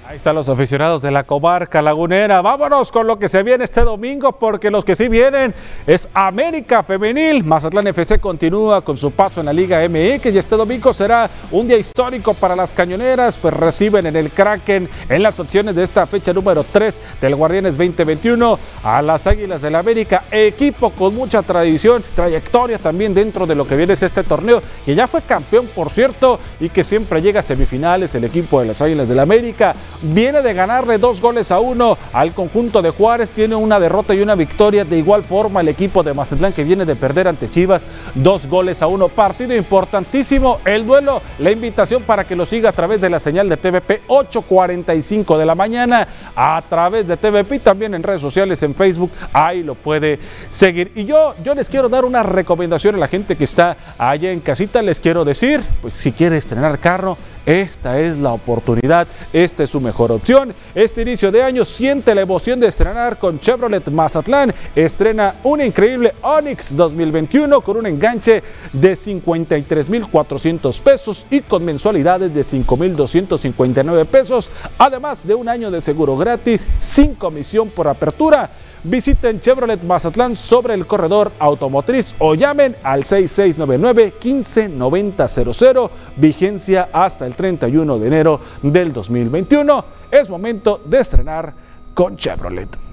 Ahí 0.09 0.15
están 0.15 0.35
los 0.35 0.47
aficionados 0.47 1.01
de 1.01 1.11
la 1.11 1.25
comarca 1.25 1.81
lagunera. 1.81 2.41
Vámonos 2.41 2.93
con 2.93 3.07
lo 3.07 3.19
que 3.19 3.27
se 3.27 3.43
viene 3.43 3.65
este 3.65 3.81
domingo, 3.81 4.31
porque 4.31 4.71
los 4.71 4.85
que 4.85 4.95
sí 4.95 5.09
vienen 5.09 5.53
es 5.85 6.07
América 6.13 6.81
Femenil. 6.81 7.43
Mazatlán 7.43 7.87
FC 7.87 8.17
continúa 8.17 8.79
con 8.79 8.97
su 8.97 9.11
paso 9.11 9.41
en 9.41 9.47
la 9.47 9.51
Liga 9.51 9.79
MX 9.85 10.27
y 10.27 10.37
este 10.37 10.55
domingo 10.55 10.93
será 10.93 11.29
un 11.51 11.67
día 11.67 11.77
histórico 11.77 12.33
para 12.33 12.55
las 12.55 12.73
cañoneras, 12.73 13.37
pues 13.37 13.53
reciben 13.53 14.05
en 14.05 14.15
el 14.15 14.31
Kraken 14.31 14.87
en 15.09 15.23
las 15.23 15.37
opciones 15.41 15.75
de 15.75 15.83
esta 15.83 16.07
fecha 16.07 16.31
número 16.31 16.63
3 16.63 17.01
del 17.19 17.35
Guardianes 17.35 17.77
2021 17.77 18.57
a 18.85 19.01
las 19.01 19.27
Águilas 19.27 19.61
del 19.61 19.73
la 19.73 19.79
América, 19.79 20.23
equipo 20.31 20.91
con 20.91 21.15
mucha 21.15 21.41
tradición, 21.41 22.01
trayectoria 22.15 22.79
también 22.79 23.13
dentro 23.13 23.45
de 23.45 23.55
lo 23.55 23.67
que 23.67 23.75
viene 23.75 23.91
es 23.91 24.03
este 24.03 24.23
torneo, 24.23 24.61
que 24.85 24.95
ya 24.95 25.05
fue 25.05 25.21
campeón, 25.23 25.67
por 25.75 25.89
cierto, 25.89 26.39
y 26.61 26.69
que 26.69 26.85
siempre 26.85 27.21
llega 27.21 27.41
a 27.41 27.43
semifinales 27.43 28.15
el 28.15 28.23
equipo 28.23 28.61
de 28.61 28.67
las 28.67 28.81
Águilas 28.81 29.09
del 29.09 29.17
la 29.17 29.23
América 29.23 29.75
viene 30.01 30.41
de 30.41 30.53
ganarle 30.53 30.97
dos 30.97 31.21
goles 31.21 31.51
a 31.51 31.59
uno 31.59 31.97
al 32.13 32.33
conjunto 32.33 32.81
de 32.81 32.89
Juárez, 32.89 33.31
tiene 33.31 33.55
una 33.55 33.79
derrota 33.79 34.13
y 34.13 34.21
una 34.21 34.35
victoria. 34.35 34.85
De 34.85 34.97
igual 34.97 35.23
forma, 35.23 35.61
el 35.61 35.67
equipo 35.67 36.03
de 36.03 36.13
Mazatlán 36.13 36.53
que 36.53 36.63
viene 36.63 36.85
de 36.85 36.95
perder 36.95 37.27
ante 37.27 37.49
Chivas, 37.49 37.83
dos 38.15 38.47
goles 38.47 38.81
a 38.81 38.87
uno. 38.87 39.07
Partido 39.07 39.55
importantísimo, 39.55 40.59
el 40.65 40.85
duelo, 40.85 41.21
la 41.39 41.51
invitación 41.51 42.03
para 42.03 42.25
que 42.25 42.35
lo 42.35 42.45
siga 42.45 42.69
a 42.69 42.73
través 42.73 43.01
de 43.01 43.09
la 43.09 43.19
señal 43.19 43.49
de 43.49 43.57
TVP 43.57 44.01
8.45 44.07 45.37
de 45.37 45.45
la 45.45 45.55
mañana, 45.55 46.07
a 46.35 46.61
través 46.67 47.07
de 47.07 47.17
TVP 47.17 47.55
y 47.55 47.59
también 47.59 47.93
en 47.93 48.03
redes 48.03 48.21
sociales, 48.21 48.61
en 48.63 48.75
Facebook, 48.75 49.11
ahí 49.33 49.63
lo 49.63 49.75
puede 49.75 50.19
seguir. 50.49 50.91
Y 50.95 51.05
yo, 51.05 51.35
yo 51.43 51.53
les 51.53 51.69
quiero 51.69 51.89
dar 51.89 52.05
una 52.05 52.23
recomendación 52.23 52.95
a 52.95 52.99
la 52.99 53.07
gente 53.07 53.35
que 53.35 53.43
está 53.43 53.77
allá 53.97 54.31
en 54.31 54.39
casita, 54.39 54.81
les 54.81 54.99
quiero 54.99 55.25
decir, 55.25 55.63
pues 55.81 55.93
si 55.93 56.11
quiere 56.11 56.37
estrenar 56.37 56.79
carro, 56.79 57.17
esta 57.47 57.97
es 57.97 58.17
la 58.17 58.33
oportunidad, 58.33 59.07
esta 59.31 59.63
es 59.63 59.69
su 59.69 59.79
mejor 59.79 60.11
opción. 60.11 60.53
Este 60.75 61.01
inicio 61.01 61.31
de 61.31 61.41
año 61.41 61.63
siente 61.63 62.13
la 62.13 62.21
emoción 62.21 62.59
de 62.59 62.67
estrenar 62.67 63.17
con 63.17 63.39
Chevrolet 63.39 63.89
Mazatlán. 63.89 64.53
Estrena 64.75 65.35
un 65.45 65.61
increíble 65.61 66.13
Onix 66.21 66.75
2021 66.75 67.61
con 67.61 67.77
un 67.77 67.85
enganche 67.85 68.43
de 68.73 68.97
53.400 68.97 70.81
pesos 70.81 71.25
y 71.31 71.39
con 71.39 71.63
mensualidades 71.63 72.33
de 72.33 72.41
5.259 72.41 74.05
pesos, 74.07 74.51
además 74.77 75.25
de 75.25 75.33
un 75.33 75.47
año 75.47 75.71
de 75.71 75.79
seguro 75.79 76.17
gratis 76.17 76.67
sin 76.81 77.15
comisión 77.15 77.69
por 77.69 77.87
apertura. 77.87 78.49
Visiten 78.83 79.39
Chevrolet 79.39 79.81
Mazatlán 79.83 80.35
sobre 80.35 80.73
el 80.73 80.85
corredor 80.85 81.31
automotriz 81.39 82.13
o 82.19 82.35
llamen 82.35 82.75
al 82.83 83.03
6699-159000, 83.03 85.89
vigencia 86.15 86.89
hasta 86.93 87.25
el 87.25 87.35
31 87.35 87.99
de 87.99 88.07
enero 88.07 88.39
del 88.61 88.93
2021. 88.93 89.85
Es 90.11 90.29
momento 90.29 90.79
de 90.85 90.99
estrenar 90.99 91.53
con 91.93 92.15
Chevrolet. 92.15 92.86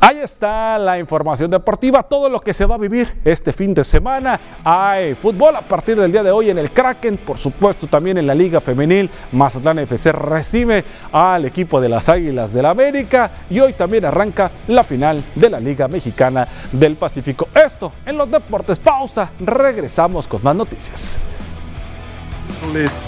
Ahí 0.00 0.18
está 0.18 0.78
la 0.78 0.98
información 0.98 1.50
deportiva, 1.50 2.02
todo 2.02 2.28
lo 2.28 2.40
que 2.40 2.54
se 2.54 2.64
va 2.64 2.76
a 2.76 2.78
vivir 2.78 3.20
este 3.24 3.52
fin 3.52 3.74
de 3.74 3.82
semana. 3.82 4.38
Hay 4.62 5.14
fútbol 5.14 5.56
a 5.56 5.62
partir 5.62 5.98
del 5.98 6.12
día 6.12 6.22
de 6.22 6.30
hoy 6.30 6.50
en 6.50 6.58
el 6.58 6.70
Kraken, 6.70 7.16
por 7.16 7.38
supuesto 7.38 7.86
también 7.86 8.18
en 8.18 8.26
la 8.26 8.34
Liga 8.34 8.60
Femenil. 8.60 9.10
Mazatlán 9.32 9.80
FC 9.80 10.12
recibe 10.12 10.84
al 11.10 11.44
equipo 11.44 11.80
de 11.80 11.88
las 11.88 12.08
Águilas 12.08 12.52
del 12.52 12.62
la 12.62 12.70
América 12.70 13.30
y 13.50 13.60
hoy 13.60 13.72
también 13.72 14.04
arranca 14.04 14.50
la 14.68 14.82
final 14.82 15.22
de 15.34 15.50
la 15.50 15.60
Liga 15.60 15.88
Mexicana 15.88 16.46
del 16.72 16.96
Pacífico. 16.96 17.48
Esto 17.54 17.92
en 18.04 18.18
los 18.18 18.30
deportes. 18.30 18.78
Pausa, 18.78 19.30
regresamos 19.40 20.28
con 20.28 20.42
más 20.42 20.54
noticias. 20.54 21.18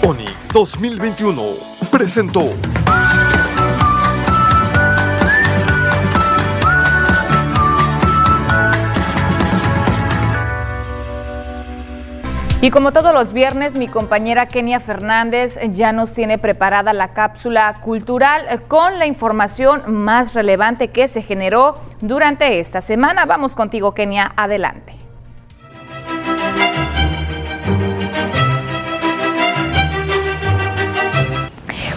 Onix 0.03 0.49
2021 0.53 1.41
presentó. 1.91 2.49
Y 12.63 12.69
como 12.69 12.93
todos 12.93 13.11
los 13.11 13.33
viernes, 13.33 13.75
mi 13.75 13.87
compañera 13.87 14.45
Kenia 14.45 14.79
Fernández 14.79 15.57
ya 15.71 15.91
nos 15.93 16.13
tiene 16.13 16.37
preparada 16.37 16.93
la 16.93 17.07
cápsula 17.07 17.73
cultural 17.81 18.61
con 18.67 18.99
la 18.99 19.07
información 19.07 19.81
más 19.87 20.35
relevante 20.35 20.89
que 20.89 21.07
se 21.07 21.23
generó 21.23 21.73
durante 22.01 22.59
esta 22.59 22.81
semana. 22.81 23.25
Vamos 23.25 23.55
contigo, 23.55 23.95
Kenia, 23.95 24.31
adelante. 24.35 25.00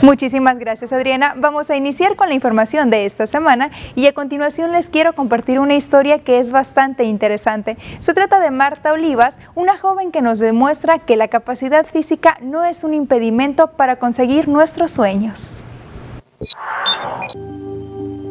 Muchísimas 0.05 0.59
gracias 0.59 0.93
Adriana. 0.93 1.33
Vamos 1.35 1.71
a 1.71 1.77
iniciar 1.77 2.15
con 2.15 2.29
la 2.29 2.35
información 2.35 2.91
de 2.91 3.07
esta 3.07 3.27
semana 3.27 3.71
y 3.95 4.07
a 4.07 4.13
continuación 4.13 4.71
les 4.71 4.91
quiero 4.91 5.15
compartir 5.15 5.59
una 5.59 5.77
historia 5.77 6.19
que 6.19 6.39
es 6.41 6.53
bastante 6.53 7.05
interesante. 7.05 7.79
Se 8.01 8.13
trata 8.13 8.39
de 8.39 8.51
Marta 8.51 8.93
Olivas, 8.93 9.39
una 9.55 9.79
joven 9.79 10.13
que 10.13 10.21
nos 10.21 10.41
demuestra 10.41 10.99
que 10.99 11.17
la 11.17 11.29
capacidad 11.29 11.87
física 11.87 12.37
no 12.43 12.67
es 12.67 12.85
un 12.85 12.93
impedimento 12.93 13.69
para 13.69 13.97
conseguir 13.97 14.47
nuestros 14.47 14.91
sueños. 14.91 15.65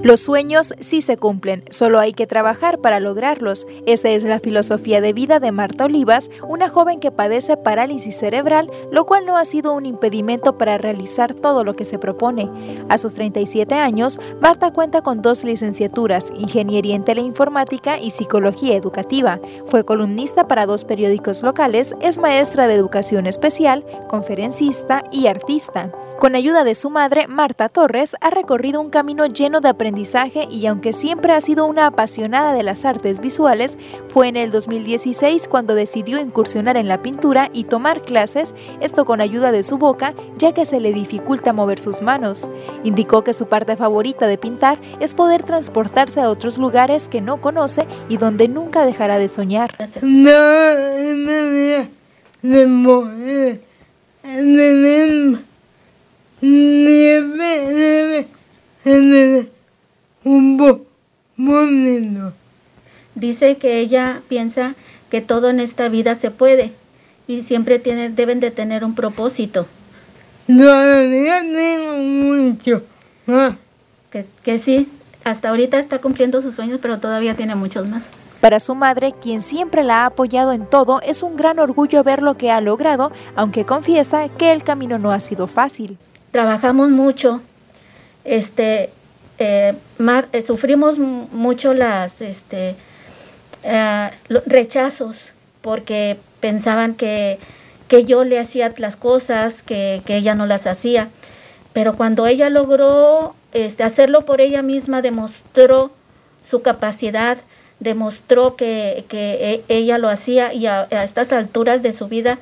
Los 0.04 0.20
sueños 0.20 0.74
sí 0.82 1.02
se 1.02 1.16
cumplen, 1.16 1.64
solo 1.70 1.98
hay 1.98 2.12
que 2.12 2.28
trabajar 2.28 2.80
para 2.80 3.00
lograrlos. 3.00 3.66
Esa 3.86 4.10
es 4.10 4.26
la 4.26 4.42
filosofía 4.42 5.00
de 5.00 5.14
vida 5.14 5.40
de 5.40 5.54
Marta 5.54 5.86
Olivas, 5.86 6.30
una 6.46 6.68
joven 6.68 7.00
que 7.00 7.10
padece 7.10 7.56
parálisis 7.56 8.18
cerebral, 8.18 8.70
lo 8.92 9.06
cual 9.06 9.26
no 9.26 9.38
ha 9.38 9.46
sido 9.46 9.72
un 9.72 9.86
impedimento 9.86 10.58
para 10.58 10.78
realizar 10.78 11.34
todo 11.34 11.64
lo 11.64 11.78
que 11.78 11.86
se 11.86 12.00
propone. 12.00 12.50
A 12.90 12.98
sus 12.98 13.14
37 13.14 13.76
años, 13.76 14.20
Marta 14.42 14.74
cuenta 14.74 15.02
con 15.04 15.22
dos 15.22 15.46
licenciaturas, 15.46 16.34
Ingeniería 16.36 16.98
en 16.98 17.06
Teleinformática 17.06 17.98
y 17.98 18.12
Psicología 18.12 18.76
Educativa. 18.76 19.40
Fue 19.68 19.86
columnista 19.86 20.50
para 20.50 20.66
dos 20.66 20.84
periódicos 20.84 21.44
locales, 21.44 21.96
es 22.02 22.20
maestra 22.20 22.68
de 22.68 22.74
educación 22.74 23.26
especial, 23.26 23.86
conferencista 24.10 25.06
y 25.14 25.28
artista. 25.28 25.94
Con 26.20 26.36
ayuda 26.36 26.66
de 26.66 26.76
su 26.76 26.90
madre, 26.90 27.28
Marta 27.28 27.70
Torres 27.70 28.18
ha 28.20 28.32
recorrido 28.32 28.82
un 28.82 28.90
camino 28.90 29.26
lleno 29.28 29.62
de 29.62 29.70
aprendizaje 29.70 29.93
y 30.50 30.66
aunque 30.68 30.92
siempre 30.92 31.34
ha 31.34 31.42
sido 31.42 31.66
una 31.66 31.88
apasionada 31.88 32.54
de 32.54 32.64
las 32.64 32.84
artes 32.84 33.20
visuales, 33.20 33.78
fue 34.08 34.28
en 34.28 34.38
el 34.38 34.52
2016 34.52 35.48
cuando 35.48 35.76
decidió 35.76 36.20
incursionar 36.20 36.78
en 36.78 36.88
la 36.88 37.02
pintura 37.02 37.50
y 37.54 37.66
tomar 37.66 38.02
clases, 38.02 38.56
esto 38.82 39.06
con 39.06 39.22
ayuda 39.22 39.52
de 39.52 39.64
su 39.64 39.78
boca, 39.78 40.14
ya 40.38 40.54
que 40.54 40.66
se 40.66 40.80
le 40.80 40.94
dificulta 40.94 41.54
mover 41.54 41.80
sus 41.80 42.02
manos. 42.02 42.50
Indicó 42.84 43.24
que 43.24 43.34
su 43.34 43.46
parte 43.46 43.76
favorita 43.78 44.26
de 44.28 44.38
pintar 44.38 44.80
es 45.00 45.14
poder 45.14 45.44
transportarse 45.44 46.22
a 46.22 46.30
otros 46.30 46.58
lugares 46.58 47.08
que 47.08 47.22
no 47.22 47.40
conoce 47.40 47.86
y 48.10 48.18
donde 48.18 48.48
nunca 48.48 48.86
dejará 48.86 49.18
de 49.18 49.30
soñar. 49.30 49.76
Un 60.24 60.86
momento. 61.38 62.34
Dice 63.16 63.58
que 63.58 63.80
ella 63.80 64.22
piensa 64.28 64.76
que 65.10 65.22
todo 65.22 65.50
en 65.50 65.60
esta 65.60 65.90
vida 65.90 66.16
se 66.16 66.32
puede 66.32 66.72
y 67.28 67.44
siempre 67.44 67.80
tiene, 67.80 68.10
deben 68.10 68.40
de 68.40 68.52
tener 68.52 68.84
un 68.84 68.96
propósito. 68.96 69.68
Todavía 70.48 71.42
tengo 71.42 71.98
mucho. 71.98 72.84
Que, 74.12 74.26
que 74.44 74.58
sí, 74.58 74.90
hasta 75.24 75.50
ahorita 75.50 75.80
está 75.80 76.00
cumpliendo 76.00 76.42
sus 76.42 76.56
sueños, 76.56 76.80
pero 76.82 77.00
todavía 77.00 77.36
tiene 77.36 77.56
muchos 77.56 77.88
más. 77.88 78.04
Para 78.42 78.60
su 78.60 78.76
madre, 78.76 79.14
quien 79.22 79.42
siempre 79.42 79.84
la 79.84 80.02
ha 80.02 80.06
apoyado 80.08 80.52
en 80.52 80.66
todo, 80.66 81.00
es 81.02 81.24
un 81.24 81.38
gran 81.38 81.60
orgullo 81.60 82.04
ver 82.04 82.22
lo 82.22 82.36
que 82.36 82.52
ha 82.52 82.60
logrado, 82.60 83.12
aunque 83.36 83.66
confiesa 83.66 84.28
que 84.28 84.52
el 84.52 84.64
camino 84.64 85.00
no 85.00 85.14
ha 85.14 85.22
sido 85.22 85.48
fácil. 85.48 85.98
Trabajamos 86.32 86.90
mucho, 86.90 87.42
este, 88.26 88.90
eh, 89.44 89.76
eh, 90.32 90.42
sufrimos 90.42 90.98
mucho 90.98 91.74
las 91.74 92.22
este, 92.22 92.76
eh, 93.64 94.10
rechazos 94.46 95.32
porque 95.62 96.18
pensaban 96.40 96.96
que, 96.96 97.40
que, 97.88 98.06
yo 98.06 98.24
le 98.24 98.40
hacía 98.40 98.74
las 98.78 98.96
cosas, 98.96 99.64
que, 99.64 100.02
que, 100.06 100.18
ella 100.18 100.36
no 100.36 100.46
las 100.46 100.68
hacía. 100.68 101.10
Pero 101.74 101.96
cuando 101.96 102.28
ella 102.28 102.50
logró 102.50 103.36
este, 103.54 103.84
hacerlo 103.84 104.26
por 104.26 104.42
ella 104.42 104.62
misma, 104.62 105.02
demostró 105.02 105.92
su 106.50 106.62
capacidad, 106.62 107.38
demostró 107.80 108.56
que, 108.56 109.06
que 109.08 109.64
e, 109.68 109.76
ella 109.78 109.98
lo 109.98 110.10
hacía 110.10 110.54
y 110.54 110.68
a, 110.68 110.88
a, 110.92 111.04
estas 111.04 111.32
alturas 111.32 111.82
de 111.82 111.94
su 111.94 112.08
vida 112.08 112.38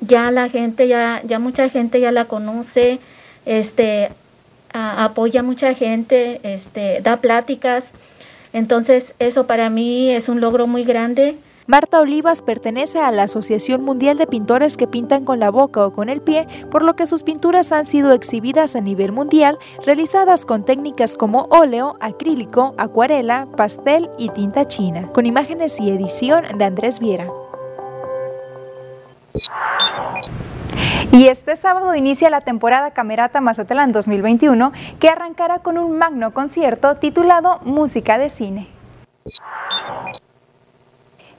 ya 0.00 0.30
la 0.30 0.48
gente, 0.48 0.88
ya, 0.88 1.22
ya 1.24 1.38
mucha 1.38 1.68
gente 1.68 2.00
ya 2.00 2.10
la 2.10 2.24
conoce, 2.24 2.98
este, 3.46 4.10
apoya 4.72 5.40
a 5.40 5.42
mucha 5.42 5.74
gente, 5.74 6.40
este, 6.42 7.00
da 7.02 7.18
pláticas. 7.18 7.84
Entonces, 8.52 9.14
eso 9.18 9.46
para 9.46 9.70
mí 9.70 10.10
es 10.10 10.28
un 10.28 10.40
logro 10.40 10.66
muy 10.66 10.84
grande. 10.84 11.36
Marta 11.66 12.00
Olivas 12.00 12.42
pertenece 12.42 12.98
a 12.98 13.10
la 13.12 13.22
Asociación 13.24 13.82
Mundial 13.82 14.18
de 14.18 14.26
Pintores 14.26 14.76
que 14.76 14.88
pintan 14.88 15.24
con 15.24 15.38
la 15.38 15.50
boca 15.50 15.86
o 15.86 15.92
con 15.92 16.08
el 16.08 16.20
pie, 16.20 16.46
por 16.70 16.82
lo 16.82 16.96
que 16.96 17.06
sus 17.06 17.22
pinturas 17.22 17.70
han 17.70 17.86
sido 17.86 18.12
exhibidas 18.12 18.74
a 18.74 18.80
nivel 18.80 19.12
mundial, 19.12 19.58
realizadas 19.86 20.44
con 20.44 20.64
técnicas 20.64 21.16
como 21.16 21.46
óleo, 21.50 21.96
acrílico, 22.00 22.74
acuarela, 22.78 23.46
pastel 23.56 24.10
y 24.18 24.30
tinta 24.30 24.66
china, 24.66 25.08
con 25.12 25.24
imágenes 25.24 25.78
y 25.78 25.90
edición 25.90 26.44
de 26.58 26.64
Andrés 26.64 26.98
Viera. 26.98 27.28
Y 31.14 31.28
este 31.28 31.56
sábado 31.56 31.94
inicia 31.94 32.30
la 32.30 32.40
temporada 32.40 32.92
Camerata 32.92 33.42
Mazatlán 33.42 33.92
2021, 33.92 34.72
que 34.98 35.10
arrancará 35.10 35.58
con 35.58 35.76
un 35.76 35.98
magno 35.98 36.32
concierto 36.32 36.96
titulado 36.96 37.60
Música 37.64 38.16
de 38.16 38.30
Cine. 38.30 38.68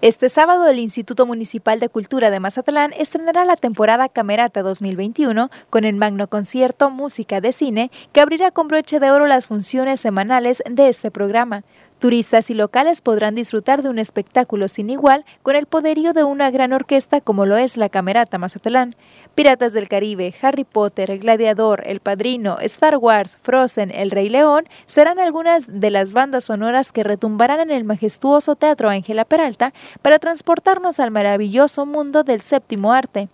Este 0.03 0.29
sábado 0.29 0.67
el 0.67 0.77
Instituto 0.77 1.25
Municipal 1.25 1.79
de 1.79 1.89
Cultura 1.89 2.29
de 2.29 2.39
Mazatlán 2.39 2.93
estrenará 2.99 3.45
la 3.45 3.55
temporada 3.55 4.09
Camerata 4.09 4.61
2021 4.61 5.49
con 5.71 5.85
el 5.85 5.95
magno 5.95 6.27
concierto 6.27 6.91
Música 6.91 7.41
de 7.41 7.51
Cine 7.51 7.89
que 8.11 8.21
abrirá 8.21 8.51
con 8.51 8.67
broche 8.67 8.99
de 8.99 9.09
oro 9.09 9.25
las 9.25 9.47
funciones 9.47 9.99
semanales 10.01 10.61
de 10.69 10.89
este 10.89 11.09
programa. 11.09 11.63
Turistas 12.03 12.49
y 12.49 12.53
locales 12.53 12.99
podrán 12.99 13.33
disfrutar 13.33 13.81
de 13.81 13.87
un 13.87 13.97
espectáculo 13.97 14.67
sin 14.67 14.89
igual 14.89 15.23
con 15.41 15.55
el 15.55 15.67
poderío 15.67 16.11
de 16.11 16.25
una 16.25 16.51
gran 16.51 16.73
orquesta 16.73 17.21
como 17.21 17.45
lo 17.45 17.55
es 17.55 17.77
la 17.77 17.87
Camerata 17.87 18.37
Mazatlán. 18.37 18.97
Piratas 19.35 19.71
del 19.71 19.87
Caribe, 19.87 20.35
Harry 20.41 20.65
Potter, 20.65 21.09
El 21.11 21.19
Gladiador, 21.19 21.81
El 21.85 22.01
Padrino, 22.01 22.57
Star 22.59 22.97
Wars, 22.97 23.37
Frozen, 23.41 23.89
El 23.89 24.11
Rey 24.11 24.27
León 24.27 24.65
serán 24.85 25.17
algunas 25.17 25.63
de 25.69 25.91
las 25.91 26.11
bandas 26.11 26.43
sonoras 26.43 26.91
que 26.91 27.03
retumbarán 27.03 27.61
en 27.61 27.71
el 27.71 27.85
majestuoso 27.85 28.57
Teatro 28.57 28.89
Ángela 28.89 29.23
Peralta 29.23 29.73
para 30.01 30.19
transportarnos 30.19 30.99
al 30.99 31.11
maravilloso 31.11 31.85
mundo 31.85 32.25
del 32.25 32.41
séptimo 32.41 32.91
arte. 32.91 33.29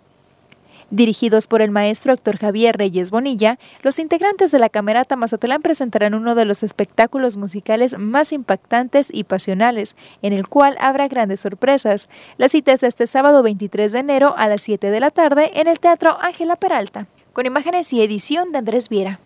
Dirigidos 0.91 1.45
por 1.45 1.61
el 1.61 1.69
maestro 1.69 2.13
Héctor 2.13 2.37
Javier 2.37 2.75
Reyes 2.75 3.11
Bonilla, 3.11 3.59
los 3.83 3.99
integrantes 3.99 4.51
de 4.51 4.57
la 4.57 4.69
Camerata 4.69 5.15
Mazatlán 5.15 5.61
presentarán 5.61 6.15
uno 6.15 6.33
de 6.33 6.45
los 6.45 6.63
espectáculos 6.63 7.37
musicales 7.37 7.97
más 7.99 8.33
impactantes 8.33 9.09
y 9.13 9.23
pasionales, 9.23 9.95
en 10.23 10.33
el 10.33 10.47
cual 10.47 10.77
habrá 10.79 11.07
grandes 11.07 11.41
sorpresas. 11.41 12.09
La 12.37 12.49
cita 12.49 12.71
es 12.71 12.81
este 12.81 13.05
sábado 13.05 13.43
23 13.43 13.91
de 13.91 13.99
enero 13.99 14.33
a 14.35 14.47
las 14.47 14.63
7 14.63 14.89
de 14.89 14.99
la 14.99 15.11
tarde 15.11 15.51
en 15.59 15.67
el 15.67 15.79
Teatro 15.79 16.17
Ángela 16.21 16.55
Peralta, 16.55 17.05
con 17.33 17.45
imágenes 17.45 17.93
y 17.93 18.01
edición 18.01 18.51
de 18.51 18.57
Andrés 18.57 18.89
Viera. 18.89 19.19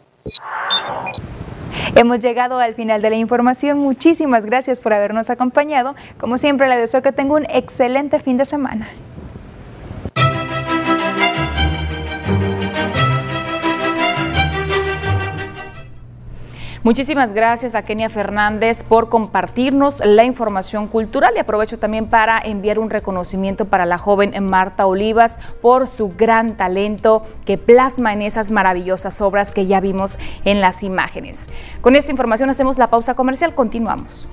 Hemos 1.95 2.19
llegado 2.19 2.59
al 2.59 2.75
final 2.75 3.01
de 3.01 3.09
la 3.09 3.15
información. 3.15 3.77
Muchísimas 3.77 4.45
gracias 4.45 4.81
por 4.81 4.91
habernos 4.91 5.29
acompañado. 5.29 5.95
Como 6.17 6.37
siempre, 6.37 6.67
le 6.67 6.75
deseo 6.75 7.01
que 7.01 7.13
tenga 7.13 7.35
un 7.35 7.45
excelente 7.45 8.19
fin 8.19 8.35
de 8.35 8.45
semana. 8.45 8.89
Muchísimas 16.83 17.31
gracias 17.31 17.75
a 17.75 17.83
Kenia 17.83 18.09
Fernández 18.09 18.83
por 18.83 19.07
compartirnos 19.07 20.01
la 20.05 20.25
información 20.25 20.87
cultural 20.89 21.31
y 21.33 21.39
aprovecho 21.39 21.79
también 21.79 22.07
para 22.07 22.37
enviar 22.39 22.77
un 22.77 22.89
reconocimiento 22.89 23.63
para 23.63 23.85
la 23.85 23.97
joven 23.97 24.33
Marta 24.43 24.85
Olivas 24.85 25.39
por 25.61 25.87
su 25.87 26.09
gran 26.09 26.57
talento 26.57 27.23
que 27.45 27.57
plasma 27.57 28.11
en 28.11 28.21
esas 28.21 28.51
maravillosas 28.51 29.21
obras 29.21 29.53
que 29.53 29.65
ya 29.65 29.79
vimos 29.79 30.19
en 30.43 30.59
las 30.59 30.83
imágenes. 30.83 31.49
Con 31.79 31.95
esta 31.95 32.11
información 32.11 32.49
hacemos 32.49 32.77
la 32.77 32.87
pausa 32.87 33.13
comercial, 33.13 33.55
continuamos. 33.55 34.27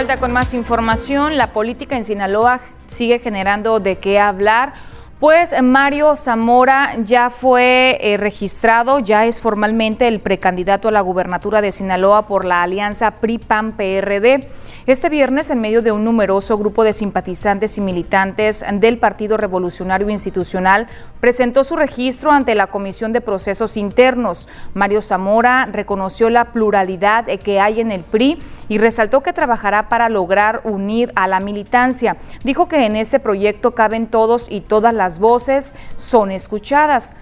Vuelta 0.00 0.16
con 0.16 0.32
más 0.32 0.54
información. 0.54 1.36
La 1.36 1.48
política 1.48 1.94
en 1.94 2.04
Sinaloa 2.04 2.60
sigue 2.88 3.18
generando 3.18 3.80
de 3.80 3.96
qué 3.96 4.18
hablar. 4.18 4.72
Pues 5.18 5.54
Mario 5.60 6.16
Zamora 6.16 6.96
ya 7.04 7.28
fue 7.28 7.98
eh, 8.00 8.16
registrado, 8.16 9.00
ya 9.00 9.26
es 9.26 9.42
formalmente 9.42 10.08
el 10.08 10.20
precandidato 10.20 10.88
a 10.88 10.90
la 10.90 11.02
gubernatura 11.02 11.60
de 11.60 11.70
Sinaloa 11.70 12.26
por 12.26 12.46
la 12.46 12.62
alianza 12.62 13.10
PRI-PAN-PRD. 13.10 14.48
Este 14.90 15.08
viernes, 15.08 15.50
en 15.50 15.60
medio 15.60 15.82
de 15.82 15.92
un 15.92 16.02
numeroso 16.02 16.58
grupo 16.58 16.82
de 16.82 16.92
simpatizantes 16.92 17.78
y 17.78 17.80
militantes 17.80 18.64
del 18.72 18.98
Partido 18.98 19.36
Revolucionario 19.36 20.10
Institucional, 20.10 20.88
presentó 21.20 21.62
su 21.62 21.76
registro 21.76 22.32
ante 22.32 22.56
la 22.56 22.66
Comisión 22.66 23.12
de 23.12 23.20
Procesos 23.20 23.76
Internos. 23.76 24.48
Mario 24.74 25.00
Zamora 25.00 25.66
reconoció 25.66 26.28
la 26.28 26.46
pluralidad 26.46 27.26
que 27.26 27.60
hay 27.60 27.80
en 27.80 27.92
el 27.92 28.00
PRI 28.00 28.40
y 28.68 28.78
resaltó 28.78 29.22
que 29.22 29.32
trabajará 29.32 29.88
para 29.88 30.08
lograr 30.08 30.62
unir 30.64 31.12
a 31.14 31.28
la 31.28 31.38
militancia. 31.38 32.16
Dijo 32.42 32.66
que 32.66 32.84
en 32.84 32.96
ese 32.96 33.20
proyecto 33.20 33.76
caben 33.76 34.08
todos 34.08 34.50
y 34.50 34.60
todas 34.60 34.92
las 34.92 35.20
voces 35.20 35.72
son 35.98 36.32
escuchadas. 36.32 37.12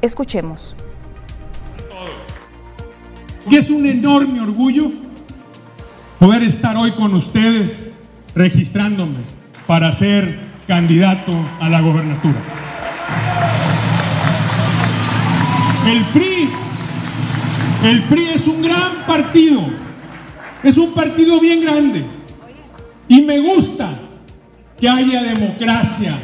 Escuchemos. 0.00 0.76
Que 3.50 3.58
es 3.58 3.68
un 3.68 3.84
enorme 3.84 4.40
orgullo 4.40 5.07
poder 6.18 6.42
estar 6.42 6.76
hoy 6.76 6.92
con 6.92 7.14
ustedes 7.14 7.86
registrándome 8.34 9.18
para 9.66 9.94
ser 9.94 10.38
candidato 10.66 11.32
a 11.60 11.68
la 11.68 11.80
gobernatura. 11.80 12.38
El 15.86 16.04
PRI, 16.04 16.48
el 17.84 18.02
PRI 18.04 18.28
es 18.34 18.46
un 18.46 18.62
gran 18.62 19.06
partido, 19.06 19.62
es 20.62 20.76
un 20.76 20.92
partido 20.92 21.40
bien 21.40 21.62
grande 21.62 22.04
y 23.06 23.22
me 23.22 23.38
gusta 23.38 23.98
que 24.78 24.88
haya 24.88 25.22
democracia, 25.22 26.18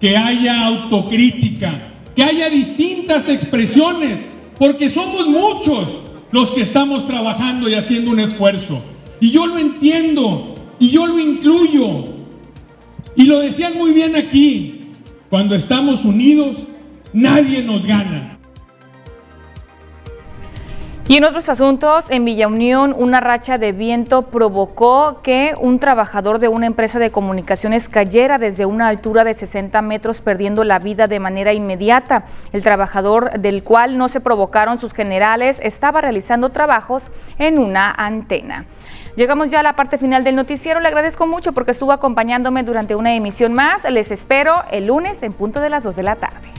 que 0.00 0.16
haya 0.16 0.66
autocrítica, 0.66 1.72
que 2.14 2.22
haya 2.22 2.50
distintas 2.50 3.28
expresiones, 3.28 4.20
porque 4.58 4.90
somos 4.90 5.26
muchos 5.28 5.88
los 6.30 6.50
que 6.50 6.62
estamos 6.62 7.06
trabajando 7.06 7.68
y 7.68 7.74
haciendo 7.74 8.10
un 8.10 8.20
esfuerzo. 8.20 8.82
Y 9.20 9.30
yo 9.30 9.46
lo 9.46 9.58
entiendo 9.58 10.54
y 10.78 10.90
yo 10.90 11.06
lo 11.06 11.18
incluyo. 11.18 12.04
Y 13.14 13.24
lo 13.24 13.40
decían 13.40 13.78
muy 13.78 13.92
bien 13.92 14.14
aquí, 14.14 14.90
cuando 15.30 15.54
estamos 15.54 16.04
unidos, 16.04 16.58
nadie 17.12 17.62
nos 17.62 17.86
gana. 17.86 18.36
Y 21.08 21.16
en 21.16 21.24
otros 21.24 21.48
asuntos, 21.48 22.10
en 22.10 22.24
Villa 22.24 22.48
Unión, 22.48 22.92
una 22.98 23.20
racha 23.20 23.58
de 23.58 23.70
viento 23.70 24.22
provocó 24.22 25.20
que 25.22 25.54
un 25.60 25.78
trabajador 25.78 26.40
de 26.40 26.48
una 26.48 26.66
empresa 26.66 26.98
de 26.98 27.12
comunicaciones 27.12 27.88
cayera 27.88 28.38
desde 28.38 28.66
una 28.66 28.88
altura 28.88 29.22
de 29.22 29.32
60 29.32 29.82
metros, 29.82 30.20
perdiendo 30.20 30.64
la 30.64 30.80
vida 30.80 31.06
de 31.06 31.20
manera 31.20 31.52
inmediata. 31.52 32.24
El 32.52 32.64
trabajador, 32.64 33.38
del 33.38 33.62
cual 33.62 33.98
no 33.98 34.08
se 34.08 34.20
provocaron 34.20 34.80
sus 34.80 34.92
generales, 34.92 35.60
estaba 35.62 36.00
realizando 36.00 36.50
trabajos 36.50 37.04
en 37.38 37.60
una 37.60 37.92
antena. 37.92 38.66
Llegamos 39.16 39.50
ya 39.50 39.60
a 39.60 39.62
la 39.62 39.74
parte 39.74 39.96
final 39.96 40.24
del 40.24 40.36
noticiero. 40.36 40.78
Le 40.78 40.88
agradezco 40.88 41.26
mucho 41.26 41.52
porque 41.52 41.70
estuvo 41.70 41.92
acompañándome 41.92 42.62
durante 42.62 42.94
una 42.94 43.14
emisión 43.14 43.54
más. 43.54 43.82
Les 43.90 44.10
espero 44.10 44.62
el 44.70 44.86
lunes 44.86 45.22
en 45.22 45.32
punto 45.32 45.60
de 45.60 45.70
las 45.70 45.84
2 45.84 45.96
de 45.96 46.02
la 46.02 46.16
tarde. 46.16 46.52